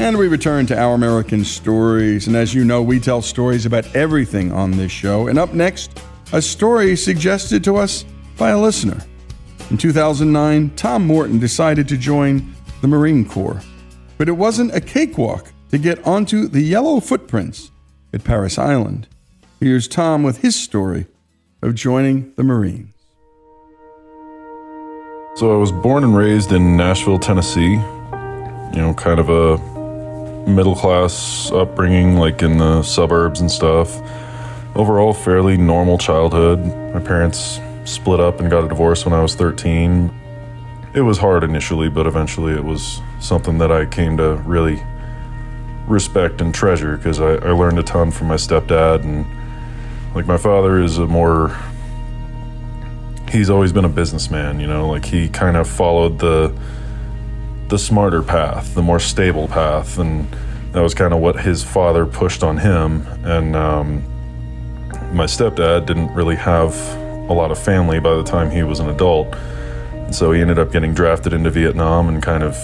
And 0.00 0.16
we 0.16 0.28
return 0.28 0.64
to 0.64 0.80
Our 0.80 0.94
American 0.94 1.44
Stories. 1.44 2.26
And 2.26 2.34
as 2.34 2.54
you 2.54 2.64
know, 2.64 2.80
we 2.80 2.98
tell 2.98 3.20
stories 3.20 3.66
about 3.66 3.94
everything 3.94 4.50
on 4.50 4.70
this 4.70 4.90
show. 4.90 5.28
And 5.28 5.38
up 5.38 5.52
next, 5.52 6.02
a 6.32 6.40
story 6.40 6.96
suggested 6.96 7.62
to 7.64 7.76
us 7.76 8.06
by 8.38 8.48
a 8.48 8.58
listener. 8.58 9.04
In 9.68 9.76
2009, 9.76 10.70
Tom 10.70 11.06
Morton 11.06 11.38
decided 11.38 11.86
to 11.88 11.98
join 11.98 12.50
the 12.80 12.88
Marine 12.88 13.28
Corps. 13.28 13.60
But 14.16 14.30
it 14.30 14.32
wasn't 14.32 14.74
a 14.74 14.80
cakewalk 14.80 15.52
to 15.70 15.76
get 15.76 16.02
onto 16.06 16.48
the 16.48 16.62
yellow 16.62 17.00
footprints 17.00 17.70
at 18.14 18.24
Parris 18.24 18.56
Island. 18.56 19.06
Here's 19.60 19.86
Tom 19.86 20.22
with 20.22 20.38
his 20.38 20.56
story 20.56 21.08
of 21.60 21.74
joining 21.74 22.32
the 22.36 22.42
Marines. 22.42 22.94
So 25.34 25.52
I 25.52 25.58
was 25.58 25.70
born 25.70 26.04
and 26.04 26.16
raised 26.16 26.52
in 26.52 26.74
Nashville, 26.74 27.18
Tennessee. 27.18 27.74
You 28.72 28.82
know, 28.82 28.94
kind 28.94 29.20
of 29.20 29.28
a 29.28 29.69
middle 30.46 30.74
class 30.74 31.50
upbringing, 31.52 32.16
like 32.16 32.42
in 32.42 32.58
the 32.58 32.82
suburbs 32.82 33.40
and 33.40 33.50
stuff. 33.50 34.00
Overall, 34.74 35.12
fairly 35.12 35.56
normal 35.56 35.98
childhood. 35.98 36.60
My 36.94 37.00
parents 37.00 37.60
split 37.84 38.20
up 38.20 38.40
and 38.40 38.50
got 38.50 38.64
a 38.64 38.68
divorce 38.68 39.04
when 39.04 39.12
I 39.12 39.22
was 39.22 39.34
13. 39.34 40.12
It 40.94 41.02
was 41.02 41.18
hard 41.18 41.44
initially, 41.44 41.88
but 41.88 42.06
eventually 42.06 42.52
it 42.52 42.64
was 42.64 43.00
something 43.20 43.58
that 43.58 43.70
I 43.70 43.86
came 43.86 44.16
to 44.16 44.36
really 44.46 44.82
respect 45.86 46.40
and 46.40 46.54
treasure 46.54 46.96
because 46.96 47.20
I, 47.20 47.34
I 47.34 47.50
learned 47.50 47.78
a 47.78 47.82
ton 47.82 48.10
from 48.10 48.28
my 48.28 48.36
stepdad. 48.36 49.02
And 49.02 49.26
like, 50.14 50.26
my 50.26 50.36
father 50.36 50.80
is 50.80 50.98
a 50.98 51.06
more 51.06 51.56
he's 53.30 53.48
always 53.48 53.72
been 53.72 53.84
a 53.84 53.88
businessman, 53.88 54.60
you 54.60 54.66
know, 54.66 54.88
like 54.88 55.04
he 55.04 55.28
kind 55.28 55.56
of 55.56 55.68
followed 55.68 56.18
the 56.18 56.52
the 57.70 57.78
smarter 57.78 58.22
path, 58.22 58.74
the 58.74 58.82
more 58.82 59.00
stable 59.00 59.48
path, 59.48 59.98
and 59.98 60.26
that 60.72 60.82
was 60.82 60.92
kind 60.92 61.14
of 61.14 61.20
what 61.20 61.40
his 61.40 61.62
father 61.62 62.04
pushed 62.04 62.42
on 62.42 62.58
him. 62.58 63.06
And 63.24 63.56
um, 63.56 64.04
my 65.14 65.24
stepdad 65.24 65.86
didn't 65.86 66.12
really 66.12 66.36
have 66.36 66.74
a 67.30 67.32
lot 67.32 67.50
of 67.50 67.58
family 67.58 68.00
by 68.00 68.14
the 68.16 68.24
time 68.24 68.50
he 68.50 68.64
was 68.64 68.80
an 68.80 68.88
adult, 68.88 69.34
and 69.92 70.14
so 70.14 70.32
he 70.32 70.40
ended 70.40 70.58
up 70.58 70.72
getting 70.72 70.92
drafted 70.92 71.32
into 71.32 71.50
Vietnam 71.50 72.08
and 72.08 72.22
kind 72.22 72.42
of 72.42 72.56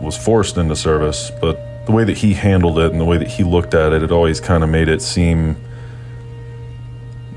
was 0.00 0.16
forced 0.16 0.56
into 0.56 0.76
service. 0.76 1.30
But 1.40 1.86
the 1.86 1.92
way 1.92 2.04
that 2.04 2.16
he 2.16 2.32
handled 2.32 2.78
it 2.78 2.92
and 2.92 3.00
the 3.00 3.04
way 3.04 3.18
that 3.18 3.28
he 3.28 3.42
looked 3.42 3.74
at 3.74 3.92
it, 3.92 4.02
it 4.02 4.12
always 4.12 4.40
kind 4.40 4.62
of 4.62 4.70
made 4.70 4.88
it 4.88 5.02
seem 5.02 5.56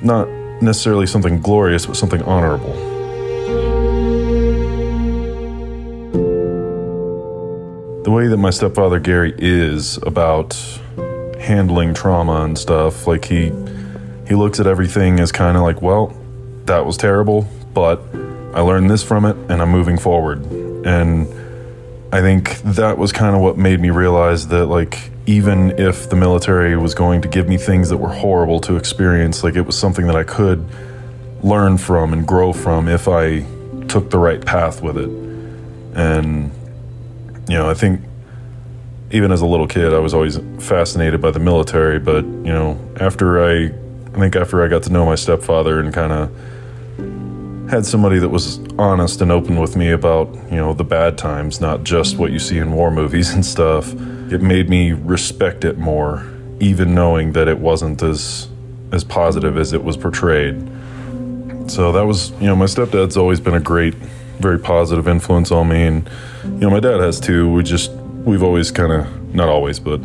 not 0.01 0.29
necessarily 0.61 1.07
something 1.07 1.41
glorious, 1.41 1.87
but 1.87 1.95
something 1.95 2.21
honorable. 2.21 2.94
Way 8.15 8.27
that 8.27 8.37
my 8.37 8.49
stepfather 8.49 8.97
Gary 8.97 9.33
is 9.37 9.97
about 9.97 10.53
handling 11.37 11.93
trauma 11.93 12.45
and 12.45 12.57
stuff, 12.57 13.07
like 13.07 13.25
he 13.25 13.51
he 14.25 14.35
looks 14.35 14.59
at 14.61 14.67
everything 14.67 15.19
as 15.19 15.33
kind 15.33 15.57
of 15.57 15.63
like, 15.63 15.81
well, 15.81 16.15
that 16.65 16.85
was 16.85 16.95
terrible, 16.95 17.45
but 17.73 18.01
I 18.53 18.61
learned 18.61 18.89
this 18.89 19.03
from 19.03 19.25
it 19.25 19.35
and 19.49 19.61
I'm 19.61 19.69
moving 19.69 19.97
forward. 19.97 20.45
And 20.85 21.27
I 22.13 22.21
think 22.21 22.61
that 22.61 22.97
was 22.97 23.11
kind 23.11 23.35
of 23.35 23.41
what 23.41 23.57
made 23.57 23.81
me 23.81 23.89
realize 23.89 24.47
that 24.47 24.67
like 24.67 25.11
even 25.25 25.77
if 25.77 26.09
the 26.09 26.15
military 26.15 26.77
was 26.77 26.95
going 26.95 27.21
to 27.21 27.27
give 27.27 27.49
me 27.49 27.57
things 27.57 27.89
that 27.89 27.97
were 27.97 28.13
horrible 28.13 28.61
to 28.61 28.77
experience, 28.77 29.43
like 29.43 29.55
it 29.55 29.65
was 29.65 29.77
something 29.77 30.07
that 30.07 30.15
I 30.15 30.23
could 30.23 30.65
learn 31.43 31.77
from 31.77 32.13
and 32.13 32.25
grow 32.25 32.53
from 32.53 32.87
if 32.87 33.09
I 33.09 33.41
took 33.89 34.09
the 34.09 34.19
right 34.19 34.43
path 34.43 34.81
with 34.81 34.97
it. 34.97 35.09
And, 35.93 36.51
you 37.47 37.55
know, 37.55 37.69
I 37.69 37.73
think 37.73 38.01
even 39.11 39.31
as 39.31 39.41
a 39.41 39.45
little 39.45 39.67
kid, 39.67 39.93
I 39.93 39.99
was 39.99 40.13
always 40.13 40.37
fascinated 40.59 41.21
by 41.21 41.31
the 41.31 41.39
military. 41.39 41.99
But, 41.99 42.25
you 42.25 42.51
know, 42.53 42.79
after 42.99 43.43
I, 43.43 43.65
I 43.67 44.19
think 44.19 44.35
after 44.35 44.63
I 44.63 44.67
got 44.67 44.83
to 44.83 44.91
know 44.91 45.05
my 45.05 45.15
stepfather 45.15 45.79
and 45.79 45.93
kind 45.93 46.11
of 46.11 47.69
had 47.69 47.85
somebody 47.85 48.19
that 48.19 48.29
was 48.29 48.59
honest 48.77 49.21
and 49.21 49.31
open 49.31 49.59
with 49.59 49.75
me 49.75 49.91
about, 49.91 50.33
you 50.51 50.57
know, 50.57 50.73
the 50.73 50.83
bad 50.83 51.17
times, 51.17 51.61
not 51.61 51.83
just 51.83 52.17
what 52.17 52.31
you 52.31 52.39
see 52.39 52.57
in 52.57 52.71
war 52.71 52.91
movies 52.91 53.29
and 53.33 53.45
stuff 53.45 53.93
it 54.31 54.41
made 54.41 54.69
me 54.69 54.91
respect 54.91 55.63
it 55.65 55.77
more, 55.77 56.25
even 56.59 56.95
knowing 56.95 57.33
that 57.33 57.47
it 57.47 57.59
wasn't 57.59 58.01
as 58.01 58.49
as 58.91 59.03
positive 59.03 59.57
as 59.57 59.73
it 59.73 59.83
was 59.83 59.97
portrayed. 59.97 60.55
So 61.67 61.91
that 61.91 62.05
was, 62.05 62.31
you 62.39 62.47
know, 62.47 62.55
my 62.55 62.65
stepdad's 62.65 63.17
always 63.17 63.39
been 63.39 63.55
a 63.55 63.59
great, 63.59 63.93
very 64.39 64.59
positive 64.59 65.07
influence 65.07 65.51
on 65.51 65.69
me, 65.69 65.83
and 65.83 66.09
you 66.43 66.61
know, 66.61 66.69
my 66.69 66.79
dad 66.79 66.99
has 66.99 67.19
too. 67.19 67.51
We 67.51 67.63
just 67.63 67.91
we've 67.91 68.43
always 68.43 68.71
kind 68.71 68.91
of 68.91 69.35
not 69.35 69.49
always, 69.49 69.79
but 69.79 70.01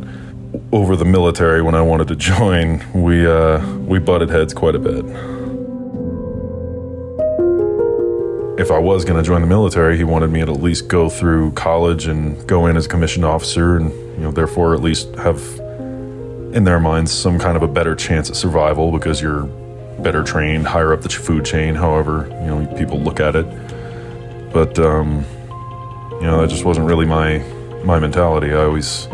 over 0.72 0.96
the 0.96 1.04
military 1.04 1.62
when 1.62 1.74
I 1.74 1.82
wanted 1.82 2.08
to 2.08 2.16
join, 2.32 2.82
we 2.92 3.26
uh, 3.26 3.64
we 3.78 3.98
butted 3.98 4.30
heads 4.30 4.54
quite 4.54 4.74
a 4.74 4.78
bit. 4.78 5.04
if 8.60 8.70
I 8.70 8.78
was 8.78 9.06
going 9.06 9.16
to 9.16 9.26
join 9.26 9.40
the 9.40 9.46
military, 9.46 9.96
he 9.96 10.04
wanted 10.04 10.30
me 10.30 10.44
to 10.44 10.52
at 10.52 10.60
least 10.60 10.86
go 10.86 11.08
through 11.08 11.52
college 11.52 12.06
and 12.06 12.46
go 12.46 12.66
in 12.66 12.76
as 12.76 12.84
a 12.84 12.88
commissioned 12.90 13.24
officer, 13.24 13.78
and 13.78 13.90
you 13.90 14.20
know, 14.20 14.30
therefore 14.30 14.74
at 14.74 14.82
least 14.82 15.14
have 15.14 15.40
in 16.52 16.64
their 16.64 16.78
minds 16.78 17.10
some 17.10 17.38
kind 17.38 17.56
of 17.56 17.62
a 17.62 17.68
better 17.68 17.94
chance 17.94 18.28
at 18.28 18.36
survival 18.36 18.92
because 18.92 19.22
you're 19.22 19.44
better 20.02 20.22
trained, 20.22 20.66
higher 20.66 20.92
up 20.92 21.00
the 21.00 21.08
food 21.08 21.44
chain. 21.44 21.74
However, 21.74 22.26
you 22.42 22.48
know, 22.48 22.66
people 22.76 23.00
look 23.00 23.18
at 23.18 23.34
it, 23.34 23.46
but 24.52 24.78
um, 24.78 25.24
you 26.20 26.26
know, 26.26 26.40
that 26.40 26.50
just 26.50 26.64
wasn't 26.64 26.86
really 26.86 27.06
my 27.06 27.38
my 27.84 27.98
mentality. 27.98 28.52
I 28.52 28.64
always 28.64 29.06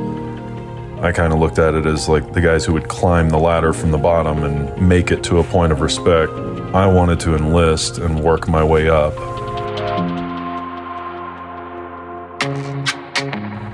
I 1.01 1.13
kind 1.13 1.33
of 1.33 1.39
looked 1.39 1.59
at 1.59 1.75
it 1.75 1.87
as 1.87 2.09
like 2.09 2.33
the 2.33 2.41
guys 2.41 2.65
who 2.65 2.73
would 2.73 2.89
climb 2.89 3.31
the 3.31 3.39
ladder 3.39 3.73
from 3.73 3.91
the 3.91 3.99
bottom 3.99 4.43
and 4.45 4.89
make 4.89 5.11
it 5.11 5.23
to 5.25 5.39
a 5.39 5.45
point 5.45 5.73
of 5.73 5.81
respect. 5.81 6.33
I 6.75 6.87
wanted 6.87 7.21
to 7.21 7.35
enlist 7.37 7.99
and 7.99 8.23
work 8.23 8.49
my 8.49 8.65
way 8.65 8.89
up 8.89 9.15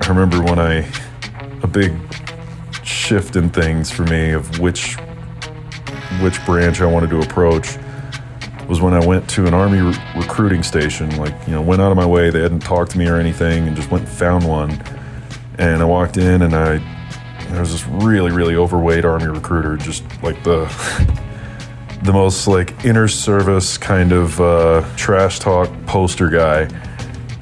I 0.03 0.09
remember 0.09 0.43
when 0.43 0.59
I, 0.59 0.85
a 1.63 1.67
big 1.67 1.93
shift 2.83 3.37
in 3.37 3.49
things 3.49 3.89
for 3.89 4.03
me 4.03 4.31
of 4.31 4.59
which, 4.59 4.95
which 6.19 6.45
branch 6.45 6.81
I 6.81 6.85
wanted 6.85 7.09
to 7.11 7.21
approach 7.21 7.77
was 8.67 8.81
when 8.81 8.93
I 8.93 9.05
went 9.05 9.29
to 9.31 9.45
an 9.45 9.53
army 9.53 9.79
re- 9.81 9.97
recruiting 10.15 10.63
station. 10.63 11.15
Like, 11.17 11.35
you 11.47 11.53
know, 11.53 11.61
went 11.61 11.81
out 11.81 11.91
of 11.91 11.97
my 11.97 12.05
way. 12.05 12.29
They 12.29 12.41
hadn't 12.41 12.61
talked 12.61 12.91
to 12.91 12.97
me 12.97 13.07
or 13.07 13.17
anything 13.17 13.67
and 13.67 13.75
just 13.75 13.91
went 13.91 14.05
and 14.05 14.13
found 14.13 14.47
one. 14.47 14.71
And 15.57 15.81
I 15.81 15.85
walked 15.85 16.17
in 16.17 16.41
and 16.41 16.55
I, 16.55 16.77
there 17.49 17.59
was 17.59 17.71
this 17.71 17.85
really, 17.87 18.31
really 18.31 18.55
overweight 18.55 19.05
army 19.05 19.27
recruiter, 19.27 19.77
just 19.77 20.03
like 20.23 20.43
the, 20.43 20.65
the 22.03 22.13
most 22.13 22.47
like 22.47 22.83
inner 22.85 23.07
service 23.07 23.77
kind 23.77 24.11
of 24.11 24.39
uh, 24.41 24.83
trash 24.95 25.39
talk 25.39 25.69
poster 25.85 26.29
guy. 26.29 26.67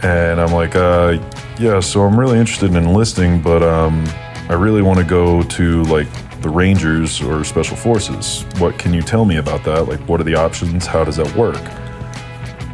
And 0.04 0.42
I'm 0.42 0.52
like, 0.52 0.76
uh, 0.76 1.18
yeah, 1.60 1.80
so 1.80 2.02
I'm 2.02 2.20
really 2.20 2.40
interested 2.40 2.72
in 2.72 2.76
enlisting, 2.76 3.42
but 3.42 3.62
um, 3.62 4.04
I 4.50 4.54
really 4.54 4.82
want 4.82 5.00
to 5.00 5.06
go 5.06 5.44
to 5.44 5.84
like 5.84 6.08
the 6.42 6.50
Rangers 6.50 7.22
or 7.22 7.44
Special 7.44 7.78
Forces. 7.78 8.44
What 8.58 8.78
can 8.80 8.94
you 8.94 9.02
tell 9.02 9.26
me 9.26 9.38
about 9.38 9.64
that? 9.64 9.88
Like, 9.88 10.00
what 10.08 10.20
are 10.20 10.24
the 10.24 10.36
options? 10.36 10.86
How 10.86 11.04
does 11.04 11.18
that 11.18 11.36
work? 11.36 11.62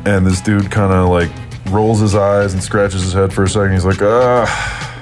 And 0.06 0.26
this 0.26 0.42
dude 0.42 0.72
kind 0.72 0.94
of 0.94 1.10
like 1.10 1.30
rolls 1.70 2.00
his 2.00 2.16
eyes 2.16 2.54
and 2.54 2.64
scratches 2.64 3.04
his 3.04 3.14
head 3.14 3.34
for 3.34 3.44
a 3.44 3.50
second. 3.50 3.74
He's 3.74 3.86
like, 3.86 4.02
ah, 4.02 4.98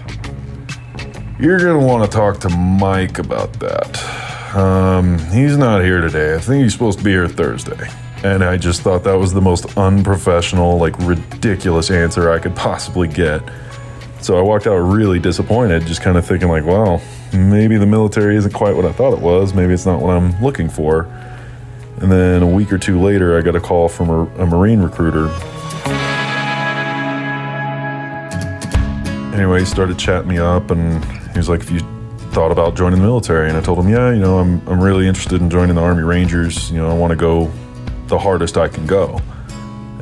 you're 1.39 1.59
going 1.59 1.79
to 1.79 1.85
want 1.85 2.09
to 2.09 2.15
talk 2.15 2.39
to 2.39 2.49
Mike 2.49 3.19
about 3.19 3.53
that. 3.59 4.55
Um, 4.55 5.19
he's 5.29 5.57
not 5.57 5.83
here 5.83 6.01
today. 6.01 6.35
I 6.35 6.39
think 6.39 6.63
he's 6.63 6.73
supposed 6.73 6.99
to 6.99 7.03
be 7.03 7.11
here 7.11 7.27
Thursday. 7.27 7.89
And 8.23 8.43
I 8.43 8.57
just 8.57 8.81
thought 8.81 9.03
that 9.03 9.13
was 9.13 9.33
the 9.33 9.41
most 9.41 9.77
unprofessional, 9.77 10.79
like 10.79 10.97
ridiculous 10.99 11.91
answer 11.91 12.31
I 12.31 12.39
could 12.39 12.55
possibly 12.55 13.07
get. 13.07 13.43
So 14.21 14.39
I 14.39 14.41
walked 14.41 14.65
out 14.65 14.77
really 14.77 15.19
disappointed, 15.19 15.85
just 15.85 16.01
kind 16.01 16.17
of 16.17 16.25
thinking, 16.25 16.49
like, 16.49 16.63
wow, 16.63 16.99
maybe 17.35 17.77
the 17.77 17.85
military 17.85 18.35
isn't 18.35 18.53
quite 18.53 18.75
what 18.75 18.85
I 18.85 18.91
thought 18.91 19.13
it 19.13 19.19
was. 19.19 19.53
Maybe 19.53 19.73
it's 19.73 19.85
not 19.85 20.01
what 20.01 20.15
I'm 20.15 20.41
looking 20.41 20.69
for. 20.69 21.03
And 22.01 22.11
then 22.11 22.41
a 22.43 22.47
week 22.47 22.73
or 22.73 22.77
two 22.77 22.99
later, 22.99 23.37
I 23.37 23.41
got 23.41 23.55
a 23.55 23.59
call 23.59 23.87
from 23.87 24.09
a, 24.09 24.25
a 24.41 24.45
Marine 24.45 24.81
recruiter. 24.81 25.27
Anyway, 29.33 29.59
he 29.59 29.65
started 29.65 29.97
chatting 29.99 30.29
me 30.29 30.37
up, 30.37 30.71
and 30.71 31.03
he 31.31 31.37
was 31.37 31.49
like, 31.49 31.61
if 31.61 31.71
you 31.71 31.79
thought 32.31 32.51
about 32.51 32.75
joining 32.75 32.99
the 32.99 33.05
military, 33.05 33.47
and 33.49 33.57
I 33.57 33.61
told 33.61 33.79
him, 33.79 33.89
yeah, 33.89 34.11
you 34.11 34.19
know, 34.19 34.39
I'm, 34.39 34.65
I'm 34.67 34.81
really 34.81 35.07
interested 35.07 35.41
in 35.41 35.49
joining 35.49 35.75
the 35.75 35.81
Army 35.81 36.03
Rangers. 36.03 36.69
You 36.71 36.77
know, 36.77 36.89
I 36.89 36.93
want 36.93 37.11
to 37.11 37.17
go 37.17 37.51
the 38.07 38.19
hardest 38.19 38.57
I 38.57 38.67
can 38.67 38.85
go. 38.85 39.21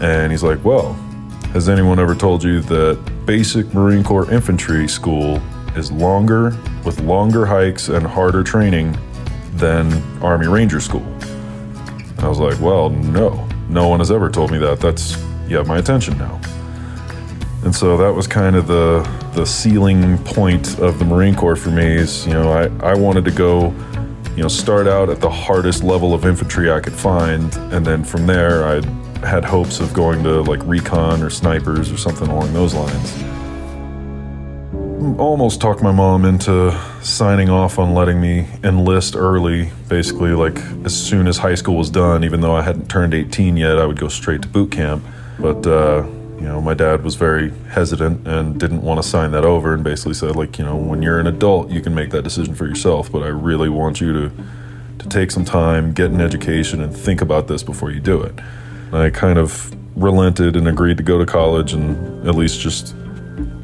And 0.01 0.31
he's 0.31 0.43
like, 0.43 0.63
well, 0.65 0.93
has 1.53 1.69
anyone 1.69 1.99
ever 1.99 2.15
told 2.15 2.43
you 2.43 2.61
that 2.61 2.99
basic 3.25 3.71
Marine 3.73 4.03
Corps 4.03 4.29
infantry 4.31 4.87
school 4.87 5.39
is 5.75 5.91
longer, 5.91 6.57
with 6.83 6.99
longer 7.01 7.45
hikes 7.45 7.89
and 7.89 8.05
harder 8.05 8.43
training 8.43 8.97
than 9.55 9.91
Army 10.21 10.47
Ranger 10.47 10.79
school? 10.79 11.05
I 12.19 12.27
was 12.27 12.39
like, 12.39 12.59
well, 12.59 12.89
no. 12.89 13.47
No 13.69 13.87
one 13.87 13.99
has 13.99 14.11
ever 14.11 14.29
told 14.29 14.51
me 14.51 14.57
that. 14.59 14.79
That's, 14.79 15.17
you 15.47 15.57
have 15.57 15.67
my 15.67 15.77
attention 15.77 16.17
now. 16.17 16.39
And 17.63 17.73
so 17.73 17.95
that 17.97 18.13
was 18.13 18.27
kind 18.27 18.57
of 18.57 18.67
the 18.67 19.07
the 19.33 19.45
ceiling 19.45 20.17
point 20.19 20.77
of 20.79 20.99
the 20.99 21.05
Marine 21.05 21.33
Corps 21.33 21.55
for 21.55 21.71
me 21.71 21.95
is, 21.95 22.27
you 22.27 22.33
know, 22.33 22.51
I, 22.51 22.91
I 22.91 22.93
wanted 22.93 23.25
to 23.25 23.31
go, 23.31 23.73
you 24.35 24.43
know, 24.43 24.47
start 24.47 24.85
out 24.85 25.09
at 25.09 25.21
the 25.21 25.29
hardest 25.29 25.83
level 25.83 26.13
of 26.13 26.25
infantry 26.25 26.71
I 26.71 26.79
could 26.79 26.93
find. 26.93 27.55
And 27.71 27.85
then 27.85 28.03
from 28.03 28.27
there, 28.27 28.63
I 28.63 28.75
had 29.25 29.43
hopes 29.43 29.79
of 29.79 29.91
going 29.93 30.23
to 30.23 30.41
like 30.41 30.61
recon 30.65 31.23
or 31.23 31.31
snipers 31.31 31.91
or 31.91 31.97
something 31.97 32.27
along 32.27 32.53
those 32.53 32.75
lines. 32.75 33.32
Almost 35.03 35.59
talked 35.59 35.83
my 35.83 35.91
mom 35.91 36.23
into 36.23 36.71
signing 37.01 37.49
off 37.49 37.77
on 37.77 37.93
letting 37.93 38.21
me 38.21 38.47
enlist 38.63 39.17
early. 39.17 39.69
Basically, 39.89 40.31
like 40.31 40.57
as 40.85 40.95
soon 40.95 41.27
as 41.27 41.39
high 41.39 41.55
school 41.55 41.75
was 41.75 41.89
done, 41.89 42.23
even 42.23 42.39
though 42.39 42.55
I 42.55 42.61
hadn't 42.61 42.89
turned 42.89 43.13
18 43.13 43.57
yet, 43.57 43.77
I 43.77 43.85
would 43.85 43.99
go 43.99 44.07
straight 44.07 44.43
to 44.43 44.47
boot 44.47 44.71
camp. 44.71 45.03
But, 45.37 45.67
uh, 45.67 46.05
you 46.37 46.43
know, 46.43 46.61
my 46.61 46.73
dad 46.73 47.03
was 47.03 47.15
very 47.15 47.51
hesitant 47.71 48.25
and 48.25 48.57
didn't 48.57 48.81
want 48.81 49.03
to 49.03 49.07
sign 49.07 49.31
that 49.31 49.43
over 49.43 49.73
and 49.73 49.83
basically 49.83 50.13
said, 50.13 50.37
like, 50.37 50.57
you 50.57 50.63
know, 50.63 50.77
when 50.77 51.01
you're 51.01 51.19
an 51.19 51.27
adult, 51.27 51.69
you 51.69 51.81
can 51.81 51.93
make 51.93 52.11
that 52.11 52.21
decision 52.21 52.55
for 52.55 52.65
yourself, 52.65 53.11
but 53.11 53.23
I 53.23 53.27
really 53.27 53.67
want 53.67 53.99
you 53.99 54.13
to, 54.13 54.31
to 54.99 55.09
take 55.09 55.31
some 55.31 55.43
time, 55.43 55.91
get 55.91 56.11
an 56.11 56.21
education, 56.21 56.79
and 56.79 56.95
think 56.95 57.19
about 57.19 57.49
this 57.49 57.61
before 57.61 57.91
you 57.91 57.99
do 57.99 58.21
it. 58.21 58.39
I 58.93 59.09
kind 59.09 59.37
of 59.37 59.75
relented 59.97 60.55
and 60.55 60.65
agreed 60.65 60.95
to 60.95 61.03
go 61.03 61.19
to 61.19 61.25
college 61.25 61.73
and 61.73 62.25
at 62.25 62.35
least 62.35 62.61
just 62.61 62.95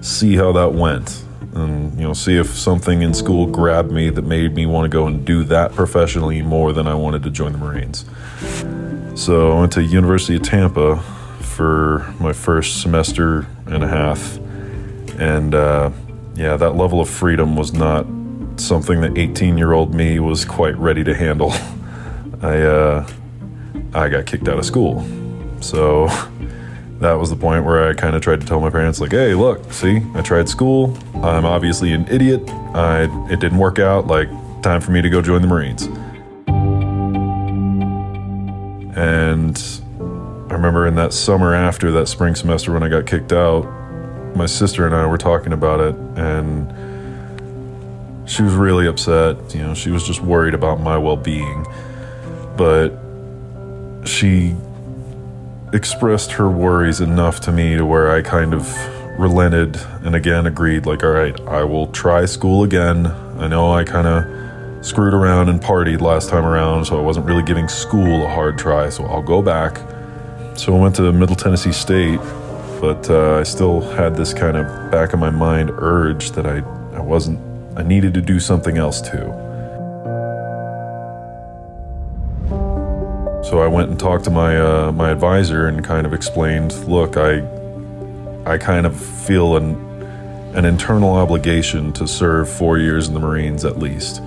see 0.02 0.36
how 0.36 0.52
that 0.52 0.73
went 0.73 1.23
and 1.53 1.97
you 1.99 2.07
know 2.07 2.13
see 2.13 2.38
if 2.38 2.47
something 2.57 3.01
in 3.01 3.13
school 3.13 3.47
grabbed 3.47 3.91
me 3.91 4.09
that 4.09 4.23
made 4.23 4.53
me 4.53 4.65
want 4.65 4.85
to 4.85 4.89
go 4.89 5.07
and 5.07 5.25
do 5.25 5.43
that 5.45 5.73
professionally 5.73 6.41
more 6.41 6.73
than 6.73 6.88
I 6.88 6.93
wanted 6.93 7.23
to 7.23 7.29
join 7.29 7.53
the 7.53 7.57
Marines. 7.57 8.05
So 9.15 9.51
I 9.51 9.59
went 9.59 9.73
to 9.73 9.83
University 9.83 10.35
of 10.35 10.43
Tampa 10.43 10.97
for 11.41 12.13
my 12.19 12.33
first 12.33 12.81
semester 12.81 13.47
and 13.65 13.83
a 13.83 13.88
half, 13.88 14.38
and 15.19 15.53
uh, 15.53 15.91
yeah, 16.35 16.55
that 16.55 16.71
level 16.71 17.01
of 17.01 17.09
freedom 17.09 17.55
was 17.55 17.73
not 17.73 18.05
something 18.55 19.01
that 19.01 19.17
18 19.17 19.57
year 19.57 19.73
old 19.73 19.93
me 19.93 20.19
was 20.19 20.45
quite 20.45 20.77
ready 20.77 21.03
to 21.03 21.15
handle. 21.15 21.51
I 22.41 22.62
uh, 22.62 23.07
I 23.93 24.07
got 24.07 24.25
kicked 24.25 24.47
out 24.47 24.57
of 24.57 24.65
school, 24.65 25.05
so 25.59 26.07
that 26.99 27.13
was 27.13 27.29
the 27.29 27.35
point 27.35 27.65
where 27.65 27.88
I 27.88 27.93
kind 27.93 28.15
of 28.15 28.21
tried 28.21 28.41
to 28.41 28.47
tell 28.47 28.59
my 28.59 28.69
parents, 28.69 28.99
like, 28.99 29.12
hey, 29.12 29.33
look, 29.33 29.71
see, 29.71 30.01
I 30.13 30.21
tried 30.21 30.49
school. 30.49 30.97
I'm 31.15 31.45
obviously 31.45 31.93
an 31.93 32.07
idiot. 32.09 32.49
I 32.73 33.03
it 33.31 33.39
didn't 33.39 33.57
work 33.57 33.79
out. 33.79 34.07
Like, 34.07 34.29
time 34.62 34.81
for 34.81 34.91
me 34.91 35.01
to 35.01 35.09
go 35.09 35.21
join 35.21 35.41
the 35.41 35.47
Marines. 35.47 35.88
And 38.97 39.57
I 40.51 40.53
remember 40.53 40.85
in 40.88 40.95
that 40.95 41.13
summer 41.13 41.53
after 41.53 41.89
that 41.91 42.07
spring 42.07 42.35
semester 42.35 42.73
when 42.73 42.83
I 42.83 42.89
got 42.89 43.05
kicked 43.05 43.31
out, 43.31 43.63
my 44.35 44.45
sister 44.45 44.85
and 44.85 44.93
I 44.93 45.05
were 45.05 45.17
talking 45.17 45.53
about 45.53 45.79
it, 45.79 45.95
and 46.17 46.69
she 48.29 48.43
was 48.43 48.53
really 48.53 48.88
upset. 48.88 49.55
You 49.55 49.62
know, 49.63 49.73
she 49.73 49.89
was 49.89 50.05
just 50.05 50.21
worried 50.21 50.53
about 50.53 50.81
my 50.81 50.97
well 50.97 51.15
being. 51.15 51.65
But 52.57 52.89
she 54.05 54.53
expressed 55.73 56.32
her 56.34 56.49
worries 56.49 57.01
enough 57.01 57.39
to 57.41 57.51
me 57.51 57.75
to 57.75 57.86
where 57.86 58.12
I 58.12 58.21
kind 58.21 58.53
of 58.53 58.67
relented 59.19 59.77
and 60.03 60.15
again 60.15 60.47
agreed, 60.47 60.86
like, 60.86 61.03
all 61.03 61.12
right, 61.12 61.39
I 61.41 61.63
will 61.63 61.88
try 61.88 62.25
school 62.25 62.63
again. 62.63 63.08
I 63.38 63.47
know 63.47 63.71
I 63.71 63.84
kind 63.84 64.08
of 64.08 64.86
screwed 64.86 65.13
around 65.13 65.49
and 65.49 65.60
partied 65.60 66.01
last 66.01 66.29
time 66.29 66.45
around, 66.45 66.86
so 66.86 66.97
I 66.97 67.01
wasn't 67.01 67.25
really 67.25 67.43
giving 67.43 67.67
school 67.67 68.25
a 68.25 68.29
hard 68.29 68.58
try, 68.58 68.89
so 68.89 69.05
I'll 69.05 69.21
go 69.21 69.41
back. 69.41 69.77
So 70.58 70.75
I 70.75 70.79
went 70.79 70.95
to 70.95 71.12
Middle 71.12 71.36
Tennessee 71.36 71.73
State, 71.73 72.19
but 72.79 73.10
uh, 73.10 73.38
I 73.39 73.43
still 73.43 73.82
had 73.82 74.15
this 74.15 74.34
kind 74.34 74.58
of 74.58 74.91
back 74.91 75.13
of 75.13 75.19
my 75.19 75.29
mind 75.29 75.69
urge 75.71 76.32
that 76.32 76.45
I, 76.45 76.60
I 76.95 77.01
wasn't, 77.01 77.39
I 77.77 77.84
needed 77.84 78.13
to 78.13 78.21
do 78.21 78.39
something 78.39 78.77
else 78.77 79.01
too. 79.01 79.48
So 83.49 83.62
I 83.62 83.67
went 83.67 83.89
and 83.89 83.99
talked 83.99 84.25
to 84.25 84.29
my 84.29 84.59
uh, 84.59 84.91
my 84.91 85.09
advisor 85.09 85.65
and 85.65 85.83
kind 85.83 86.05
of 86.05 86.13
explained, 86.13 86.71
look, 86.88 87.17
I 87.17 87.41
I 88.45 88.59
kind 88.59 88.85
of 88.85 88.95
feel 88.95 89.57
an 89.57 89.73
an 90.55 90.65
internal 90.65 91.15
obligation 91.15 91.91
to 91.93 92.07
serve 92.07 92.47
four 92.47 92.77
years 92.77 93.07
in 93.07 93.15
the 93.15 93.19
Marines 93.19 93.65
at 93.65 93.79
least. 93.79 94.21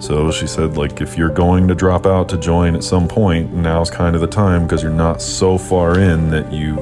So 0.00 0.30
she 0.30 0.46
said, 0.46 0.76
like, 0.76 1.00
if 1.00 1.16
you're 1.16 1.30
going 1.30 1.66
to 1.68 1.74
drop 1.74 2.04
out 2.04 2.28
to 2.28 2.36
join 2.36 2.74
at 2.74 2.84
some 2.84 3.08
point, 3.08 3.54
now's 3.54 3.90
kind 3.90 4.14
of 4.14 4.20
the 4.20 4.26
time 4.26 4.64
because 4.64 4.82
you're 4.82 4.92
not 4.92 5.22
so 5.22 5.56
far 5.56 5.98
in 5.98 6.28
that 6.30 6.52
you, 6.52 6.76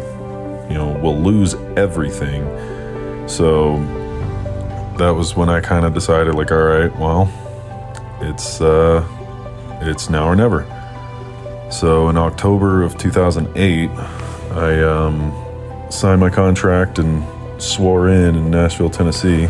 you 0.68 0.74
know, 0.74 0.98
will 1.00 1.20
lose 1.20 1.54
everything. 1.76 2.42
So 3.28 3.76
that 4.98 5.10
was 5.10 5.36
when 5.36 5.48
I 5.48 5.60
kind 5.60 5.86
of 5.86 5.94
decided, 5.94 6.34
like, 6.34 6.50
all 6.50 6.64
right, 6.64 6.92
well, 6.98 7.30
it's 8.20 8.60
uh, 8.60 9.06
it's 9.82 10.10
now 10.10 10.26
or 10.26 10.34
never. 10.34 10.66
So 11.70 12.08
in 12.08 12.16
October 12.16 12.82
of 12.82 12.98
2008, 12.98 13.90
I 13.90 14.82
um, 14.82 15.32
signed 15.90 16.20
my 16.20 16.28
contract 16.28 16.98
and 16.98 17.24
swore 17.62 18.08
in 18.08 18.34
in 18.34 18.50
Nashville, 18.50 18.90
Tennessee. 18.90 19.42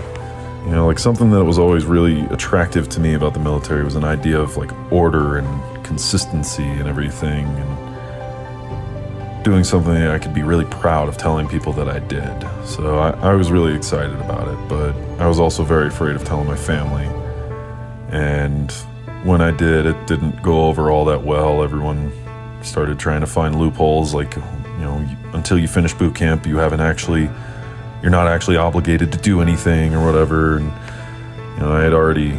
You 0.67 0.71
know, 0.73 0.87
like 0.87 0.99
something 0.99 1.31
that 1.31 1.45
was 1.45 1.59
always 1.59 1.87
really 1.87 2.21
attractive 2.27 2.89
to 2.91 3.01
me 3.01 3.15
about 3.15 3.33
the 3.33 3.41
military 3.41 3.83
was 3.83 3.97
an 3.97 4.05
idea 4.05 4.39
of 4.39 4.59
like 4.59 4.71
order 4.93 5.39
and 5.39 5.85
consistency 5.85 6.65
and 6.65 6.87
everything, 6.87 7.47
and 7.47 9.43
doing 9.43 9.65
something 9.65 9.95
that 9.95 10.11
I 10.11 10.19
could 10.19 10.35
be 10.35 10.43
really 10.43 10.67
proud 10.67 11.09
of 11.09 11.17
telling 11.17 11.49
people 11.49 11.73
that 11.73 11.89
I 11.89 12.01
did. 12.01 12.47
So 12.67 12.99
I, 12.99 13.11
I 13.31 13.35
was 13.35 13.51
really 13.51 13.75
excited 13.75 14.17
about 14.17 14.49
it, 14.49 14.69
but 14.69 14.95
I 15.19 15.27
was 15.27 15.41
also 15.41 15.65
very 15.65 15.89
afraid 15.89 16.15
of 16.17 16.25
telling 16.25 16.47
my 16.47 16.57
family. 16.57 17.07
And 18.11 18.71
when 19.25 19.41
I 19.41 19.51
did, 19.51 19.87
it 19.87 20.07
didn't 20.07 20.43
go 20.43 20.67
over 20.67 20.91
all 20.91 21.05
that 21.07 21.23
well. 21.23 21.63
Everyone 21.63 22.13
started 22.63 22.99
trying 22.99 23.21
to 23.21 23.27
find 23.27 23.59
loopholes, 23.59 24.15
like, 24.15 24.35
you 24.37 24.81
know, 24.81 25.07
until 25.33 25.59
you 25.59 25.69
finish 25.69 25.93
boot 25.93 26.15
camp, 26.15 26.47
you 26.47 26.57
haven't 26.57 26.81
actually, 26.81 27.31
you're 28.03 28.11
not 28.11 28.27
actually 28.27 28.57
obligated 28.57 29.13
to 29.13 29.19
do 29.19 29.41
anything 29.41 29.95
or 29.95 30.05
whatever. 30.05 30.57
And, 30.57 30.67
you 31.55 31.61
know, 31.61 31.73
I 31.73 31.83
had 31.83 31.93
already 31.93 32.39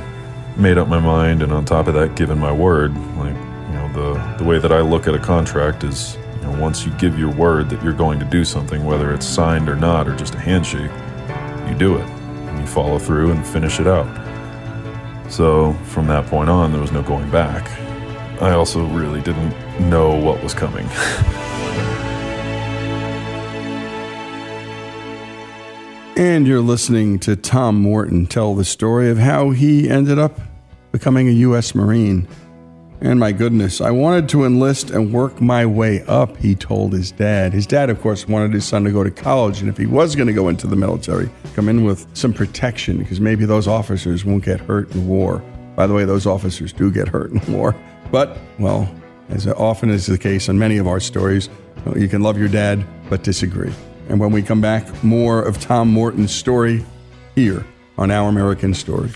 made 0.57 0.77
up 0.77 0.87
my 0.87 0.99
mind, 0.99 1.43
and 1.43 1.51
on 1.51 1.65
top 1.65 1.87
of 1.87 1.93
that, 1.93 2.15
given 2.15 2.39
my 2.39 2.51
word. 2.51 2.95
Like, 3.17 3.35
you 3.35 3.73
know, 3.73 3.91
the, 3.93 4.37
the 4.37 4.43
way 4.43 4.59
that 4.59 4.71
I 4.71 4.81
look 4.81 5.07
at 5.07 5.13
a 5.13 5.19
contract 5.19 5.83
is, 5.83 6.17
you 6.35 6.47
know, 6.47 6.59
once 6.59 6.85
you 6.85 6.91
give 6.93 7.17
your 7.17 7.31
word 7.31 7.69
that 7.69 7.83
you're 7.83 7.93
going 7.93 8.19
to 8.19 8.25
do 8.25 8.43
something, 8.43 8.83
whether 8.83 9.13
it's 9.13 9.25
signed 9.25 9.69
or 9.69 9.75
not, 9.75 10.07
or 10.07 10.15
just 10.15 10.35
a 10.35 10.39
handshake, 10.39 10.91
you 11.69 11.77
do 11.77 11.97
it. 11.97 12.09
And 12.09 12.59
you 12.59 12.65
follow 12.65 12.97
through 12.97 13.31
and 13.31 13.45
finish 13.45 13.79
it 13.79 13.87
out. 13.87 14.07
So 15.31 15.73
from 15.85 16.07
that 16.07 16.27
point 16.27 16.49
on, 16.49 16.71
there 16.71 16.81
was 16.81 16.91
no 16.91 17.01
going 17.01 17.31
back. 17.31 17.69
I 18.41 18.51
also 18.51 18.85
really 18.87 19.21
didn't 19.21 19.55
know 19.89 20.15
what 20.15 20.43
was 20.43 20.53
coming. 20.53 20.87
And 26.17 26.45
you're 26.45 26.61
listening 26.61 27.19
to 27.21 27.35
Tom 27.35 27.81
Morton 27.81 28.27
tell 28.27 28.53
the 28.53 28.65
story 28.65 29.09
of 29.09 29.17
how 29.17 29.51
he 29.51 29.89
ended 29.89 30.19
up 30.19 30.39
becoming 30.91 31.29
a 31.29 31.31
U.S. 31.31 31.73
Marine. 31.73 32.27
And 33.03 33.19
my 33.19 33.31
goodness, 33.31 33.81
I 33.81 33.89
wanted 33.89 34.29
to 34.29 34.45
enlist 34.45 34.91
and 34.91 35.11
work 35.11 35.41
my 35.41 35.65
way 35.65 36.03
up, 36.03 36.37
he 36.37 36.53
told 36.53 36.93
his 36.93 37.11
dad. 37.11 37.51
His 37.51 37.65
dad, 37.65 37.89
of 37.89 37.99
course, 37.99 38.27
wanted 38.27 38.53
his 38.53 38.63
son 38.63 38.83
to 38.83 38.91
go 38.91 39.03
to 39.03 39.09
college, 39.09 39.59
and 39.59 39.67
if 39.67 39.75
he 39.75 39.87
was 39.87 40.15
going 40.15 40.27
to 40.27 40.33
go 40.33 40.49
into 40.49 40.67
the 40.67 40.75
military, 40.75 41.27
come 41.55 41.67
in 41.67 41.83
with 41.83 42.05
some 42.15 42.31
protection, 42.31 42.99
because 42.99 43.19
maybe 43.19 43.43
those 43.43 43.67
officers 43.67 44.23
won't 44.23 44.45
get 44.45 44.59
hurt 44.59 44.93
in 44.93 45.07
war. 45.07 45.43
By 45.75 45.87
the 45.87 45.95
way, 45.95 46.05
those 46.05 46.27
officers 46.27 46.71
do 46.71 46.91
get 46.91 47.07
hurt 47.07 47.31
in 47.31 47.53
war. 47.57 47.75
But, 48.11 48.37
well, 48.59 48.93
as 49.29 49.47
often 49.47 49.89
is 49.89 50.05
the 50.05 50.19
case 50.19 50.47
in 50.47 50.59
many 50.59 50.77
of 50.77 50.87
our 50.87 50.99
stories, 50.99 51.49
you 51.95 52.07
can 52.07 52.21
love 52.21 52.37
your 52.37 52.49
dad, 52.49 52.85
but 53.09 53.23
disagree. 53.23 53.73
And 54.09 54.19
when 54.19 54.31
we 54.31 54.43
come 54.43 54.61
back, 54.61 55.03
more 55.03 55.41
of 55.41 55.59
Tom 55.59 55.89
Morton's 55.89 56.33
story 56.33 56.85
here 57.33 57.65
on 57.97 58.11
Our 58.11 58.29
American 58.29 58.75
Stories. 58.75 59.15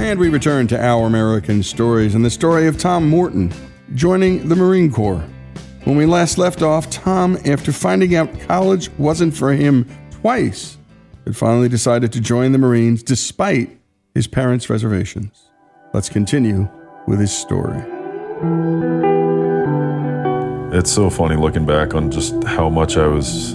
And 0.00 0.18
we 0.18 0.30
return 0.30 0.66
to 0.68 0.82
Our 0.82 1.06
American 1.06 1.62
Stories 1.62 2.14
and 2.14 2.24
the 2.24 2.30
story 2.30 2.66
of 2.66 2.78
Tom 2.78 3.06
Morton 3.06 3.52
joining 3.94 4.48
the 4.48 4.56
Marine 4.56 4.90
Corps. 4.90 5.22
When 5.84 5.94
we 5.94 6.06
last 6.06 6.38
left 6.38 6.62
off, 6.62 6.88
Tom, 6.88 7.36
after 7.44 7.70
finding 7.70 8.16
out 8.16 8.40
college 8.40 8.90
wasn't 8.92 9.36
for 9.36 9.52
him 9.52 9.86
twice, 10.10 10.78
had 11.26 11.36
finally 11.36 11.68
decided 11.68 12.12
to 12.12 12.20
join 12.20 12.52
the 12.52 12.58
Marines 12.58 13.02
despite 13.02 13.78
his 14.14 14.26
parents' 14.26 14.70
reservations. 14.70 15.50
Let's 15.92 16.08
continue 16.08 16.66
with 17.06 17.20
his 17.20 17.30
story. 17.30 17.84
It's 20.76 20.90
so 20.90 21.10
funny 21.10 21.36
looking 21.36 21.66
back 21.66 21.94
on 21.94 22.10
just 22.10 22.42
how 22.44 22.70
much 22.70 22.96
I 22.96 23.06
was. 23.06 23.54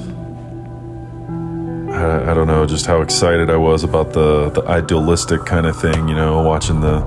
I, 1.96 2.32
I 2.32 2.34
don't 2.34 2.48
know, 2.48 2.66
just 2.66 2.86
how 2.86 3.02
excited 3.02 3.50
I 3.50 3.58
was 3.58 3.84
about 3.84 4.14
the, 4.14 4.50
the 4.50 4.64
idealistic 4.64 5.46
kind 5.46 5.66
of 5.66 5.80
thing, 5.80 6.08
you 6.08 6.16
know, 6.16 6.42
watching 6.44 6.82
the 6.82 7.06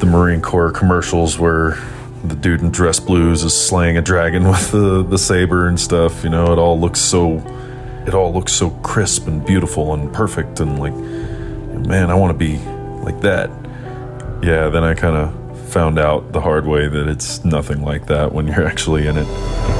the 0.00 0.06
Marine 0.06 0.42
Corps 0.42 0.72
commercials 0.72 1.38
where 1.38 1.78
the 2.24 2.34
dude 2.34 2.60
in 2.60 2.70
dress 2.70 2.98
blues 2.98 3.44
is 3.44 3.54
slaying 3.54 3.96
a 3.96 4.02
dragon 4.02 4.48
with 4.48 4.72
the, 4.72 5.02
the 5.02 5.18
saber 5.18 5.68
and 5.68 5.78
stuff, 5.78 6.24
you 6.24 6.30
know, 6.30 6.52
it 6.52 6.58
all 6.58 6.78
looks 6.78 7.00
so 7.00 7.38
it 8.06 8.12
all 8.12 8.32
looks 8.32 8.52
so 8.52 8.70
crisp 8.70 9.26
and 9.26 9.46
beautiful 9.46 9.94
and 9.94 10.12
perfect 10.12 10.60
and 10.60 10.78
like 10.78 10.94
man, 10.94 12.10
I 12.10 12.14
want 12.14 12.32
to 12.32 12.38
be 12.38 12.58
like 13.02 13.20
that. 13.20 13.50
Yeah, 14.42 14.68
then 14.68 14.84
I 14.84 14.94
kind 14.94 15.16
of 15.16 15.68
found 15.70 15.98
out 15.98 16.32
the 16.32 16.40
hard 16.40 16.66
way 16.66 16.88
that 16.88 17.08
it's 17.08 17.44
nothing 17.44 17.82
like 17.82 18.06
that 18.06 18.32
when 18.32 18.46
you're 18.46 18.66
actually 18.66 19.06
in 19.06 19.16
it. 19.16 19.73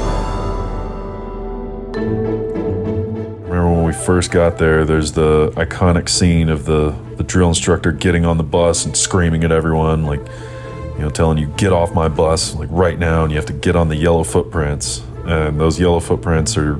First 4.05 4.31
got 4.31 4.59
there, 4.59 4.85
there's 4.85 5.13
the 5.13 5.49
iconic 5.55 6.07
scene 6.07 6.47
of 6.49 6.65
the, 6.65 6.95
the 7.17 7.23
drill 7.23 7.49
instructor 7.49 7.91
getting 7.91 8.23
on 8.23 8.37
the 8.37 8.43
bus 8.43 8.85
and 8.85 8.95
screaming 8.95 9.43
at 9.43 9.51
everyone, 9.51 10.05
like, 10.05 10.19
you 10.19 10.99
know, 10.99 11.09
telling 11.09 11.39
you, 11.39 11.47
get 11.57 11.73
off 11.73 11.93
my 11.93 12.07
bus, 12.07 12.53
like 12.53 12.69
right 12.71 12.99
now, 12.99 13.23
and 13.23 13.31
you 13.31 13.37
have 13.37 13.47
to 13.47 13.53
get 13.53 13.75
on 13.75 13.89
the 13.89 13.95
yellow 13.95 14.23
footprints. 14.23 15.01
And 15.25 15.59
those 15.59 15.79
yellow 15.79 15.99
footprints 15.99 16.55
are 16.55 16.73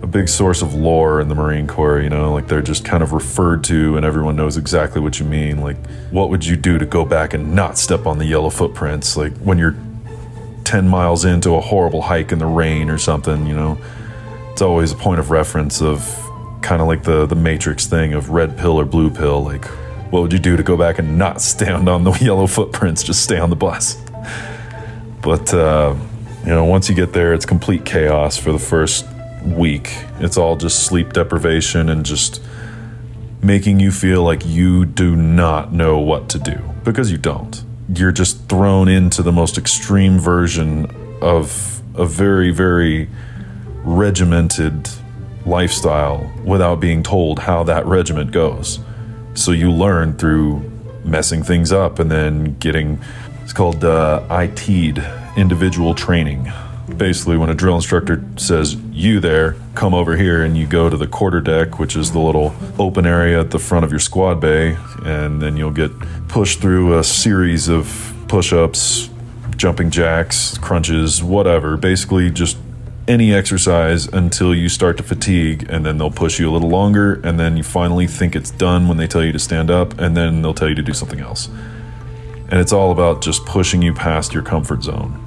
a 0.00 0.06
big 0.06 0.28
source 0.28 0.62
of 0.62 0.74
lore 0.74 1.20
in 1.20 1.28
the 1.28 1.34
Marine 1.34 1.66
Corps, 1.66 2.00
you 2.00 2.08
know, 2.08 2.32
like 2.32 2.46
they're 2.46 2.62
just 2.62 2.84
kind 2.84 3.02
of 3.02 3.12
referred 3.12 3.64
to 3.64 3.96
and 3.96 4.06
everyone 4.06 4.36
knows 4.36 4.56
exactly 4.56 5.00
what 5.00 5.18
you 5.18 5.26
mean. 5.26 5.60
Like, 5.60 5.76
what 6.12 6.30
would 6.30 6.46
you 6.46 6.56
do 6.56 6.78
to 6.78 6.86
go 6.86 7.04
back 7.04 7.34
and 7.34 7.52
not 7.52 7.78
step 7.78 8.06
on 8.06 8.18
the 8.18 8.26
yellow 8.26 8.50
footprints? 8.50 9.16
Like, 9.16 9.36
when 9.38 9.58
you're 9.58 9.74
10 10.62 10.86
miles 10.88 11.24
into 11.24 11.56
a 11.56 11.60
horrible 11.60 12.02
hike 12.02 12.30
in 12.30 12.38
the 12.38 12.46
rain 12.46 12.90
or 12.90 12.98
something, 12.98 13.46
you 13.46 13.56
know, 13.56 13.76
it's 14.56 14.62
always 14.62 14.90
a 14.90 14.96
point 14.96 15.20
of 15.20 15.30
reference 15.30 15.82
of 15.82 16.00
kind 16.62 16.80
of 16.80 16.88
like 16.88 17.02
the, 17.02 17.26
the 17.26 17.34
Matrix 17.34 17.84
thing 17.84 18.14
of 18.14 18.30
red 18.30 18.56
pill 18.56 18.80
or 18.80 18.86
blue 18.86 19.10
pill. 19.10 19.44
Like, 19.44 19.66
what 20.10 20.22
would 20.22 20.32
you 20.32 20.38
do 20.38 20.56
to 20.56 20.62
go 20.62 20.78
back 20.78 20.98
and 20.98 21.18
not 21.18 21.42
stand 21.42 21.90
on 21.90 22.04
the 22.04 22.12
yellow 22.22 22.46
footprints? 22.46 23.02
Just 23.02 23.22
stay 23.22 23.38
on 23.38 23.50
the 23.50 23.56
bus. 23.56 24.02
But, 25.20 25.52
uh, 25.52 25.94
you 26.40 26.48
know, 26.48 26.64
once 26.64 26.88
you 26.88 26.94
get 26.94 27.12
there, 27.12 27.34
it's 27.34 27.44
complete 27.44 27.84
chaos 27.84 28.38
for 28.38 28.50
the 28.50 28.58
first 28.58 29.04
week. 29.44 29.92
It's 30.20 30.38
all 30.38 30.56
just 30.56 30.86
sleep 30.86 31.12
deprivation 31.12 31.90
and 31.90 32.06
just 32.06 32.40
making 33.42 33.78
you 33.78 33.92
feel 33.92 34.22
like 34.22 34.46
you 34.46 34.86
do 34.86 35.14
not 35.16 35.74
know 35.74 35.98
what 35.98 36.30
to 36.30 36.38
do 36.38 36.58
because 36.82 37.12
you 37.12 37.18
don't. 37.18 37.62
You're 37.94 38.10
just 38.10 38.48
thrown 38.48 38.88
into 38.88 39.22
the 39.22 39.32
most 39.32 39.58
extreme 39.58 40.18
version 40.18 40.86
of 41.20 41.82
a 41.94 42.06
very, 42.06 42.52
very 42.52 43.10
regimented 43.86 44.90
lifestyle 45.46 46.30
without 46.44 46.80
being 46.80 47.02
told 47.02 47.38
how 47.38 47.62
that 47.62 47.86
regiment 47.86 48.32
goes. 48.32 48.80
So 49.34 49.52
you 49.52 49.70
learn 49.70 50.16
through 50.18 50.70
messing 51.04 51.42
things 51.44 51.72
up 51.72 52.00
and 52.00 52.10
then 52.10 52.58
getting 52.58 52.98
it's 53.46 53.52
called 53.52 53.84
uh, 53.84 54.26
IT'd 54.28 55.00
individual 55.36 55.94
training. 55.94 56.50
Basically, 56.96 57.36
when 57.36 57.48
a 57.48 57.54
drill 57.54 57.76
instructor 57.76 58.24
says, 58.34 58.74
You 58.90 59.20
there, 59.20 59.54
come 59.76 59.94
over 59.94 60.16
here, 60.16 60.42
and 60.42 60.56
you 60.56 60.66
go 60.66 60.90
to 60.90 60.96
the 60.96 61.06
quarter 61.06 61.40
deck, 61.40 61.78
which 61.78 61.94
is 61.94 62.10
the 62.10 62.18
little 62.18 62.56
open 62.76 63.06
area 63.06 63.38
at 63.38 63.52
the 63.52 63.60
front 63.60 63.84
of 63.84 63.92
your 63.92 64.00
squad 64.00 64.40
bay, 64.40 64.76
and 65.04 65.40
then 65.40 65.56
you'll 65.56 65.70
get 65.70 65.92
pushed 66.26 66.60
through 66.60 66.98
a 66.98 67.04
series 67.04 67.68
of 67.68 68.14
push 68.26 68.52
ups, 68.52 69.10
jumping 69.56 69.90
jacks, 69.90 70.58
crunches, 70.58 71.22
whatever. 71.22 71.76
Basically, 71.76 72.30
just 72.30 72.56
any 73.08 73.32
exercise 73.32 74.06
until 74.08 74.54
you 74.54 74.68
start 74.68 74.96
to 74.96 75.02
fatigue, 75.02 75.66
and 75.68 75.86
then 75.86 75.98
they'll 75.98 76.10
push 76.10 76.38
you 76.40 76.50
a 76.50 76.52
little 76.52 76.68
longer, 76.68 77.20
and 77.22 77.38
then 77.38 77.56
you 77.56 77.62
finally 77.62 78.06
think 78.06 78.34
it's 78.34 78.50
done 78.50 78.88
when 78.88 78.96
they 78.96 79.06
tell 79.06 79.24
you 79.24 79.32
to 79.32 79.38
stand 79.38 79.70
up, 79.70 79.98
and 80.00 80.16
then 80.16 80.42
they'll 80.42 80.54
tell 80.54 80.68
you 80.68 80.74
to 80.74 80.82
do 80.82 80.92
something 80.92 81.20
else. 81.20 81.48
And 82.48 82.60
it's 82.60 82.72
all 82.72 82.90
about 82.92 83.22
just 83.22 83.44
pushing 83.44 83.82
you 83.82 83.92
past 83.92 84.32
your 84.32 84.42
comfort 84.42 84.82
zone. 84.82 85.22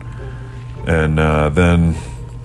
And 0.88 1.20
uh, 1.20 1.50
then 1.50 1.96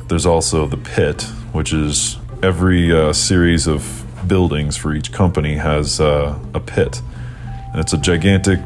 there's 0.09 0.27
also 0.27 0.67
the 0.67 0.77
pit, 0.77 1.23
which 1.53 1.73
is 1.73 2.19
every 2.43 2.93
uh, 2.93 3.13
series 3.13 3.67
of 3.67 4.05
buildings 4.27 4.77
for 4.77 4.95
each 4.95 5.13
company 5.13 5.55
has 5.55 6.01
uh, 6.01 6.39
a 6.55 6.61
pit. 6.61 7.03
And 7.73 7.81
it's 7.81 7.93
a 7.93 7.99
gigantic, 7.99 8.61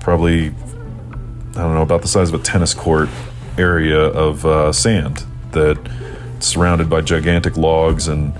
probably, 0.00 0.48
I 0.48 1.62
don't 1.62 1.74
know, 1.74 1.82
about 1.82 2.02
the 2.02 2.08
size 2.08 2.28
of 2.32 2.40
a 2.40 2.42
tennis 2.42 2.74
court 2.74 3.08
area 3.56 3.98
of 3.98 4.46
uh, 4.46 4.72
sand 4.72 5.24
that 5.52 5.78
surrounded 6.42 6.88
by 6.88 7.00
gigantic 7.00 7.56
logs 7.56 8.08
and 8.08 8.32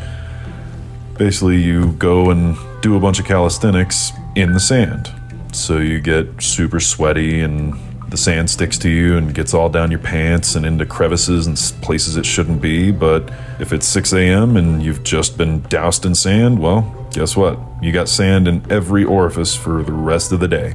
basically 1.16 1.60
you 1.60 1.92
go 1.92 2.30
and 2.30 2.56
do 2.80 2.96
a 2.96 3.00
bunch 3.00 3.18
of 3.18 3.26
calisthenics 3.26 4.12
in 4.36 4.52
the 4.52 4.60
sand. 4.60 5.12
So 5.52 5.78
you 5.78 6.00
get 6.00 6.42
super 6.42 6.80
sweaty 6.80 7.40
and 7.40 7.74
the 8.08 8.16
sand 8.16 8.48
sticks 8.48 8.78
to 8.78 8.88
you 8.88 9.16
and 9.16 9.34
gets 9.34 9.52
all 9.52 9.68
down 9.68 9.90
your 9.90 10.00
pants 10.00 10.54
and 10.54 10.64
into 10.64 10.86
crevices 10.86 11.46
and 11.46 11.56
places 11.82 12.16
it 12.16 12.24
shouldn't 12.24 12.62
be. 12.62 12.90
But 12.90 13.30
if 13.60 13.72
it's 13.72 13.86
6 13.86 14.12
a.m 14.12 14.56
and 14.56 14.82
you've 14.82 15.02
just 15.02 15.36
been 15.36 15.62
doused 15.62 16.06
in 16.06 16.14
sand 16.14 16.58
well 16.60 16.94
guess 17.12 17.36
what? 17.36 17.58
You 17.82 17.90
got 17.92 18.08
sand 18.08 18.46
in 18.46 18.70
every 18.70 19.04
orifice 19.04 19.54
for 19.54 19.82
the 19.82 19.92
rest 19.92 20.30
of 20.30 20.40
the 20.40 20.48
day. 20.48 20.74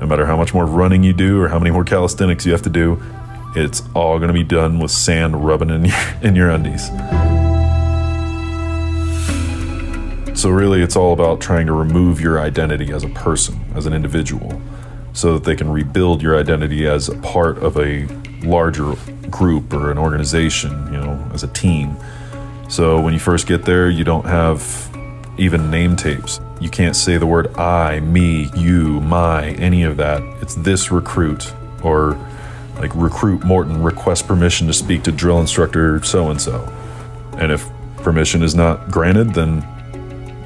No 0.00 0.06
matter 0.06 0.26
how 0.26 0.36
much 0.36 0.54
more 0.54 0.64
running 0.64 1.02
you 1.02 1.12
do 1.12 1.40
or 1.40 1.48
how 1.48 1.58
many 1.58 1.70
more 1.70 1.84
calisthenics 1.84 2.46
you 2.46 2.52
have 2.52 2.62
to 2.62 2.70
do 2.70 3.02
it's 3.54 3.82
all 3.94 4.18
going 4.18 4.28
to 4.28 4.34
be 4.34 4.44
done 4.44 4.78
with 4.78 4.90
sand 4.90 5.44
rubbing 5.44 5.70
in 5.70 5.84
your, 5.84 5.96
in 6.22 6.34
your 6.34 6.50
undies. 6.50 6.88
So, 10.38 10.50
really, 10.50 10.82
it's 10.82 10.96
all 10.96 11.12
about 11.12 11.40
trying 11.40 11.66
to 11.66 11.72
remove 11.72 12.20
your 12.20 12.40
identity 12.40 12.92
as 12.92 13.04
a 13.04 13.08
person, 13.08 13.60
as 13.74 13.86
an 13.86 13.92
individual, 13.92 14.60
so 15.12 15.34
that 15.34 15.44
they 15.44 15.54
can 15.54 15.70
rebuild 15.70 16.22
your 16.22 16.36
identity 16.38 16.86
as 16.86 17.08
a 17.08 17.16
part 17.18 17.58
of 17.58 17.76
a 17.76 18.06
larger 18.42 18.94
group 19.30 19.72
or 19.72 19.90
an 19.90 19.98
organization, 19.98 20.72
you 20.92 20.98
know, 20.98 21.30
as 21.32 21.44
a 21.44 21.48
team. 21.48 21.96
So, 22.68 23.00
when 23.00 23.12
you 23.12 23.20
first 23.20 23.46
get 23.46 23.64
there, 23.64 23.90
you 23.90 24.04
don't 24.04 24.24
have 24.24 24.90
even 25.38 25.70
name 25.70 25.96
tapes. 25.96 26.40
You 26.60 26.70
can't 26.70 26.96
say 26.96 27.18
the 27.18 27.26
word 27.26 27.54
I, 27.56 28.00
me, 28.00 28.50
you, 28.56 29.00
my, 29.00 29.50
any 29.52 29.82
of 29.82 29.96
that. 29.98 30.22
It's 30.40 30.54
this 30.54 30.90
recruit 30.90 31.52
or 31.82 32.14
like 32.76 32.94
recruit 32.94 33.44
Morton 33.44 33.82
request 33.82 34.26
permission 34.26 34.66
to 34.66 34.72
speak 34.72 35.02
to 35.04 35.12
drill 35.12 35.40
instructor 35.40 36.02
so 36.02 36.30
and 36.30 36.40
so. 36.40 36.60
And 37.38 37.52
if 37.52 37.68
permission 37.98 38.42
is 38.42 38.54
not 38.54 38.90
granted, 38.90 39.34
then 39.34 39.64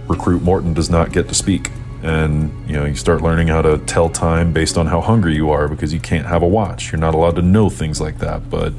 recruit 0.09 0.43
Morton 0.43 0.75
does 0.75 0.91
not 0.91 1.13
get 1.13 1.29
to 1.29 1.35
speak. 1.35 1.71
And 2.03 2.53
you 2.69 2.75
know, 2.75 2.85
you 2.85 2.95
start 2.95 3.23
learning 3.23 3.49
how 3.49 3.63
to 3.63 3.79
tell 3.79 4.09
time 4.09 4.53
based 4.53 4.79
on 4.79 4.87
how 4.87 5.01
hungry 5.01 5.35
you 5.35 5.51
are 5.51 5.69
because 5.69 5.93
you 5.93 6.01
can't 6.01 6.27
have 6.27 6.43
a 6.43 6.47
watch. 6.47 6.93
You're 6.93 7.01
not 7.01 7.15
allowed 7.15 7.37
to 7.37 7.43
know 7.43 7.69
things 7.69 8.01
like 8.01 8.19
that, 8.19 8.49
but 8.51 8.73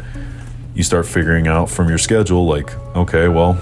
you 0.75 0.83
start 0.83 1.05
figuring 1.05 1.47
out 1.47 1.69
from 1.69 1.89
your 1.89 1.97
schedule 1.97 2.45
like, 2.45 2.73
okay, 2.95 3.27
well, 3.27 3.53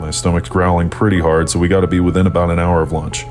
my 0.00 0.10
stomach's 0.10 0.48
growling 0.48 0.90
pretty 0.90 1.18
hard, 1.18 1.50
so 1.50 1.58
we 1.58 1.66
got 1.66 1.80
to 1.80 1.86
be 1.86 1.98
within 1.98 2.26
about 2.26 2.50
an 2.50 2.58
hour 2.58 2.82
of 2.82 2.92
lunch. 2.92 3.24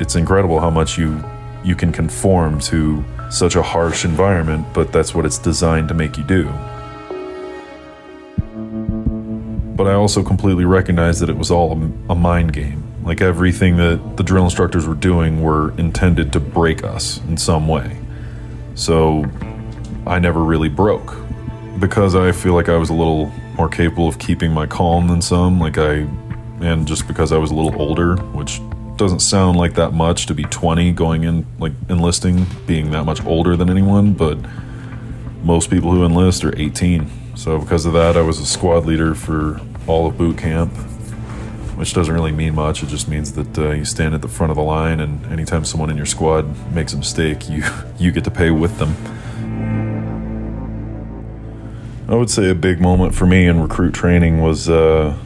It's 0.00 0.14
incredible 0.14 0.60
how 0.60 0.70
much 0.70 0.98
you 0.98 1.24
you 1.64 1.74
can 1.74 1.92
conform 1.92 2.60
to 2.60 3.02
such 3.30 3.56
a 3.56 3.62
harsh 3.62 4.04
environment, 4.04 4.66
but 4.72 4.92
that's 4.92 5.14
what 5.14 5.26
it's 5.26 5.38
designed 5.38 5.88
to 5.88 5.94
make 5.94 6.16
you 6.16 6.24
do. 6.24 6.44
But 9.76 9.88
I 9.88 9.94
also 9.94 10.22
completely 10.22 10.64
recognized 10.64 11.20
that 11.20 11.28
it 11.28 11.36
was 11.36 11.50
all 11.50 11.72
a, 12.08 12.14
mind 12.14 12.52
game. 12.52 12.82
Like 13.02 13.20
everything 13.20 13.76
that 13.78 14.16
the 14.16 14.22
drill 14.22 14.44
instructors 14.44 14.86
were 14.86 14.94
doing 14.94 15.42
were 15.42 15.76
intended 15.78 16.32
to 16.34 16.40
break 16.40 16.84
us 16.84 17.20
in 17.24 17.36
some 17.36 17.66
way. 17.66 17.98
So 18.76 19.24
I 20.06 20.20
never 20.20 20.40
really 20.44 20.68
broke. 20.68 21.16
Because 21.80 22.14
I 22.14 22.30
feel 22.30 22.54
like 22.54 22.68
I 22.68 22.76
was 22.76 22.88
a 22.88 22.94
little 22.94 23.32
more 23.56 23.68
capable 23.68 24.06
of 24.06 24.18
keeping 24.20 24.52
my 24.52 24.66
calm 24.66 25.08
than 25.08 25.20
some, 25.20 25.58
like 25.58 25.76
I, 25.76 26.06
and 26.60 26.86
just 26.86 27.08
because 27.08 27.32
I 27.32 27.38
was 27.38 27.50
a 27.50 27.54
little 27.54 27.80
older, 27.80 28.16
which 28.16 28.60
doesn't 28.96 29.20
sound 29.20 29.56
like 29.56 29.74
that 29.74 29.92
much 29.92 30.26
to 30.26 30.34
be 30.34 30.44
20 30.44 30.92
going 30.92 31.24
in 31.24 31.46
like 31.58 31.72
enlisting 31.88 32.46
being 32.66 32.90
that 32.90 33.04
much 33.04 33.24
older 33.24 33.56
than 33.56 33.68
anyone 33.68 34.12
but 34.12 34.38
most 35.42 35.70
people 35.70 35.90
who 35.90 36.04
enlist 36.04 36.44
are 36.44 36.56
18 36.58 37.10
so 37.36 37.58
because 37.58 37.86
of 37.86 37.92
that 37.92 38.16
i 38.16 38.20
was 38.20 38.38
a 38.38 38.46
squad 38.46 38.86
leader 38.86 39.14
for 39.14 39.60
all 39.86 40.06
of 40.06 40.16
boot 40.16 40.38
camp 40.38 40.72
which 41.76 41.92
doesn't 41.92 42.14
really 42.14 42.32
mean 42.32 42.54
much. 42.54 42.82
It 42.82 42.86
just 42.86 43.08
means 43.08 43.32
that 43.32 43.58
uh, 43.58 43.70
you 43.70 43.84
stand 43.84 44.14
at 44.14 44.22
the 44.22 44.28
front 44.28 44.50
of 44.50 44.56
the 44.56 44.62
line 44.62 45.00
and 45.00 45.24
anytime 45.26 45.64
someone 45.64 45.90
in 45.90 45.96
your 45.96 46.06
squad 46.06 46.72
makes 46.72 46.92
a 46.92 46.96
mistake 46.96 47.48
you 47.48 47.64
you 47.98 48.12
get 48.12 48.24
to 48.24 48.30
pay 48.30 48.50
with 48.50 48.78
them. 48.78 48.94
I 52.08 52.14
would 52.14 52.30
say 52.30 52.50
a 52.50 52.54
big 52.54 52.80
moment 52.80 53.14
for 53.14 53.26
me 53.26 53.46
in 53.46 53.60
recruit 53.60 53.94
training 53.94 54.42
was 54.42 54.68
uh, 54.68 55.16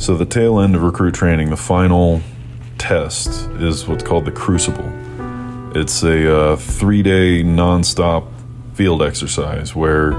so 0.00 0.16
the 0.16 0.24
tail 0.24 0.60
end 0.60 0.74
of 0.74 0.82
recruit 0.82 1.14
training, 1.14 1.50
the 1.50 1.58
final 1.58 2.22
test, 2.78 3.28
is 3.60 3.86
what's 3.86 4.02
called 4.02 4.24
the 4.24 4.32
Crucible. 4.32 4.90
It's 5.76 6.02
a 6.02 6.36
uh, 6.36 6.56
three-day 6.56 7.42
non-stop 7.42 8.26
field 8.72 9.02
exercise 9.02 9.76
where 9.76 10.12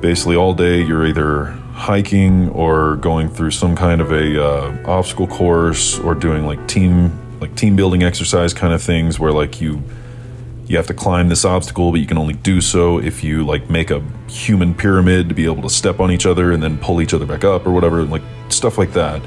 basically 0.00 0.34
all 0.34 0.54
day 0.54 0.82
you're 0.82 1.06
either 1.06 1.44
hiking 1.72 2.48
or 2.48 2.96
going 2.96 3.28
through 3.28 3.52
some 3.52 3.76
kind 3.76 4.00
of 4.00 4.10
a 4.10 4.44
uh, 4.44 4.76
obstacle 4.84 5.28
course 5.28 5.96
or 6.00 6.16
doing 6.16 6.44
like 6.44 6.66
team 6.66 7.12
like 7.40 7.54
team 7.54 7.76
building 7.76 8.02
exercise 8.02 8.52
kind 8.52 8.72
of 8.72 8.82
things 8.82 9.20
where 9.20 9.32
like 9.32 9.60
you 9.60 9.82
you 10.66 10.76
have 10.76 10.86
to 10.86 10.94
climb 10.94 11.28
this 11.28 11.44
obstacle, 11.44 11.90
but 11.90 12.00
you 12.00 12.06
can 12.06 12.18
only 12.18 12.34
do 12.34 12.60
so 12.60 12.98
if 12.98 13.22
you 13.22 13.44
like 13.44 13.68
make 13.68 13.90
a 13.90 14.02
human 14.28 14.74
pyramid 14.74 15.28
to 15.28 15.34
be 15.34 15.44
able 15.44 15.62
to 15.62 15.70
step 15.70 16.00
on 16.00 16.10
each 16.10 16.26
other 16.26 16.52
and 16.52 16.62
then 16.62 16.78
pull 16.78 17.02
each 17.02 17.12
other 17.12 17.26
back 17.26 17.44
up 17.44 17.66
or 17.66 17.70
whatever, 17.70 18.02
like 18.04 18.22
stuff 18.48 18.78
like 18.78 18.92
that. 18.94 19.22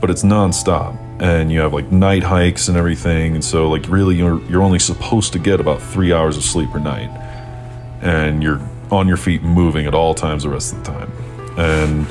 But 0.00 0.08
it's 0.08 0.22
nonstop, 0.22 0.98
and 1.20 1.52
you 1.52 1.60
have 1.60 1.74
like 1.74 1.92
night 1.92 2.22
hikes 2.22 2.68
and 2.68 2.78
everything, 2.78 3.34
and 3.34 3.44
so 3.44 3.68
like 3.68 3.86
really 3.88 4.16
you're 4.16 4.40
you're 4.44 4.62
only 4.62 4.78
supposed 4.78 5.34
to 5.34 5.38
get 5.38 5.60
about 5.60 5.82
three 5.82 6.10
hours 6.12 6.38
of 6.38 6.42
sleep 6.42 6.70
per 6.70 6.78
night, 6.78 7.10
and 8.00 8.42
you're 8.42 8.60
on 8.90 9.06
your 9.06 9.18
feet 9.18 9.42
moving 9.42 9.84
at 9.86 9.94
all 9.94 10.14
times 10.14 10.44
the 10.44 10.48
rest 10.48 10.72
of 10.72 10.82
the 10.82 10.90
time, 10.90 11.12
and 11.58 12.06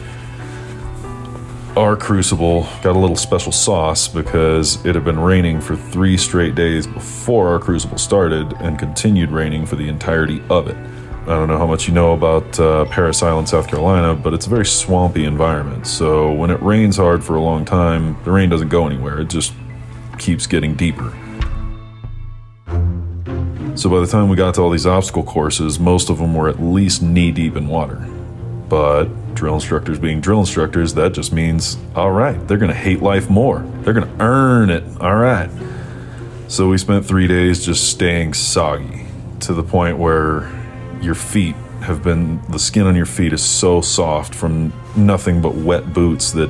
our 1.79 1.95
crucible 1.95 2.63
got 2.81 2.97
a 2.97 2.99
little 2.99 3.15
special 3.15 3.53
sauce 3.53 4.09
because 4.09 4.85
it 4.85 4.95
had 4.95 5.05
been 5.05 5.17
raining 5.17 5.61
for 5.61 5.77
three 5.77 6.17
straight 6.17 6.53
days 6.53 6.85
before 6.85 7.47
our 7.47 7.57
crucible 7.57 7.97
started 7.97 8.51
and 8.59 8.77
continued 8.77 9.31
raining 9.31 9.65
for 9.65 9.77
the 9.77 9.87
entirety 9.87 10.43
of 10.49 10.67
it. 10.67 10.75
I 10.75 11.27
don't 11.27 11.47
know 11.47 11.57
how 11.57 11.65
much 11.65 11.87
you 11.87 11.93
know 11.93 12.11
about 12.11 12.59
uh, 12.59 12.83
Parris 12.85 13.23
Island, 13.23 13.47
South 13.47 13.69
Carolina, 13.69 14.13
but 14.13 14.33
it's 14.33 14.45
a 14.45 14.49
very 14.49 14.65
swampy 14.65 15.23
environment. 15.23 15.87
So 15.87 16.33
when 16.33 16.49
it 16.49 16.61
rains 16.61 16.97
hard 16.97 17.23
for 17.23 17.37
a 17.37 17.41
long 17.41 17.63
time, 17.63 18.21
the 18.25 18.31
rain 18.31 18.49
doesn't 18.49 18.67
go 18.67 18.85
anywhere, 18.85 19.21
it 19.21 19.29
just 19.29 19.53
keeps 20.17 20.47
getting 20.47 20.75
deeper. 20.75 21.13
So 23.75 23.89
by 23.89 24.01
the 24.01 24.07
time 24.11 24.27
we 24.27 24.35
got 24.35 24.55
to 24.55 24.61
all 24.61 24.69
these 24.69 24.85
obstacle 24.85 25.23
courses, 25.23 25.79
most 25.79 26.09
of 26.09 26.17
them 26.17 26.33
were 26.33 26.49
at 26.49 26.61
least 26.61 27.01
knee 27.01 27.31
deep 27.31 27.55
in 27.55 27.69
water. 27.69 28.05
But 28.69 29.05
drill 29.33 29.55
instructors 29.55 29.97
being 29.97 30.21
drill 30.21 30.41
instructors, 30.41 30.93
that 30.93 31.13
just 31.13 31.33
means, 31.33 31.77
all 31.95 32.11
right, 32.11 32.47
they're 32.47 32.57
going 32.57 32.71
to 32.71 32.77
hate 32.77 33.01
life 33.01 33.29
more. 33.29 33.59
They're 33.81 33.93
going 33.93 34.07
to 34.07 34.23
earn 34.23 34.69
it. 34.69 34.83
All 35.01 35.15
right. 35.15 35.49
So 36.47 36.69
we 36.69 36.77
spent 36.77 37.05
three 37.05 37.27
days 37.27 37.65
just 37.65 37.89
staying 37.89 38.33
soggy 38.33 39.07
to 39.41 39.53
the 39.53 39.63
point 39.63 39.97
where 39.97 40.49
your 41.01 41.15
feet 41.15 41.55
have 41.81 42.03
been, 42.03 42.41
the 42.49 42.59
skin 42.59 42.85
on 42.85 42.95
your 42.95 43.05
feet 43.05 43.33
is 43.33 43.43
so 43.43 43.81
soft 43.81 44.35
from 44.35 44.73
nothing 44.95 45.41
but 45.41 45.55
wet 45.55 45.93
boots 45.93 46.31
that, 46.33 46.49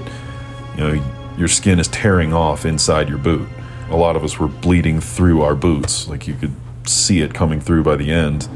you 0.76 0.78
know, 0.78 1.16
your 1.38 1.48
skin 1.48 1.80
is 1.80 1.88
tearing 1.88 2.34
off 2.34 2.66
inside 2.66 3.08
your 3.08 3.18
boot. 3.18 3.48
A 3.90 3.96
lot 3.96 4.16
of 4.16 4.24
us 4.24 4.40
were 4.40 4.48
bleeding 4.48 5.00
through 5.00 5.42
our 5.42 5.56
boots. 5.56 6.08
Like 6.08 6.28
you 6.28 6.34
could 6.34 6.54
see 6.86 7.22
it 7.22 7.34
coming 7.34 7.62
through 7.62 7.84
by 7.84 7.96
the 7.96 8.12
end. 8.12 8.48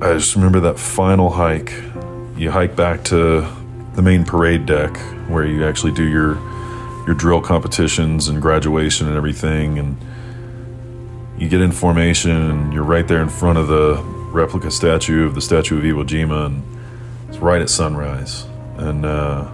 I 0.00 0.14
just 0.14 0.34
remember 0.34 0.60
that 0.60 0.78
final 0.78 1.30
hike 1.30 1.72
you 2.42 2.50
hike 2.50 2.74
back 2.74 3.04
to 3.04 3.46
the 3.94 4.02
main 4.02 4.24
parade 4.24 4.66
deck 4.66 4.96
where 5.28 5.46
you 5.46 5.64
actually 5.64 5.92
do 5.92 6.02
your 6.02 6.34
your 7.06 7.14
drill 7.14 7.40
competitions 7.40 8.26
and 8.26 8.42
graduation 8.42 9.06
and 9.06 9.16
everything 9.16 9.78
and 9.78 9.96
you 11.38 11.48
get 11.48 11.60
in 11.60 11.70
formation 11.70 12.32
and 12.32 12.72
you're 12.72 12.82
right 12.82 13.06
there 13.06 13.22
in 13.22 13.28
front 13.28 13.58
of 13.58 13.68
the 13.68 14.02
replica 14.32 14.72
statue 14.72 15.24
of 15.24 15.36
the 15.36 15.40
statue 15.40 15.78
of 15.78 15.84
Iwo 15.84 16.04
Jima 16.04 16.46
and 16.46 16.64
it's 17.28 17.38
right 17.38 17.60
at 17.60 17.70
sunrise. 17.70 18.44
And 18.76 19.06
uh, 19.06 19.48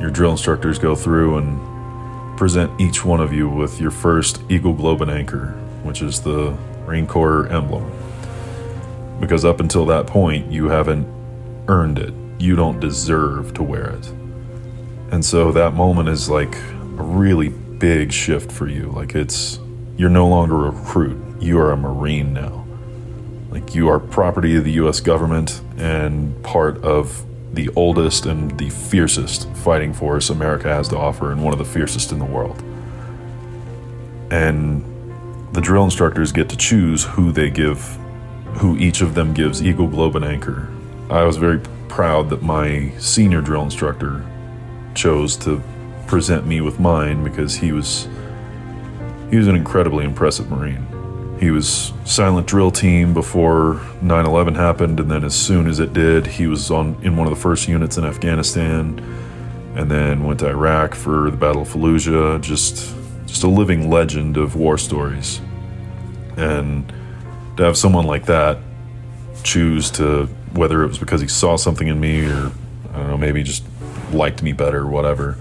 your 0.00 0.10
drill 0.10 0.30
instructors 0.30 0.78
go 0.78 0.94
through 0.94 1.38
and 1.38 2.38
present 2.38 2.80
each 2.80 3.04
one 3.04 3.20
of 3.20 3.32
you 3.32 3.48
with 3.48 3.80
your 3.80 3.90
first 3.90 4.42
Eagle 4.48 4.74
Globe 4.74 5.02
and 5.02 5.10
Anchor 5.10 5.48
which 5.82 6.02
is 6.02 6.20
the 6.22 6.56
Marine 6.86 7.08
Corps 7.08 7.48
emblem. 7.48 7.90
Because 9.18 9.44
up 9.44 9.58
until 9.58 9.86
that 9.86 10.06
point 10.06 10.52
you 10.52 10.68
haven't 10.68 11.06
earned 11.66 11.98
it 11.98 12.14
you 12.38 12.56
don't 12.56 12.80
deserve 12.80 13.52
to 13.54 13.62
wear 13.62 13.90
it 13.90 14.12
and 15.10 15.24
so 15.24 15.52
that 15.52 15.74
moment 15.74 16.08
is 16.08 16.28
like 16.28 16.54
a 16.56 17.02
really 17.02 17.48
big 17.48 18.12
shift 18.12 18.52
for 18.52 18.68
you. 18.68 18.90
Like 18.90 19.14
it's 19.14 19.58
you're 19.96 20.10
no 20.10 20.28
longer 20.28 20.66
a 20.66 20.70
recruit, 20.70 21.40
you 21.40 21.58
are 21.58 21.72
a 21.72 21.76
Marine 21.76 22.32
now. 22.32 22.66
Like 23.50 23.74
you 23.74 23.88
are 23.88 23.98
property 23.98 24.56
of 24.56 24.64
the 24.64 24.72
US 24.72 25.00
government 25.00 25.62
and 25.78 26.40
part 26.42 26.82
of 26.84 27.24
the 27.54 27.70
oldest 27.74 28.26
and 28.26 28.56
the 28.58 28.68
fiercest 28.68 29.48
fighting 29.56 29.94
force 29.94 30.28
America 30.28 30.68
has 30.68 30.88
to 30.88 30.98
offer 30.98 31.32
and 31.32 31.42
one 31.42 31.54
of 31.54 31.58
the 31.58 31.64
fiercest 31.64 32.12
in 32.12 32.18
the 32.18 32.24
world. 32.24 32.62
And 34.30 34.84
the 35.54 35.62
drill 35.62 35.84
instructors 35.84 36.32
get 36.32 36.50
to 36.50 36.56
choose 36.56 37.04
who 37.04 37.32
they 37.32 37.48
give 37.48 37.96
who 38.56 38.76
each 38.76 39.00
of 39.00 39.14
them 39.14 39.32
gives 39.32 39.62
Eagle 39.62 39.86
Globe 39.86 40.16
and 40.16 40.24
Anchor. 40.24 40.68
I 41.08 41.22
was 41.22 41.36
very 41.36 41.60
proud 41.88 42.30
that 42.30 42.42
my 42.42 42.90
senior 42.98 43.40
drill 43.40 43.62
instructor 43.62 44.24
chose 44.94 45.36
to 45.36 45.62
present 46.06 46.46
me 46.46 46.60
with 46.60 46.80
mine 46.80 47.22
because 47.22 47.56
he 47.56 47.72
was 47.72 48.08
he 49.30 49.36
was 49.36 49.46
an 49.46 49.56
incredibly 49.56 50.04
impressive 50.04 50.50
Marine. 50.50 50.86
He 51.38 51.50
was 51.50 51.92
silent 52.04 52.46
drill 52.46 52.70
team 52.70 53.14
before 53.14 53.80
9/11 54.02 54.56
happened, 54.56 54.98
and 55.00 55.10
then 55.10 55.22
as 55.22 55.34
soon 55.34 55.66
as 55.66 55.78
it 55.78 55.92
did, 55.92 56.26
he 56.26 56.46
was 56.46 56.70
on 56.70 56.96
in 57.02 57.16
one 57.16 57.26
of 57.26 57.34
the 57.34 57.40
first 57.40 57.68
units 57.68 57.96
in 57.96 58.04
Afghanistan, 58.04 59.00
and 59.76 59.90
then 59.90 60.24
went 60.24 60.40
to 60.40 60.48
Iraq 60.48 60.94
for 60.94 61.30
the 61.30 61.36
Battle 61.36 61.62
of 61.62 61.68
Fallujah. 61.68 62.40
Just 62.40 62.94
just 63.26 63.44
a 63.44 63.48
living 63.48 63.90
legend 63.90 64.36
of 64.36 64.56
war 64.56 64.78
stories, 64.78 65.40
and 66.36 66.92
to 67.56 67.62
have 67.62 67.76
someone 67.76 68.06
like 68.06 68.26
that 68.26 68.58
choose 69.44 69.90
to 69.90 70.28
whether 70.52 70.82
it 70.84 70.88
was 70.88 70.98
because 70.98 71.20
he 71.20 71.28
saw 71.28 71.56
something 71.56 71.88
in 71.88 72.00
me 72.00 72.26
or 72.26 72.52
I 72.92 72.98
don't 72.98 73.08
know 73.08 73.16
maybe 73.18 73.42
just 73.42 73.64
liked 74.12 74.42
me 74.42 74.52
better, 74.52 74.80
or 74.80 74.88
whatever 74.88 75.36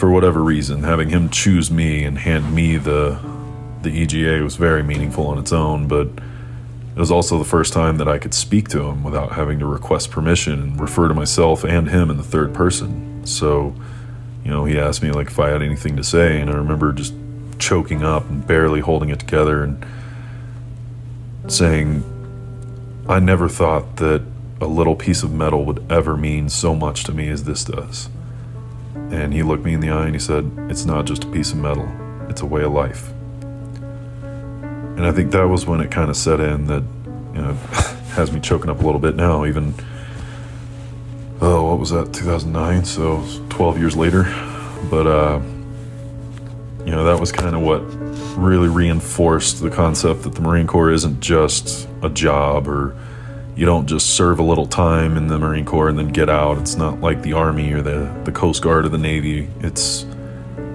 for 0.00 0.10
whatever 0.10 0.42
reason, 0.42 0.82
having 0.82 1.10
him 1.10 1.28
choose 1.28 1.70
me 1.70 2.04
and 2.04 2.16
hand 2.16 2.54
me 2.54 2.78
the 2.78 3.20
the 3.82 3.90
EGA 3.90 4.42
was 4.42 4.56
very 4.56 4.82
meaningful 4.82 5.26
on 5.26 5.38
its 5.38 5.52
own, 5.52 5.88
but 5.88 6.06
it 6.06 6.98
was 6.98 7.10
also 7.10 7.38
the 7.38 7.44
first 7.44 7.72
time 7.74 7.98
that 7.98 8.08
I 8.08 8.18
could 8.18 8.32
speak 8.32 8.68
to 8.68 8.82
him 8.82 9.04
without 9.04 9.32
having 9.32 9.58
to 9.58 9.66
request 9.66 10.10
permission 10.10 10.60
and 10.60 10.80
refer 10.80 11.08
to 11.08 11.14
myself 11.14 11.64
and 11.64 11.88
him 11.88 12.10
in 12.10 12.16
the 12.16 12.22
third 12.22 12.54
person. 12.54 13.24
So, 13.26 13.74
you 14.44 14.50
know, 14.50 14.64
he 14.64 14.78
asked 14.78 15.02
me 15.02 15.10
like 15.10 15.28
if 15.28 15.38
I 15.38 15.50
had 15.50 15.62
anything 15.62 15.96
to 15.96 16.04
say, 16.04 16.40
and 16.40 16.50
I 16.50 16.54
remember 16.54 16.92
just 16.92 17.14
choking 17.58 18.02
up 18.02 18.28
and 18.28 18.46
barely 18.46 18.80
holding 18.80 19.10
it 19.10 19.18
together 19.18 19.62
and 19.62 19.84
saying, 21.46 22.02
I 23.10 23.18
never 23.18 23.48
thought 23.48 23.96
that 23.96 24.22
a 24.60 24.68
little 24.68 24.94
piece 24.94 25.24
of 25.24 25.32
metal 25.32 25.64
would 25.64 25.84
ever 25.90 26.16
mean 26.16 26.48
so 26.48 26.76
much 26.76 27.02
to 27.04 27.12
me 27.12 27.28
as 27.28 27.42
this 27.42 27.64
does. 27.64 28.08
And 28.94 29.34
he 29.34 29.42
looked 29.42 29.64
me 29.64 29.74
in 29.74 29.80
the 29.80 29.90
eye 29.90 30.04
and 30.04 30.14
he 30.14 30.20
said, 30.20 30.48
It's 30.70 30.84
not 30.84 31.06
just 31.06 31.24
a 31.24 31.26
piece 31.26 31.50
of 31.50 31.58
metal, 31.58 31.88
it's 32.28 32.40
a 32.40 32.46
way 32.46 32.62
of 32.62 32.70
life. 32.70 33.10
And 34.22 35.04
I 35.04 35.10
think 35.10 35.32
that 35.32 35.48
was 35.48 35.66
when 35.66 35.80
it 35.80 35.90
kind 35.90 36.08
of 36.08 36.16
set 36.16 36.38
in 36.38 36.68
that, 36.68 36.84
you 37.34 37.42
know, 37.42 37.54
has 38.14 38.30
me 38.30 38.38
choking 38.38 38.70
up 38.70 38.80
a 38.80 38.84
little 38.84 39.00
bit 39.00 39.16
now, 39.16 39.44
even, 39.44 39.74
oh, 41.40 41.68
what 41.68 41.80
was 41.80 41.90
that, 41.90 42.14
2009? 42.14 42.84
So 42.84 43.24
12 43.48 43.76
years 43.76 43.96
later. 43.96 44.22
But, 44.88 45.08
uh, 45.08 45.40
you 46.84 46.92
know, 46.92 47.02
that 47.02 47.18
was 47.18 47.32
kind 47.32 47.56
of 47.56 47.62
what 47.62 47.80
really 48.30 48.68
reinforced 48.68 49.60
the 49.60 49.70
concept 49.70 50.22
that 50.22 50.34
the 50.34 50.40
Marine 50.40 50.66
Corps 50.66 50.90
isn't 50.90 51.20
just 51.20 51.88
a 52.02 52.10
job 52.10 52.68
or 52.68 52.96
you 53.56 53.66
don't 53.66 53.86
just 53.86 54.10
serve 54.16 54.38
a 54.38 54.42
little 54.42 54.66
time 54.66 55.16
in 55.16 55.26
the 55.26 55.38
Marine 55.38 55.64
Corps 55.64 55.88
and 55.88 55.98
then 55.98 56.08
get 56.08 56.30
out. 56.30 56.58
It's 56.58 56.76
not 56.76 57.00
like 57.00 57.22
the 57.22 57.34
Army 57.34 57.72
or 57.72 57.82
the, 57.82 58.10
the 58.24 58.32
Coast 58.32 58.62
Guard 58.62 58.86
or 58.86 58.88
the 58.88 58.98
Navy. 58.98 59.48
It's 59.60 60.06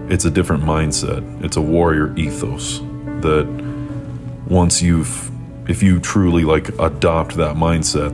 it's 0.07 0.23
a 0.23 0.29
different 0.29 0.63
mindset. 0.63 1.43
It's 1.43 1.57
a 1.57 1.61
warrior 1.61 2.15
ethos 2.15 2.79
that 3.21 3.47
once 4.47 4.81
you've 4.81 5.31
if 5.67 5.81
you 5.81 5.99
truly 5.99 6.43
like 6.43 6.69
adopt 6.79 7.37
that 7.37 7.55
mindset, 7.55 8.11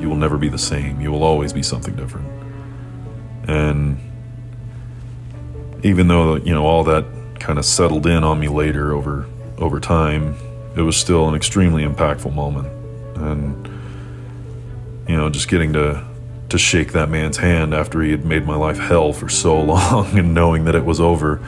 you 0.00 0.08
will 0.08 0.16
never 0.16 0.38
be 0.38 0.48
the 0.48 0.58
same. 0.58 1.00
You 1.00 1.12
will 1.12 1.22
always 1.22 1.52
be 1.52 1.62
something 1.62 1.94
different. 1.94 2.26
And 3.46 3.98
even 5.82 6.08
though 6.08 6.36
you 6.36 6.54
know 6.54 6.64
all 6.64 6.84
that 6.84 7.04
kind 7.42 7.58
of 7.58 7.64
settled 7.64 8.06
in 8.06 8.22
on 8.24 8.38
me 8.38 8.48
later 8.48 8.92
over 8.92 9.26
over 9.58 9.80
time, 9.80 10.36
it 10.76 10.82
was 10.82 10.96
still 10.96 11.28
an 11.28 11.34
extremely 11.34 11.84
impactful 11.84 12.32
moment. 12.32 12.68
And 13.16 13.68
you 15.08 15.16
know, 15.16 15.28
just 15.28 15.48
getting 15.48 15.72
to 15.74 16.04
to 16.48 16.58
shake 16.58 16.92
that 16.92 17.08
man's 17.08 17.38
hand 17.38 17.74
after 17.74 18.02
he 18.02 18.10
had 18.10 18.24
made 18.24 18.46
my 18.46 18.54
life 18.54 18.78
hell 18.78 19.12
for 19.12 19.28
so 19.28 19.60
long 19.74 20.18
and 20.18 20.34
knowing 20.34 20.64
that 20.64 20.74
it 20.74 20.84
was 20.84 21.00
over, 21.00 21.40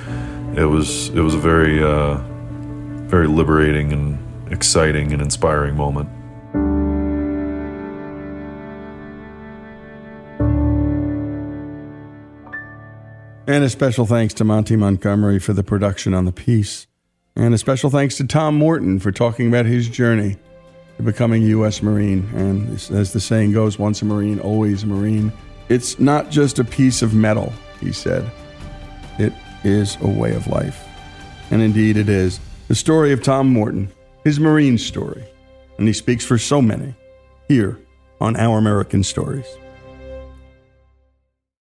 it 0.56 0.64
was 0.64 1.08
it 1.10 1.20
was 1.20 1.34
a 1.34 1.38
very 1.38 1.82
uh, 1.82 2.16
very 3.06 3.28
liberating 3.28 3.92
and 3.92 4.52
exciting 4.52 5.12
and 5.12 5.22
inspiring 5.22 5.76
moment. 5.76 6.08
And 13.46 13.62
a 13.62 13.68
special 13.68 14.06
thanks 14.06 14.32
to 14.34 14.44
Monty 14.44 14.74
Montgomery 14.74 15.38
for 15.38 15.52
the 15.52 15.62
production 15.62 16.14
on 16.14 16.24
the 16.24 16.32
piece. 16.32 16.86
And 17.36 17.52
a 17.52 17.58
special 17.58 17.90
thanks 17.90 18.16
to 18.16 18.26
Tom 18.26 18.56
Morton 18.56 18.98
for 18.98 19.12
talking 19.12 19.48
about 19.48 19.66
his 19.66 19.86
journey 19.86 20.38
to 20.96 21.02
becoming 21.02 21.42
a 21.42 21.48
U.S. 21.48 21.82
Marine. 21.82 22.26
And 22.34 22.70
as 22.72 23.12
the 23.12 23.20
saying 23.20 23.52
goes, 23.52 23.78
once 23.78 24.00
a 24.00 24.06
Marine, 24.06 24.40
always 24.40 24.84
a 24.84 24.86
Marine. 24.86 25.30
It's 25.68 25.98
not 25.98 26.30
just 26.30 26.58
a 26.58 26.64
piece 26.64 27.02
of 27.02 27.12
metal, 27.12 27.52
he 27.80 27.92
said. 27.92 28.30
It 29.18 29.34
is 29.62 29.98
a 30.00 30.08
way 30.08 30.34
of 30.34 30.46
life. 30.46 30.82
And 31.50 31.60
indeed 31.60 31.98
it 31.98 32.08
is. 32.08 32.40
The 32.68 32.74
story 32.74 33.12
of 33.12 33.22
Tom 33.22 33.48
Morton, 33.48 33.92
his 34.24 34.40
Marine 34.40 34.78
story. 34.78 35.22
And 35.76 35.86
he 35.86 35.92
speaks 35.92 36.24
for 36.24 36.38
so 36.38 36.62
many 36.62 36.94
here 37.48 37.78
on 38.22 38.36
Our 38.36 38.56
American 38.56 39.02
Stories. 39.02 39.46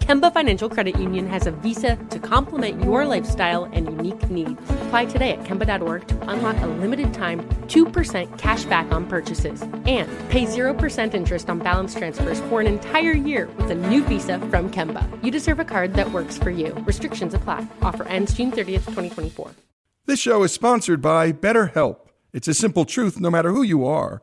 Kemba 0.00 0.32
Financial 0.32 0.68
Credit 0.68 0.98
Union 0.98 1.28
has 1.28 1.46
a 1.46 1.50
visa 1.50 1.96
to 2.10 2.18
complement 2.18 2.82
your 2.82 3.04
lifestyle 3.04 3.64
and 3.64 3.86
unique 3.86 4.28
needs. 4.30 4.60
Apply 4.70 5.04
today 5.04 5.32
at 5.32 5.44
Kemba.org 5.44 6.08
to 6.08 6.30
unlock 6.30 6.56
a 6.62 6.66
limited 6.66 7.12
time 7.14 7.40
2% 7.68 8.38
cash 8.38 8.64
back 8.64 8.90
on 8.92 9.06
purchases 9.06 9.62
and 9.62 10.08
pay 10.30 10.46
0% 10.46 11.14
interest 11.14 11.48
on 11.48 11.58
balance 11.60 11.94
transfers 11.94 12.40
for 12.40 12.60
an 12.60 12.66
entire 12.66 13.12
year 13.12 13.48
with 13.56 13.70
a 13.70 13.74
new 13.74 14.02
visa 14.04 14.38
from 14.48 14.70
Kemba. 14.70 15.06
You 15.22 15.30
deserve 15.30 15.60
a 15.60 15.64
card 15.64 15.94
that 15.94 16.10
works 16.10 16.38
for 16.38 16.50
you. 16.50 16.72
Restrictions 16.86 17.34
apply. 17.34 17.66
Offer 17.82 18.04
ends 18.08 18.32
June 18.32 18.50
30th, 18.50 18.86
2024. 18.86 19.52
This 20.06 20.18
show 20.18 20.42
is 20.42 20.52
sponsored 20.52 21.02
by 21.02 21.30
BetterHelp. 21.30 21.98
It's 22.32 22.48
a 22.48 22.54
simple 22.54 22.84
truth 22.84 23.20
no 23.20 23.30
matter 23.30 23.52
who 23.52 23.62
you 23.62 23.84
are. 23.86 24.22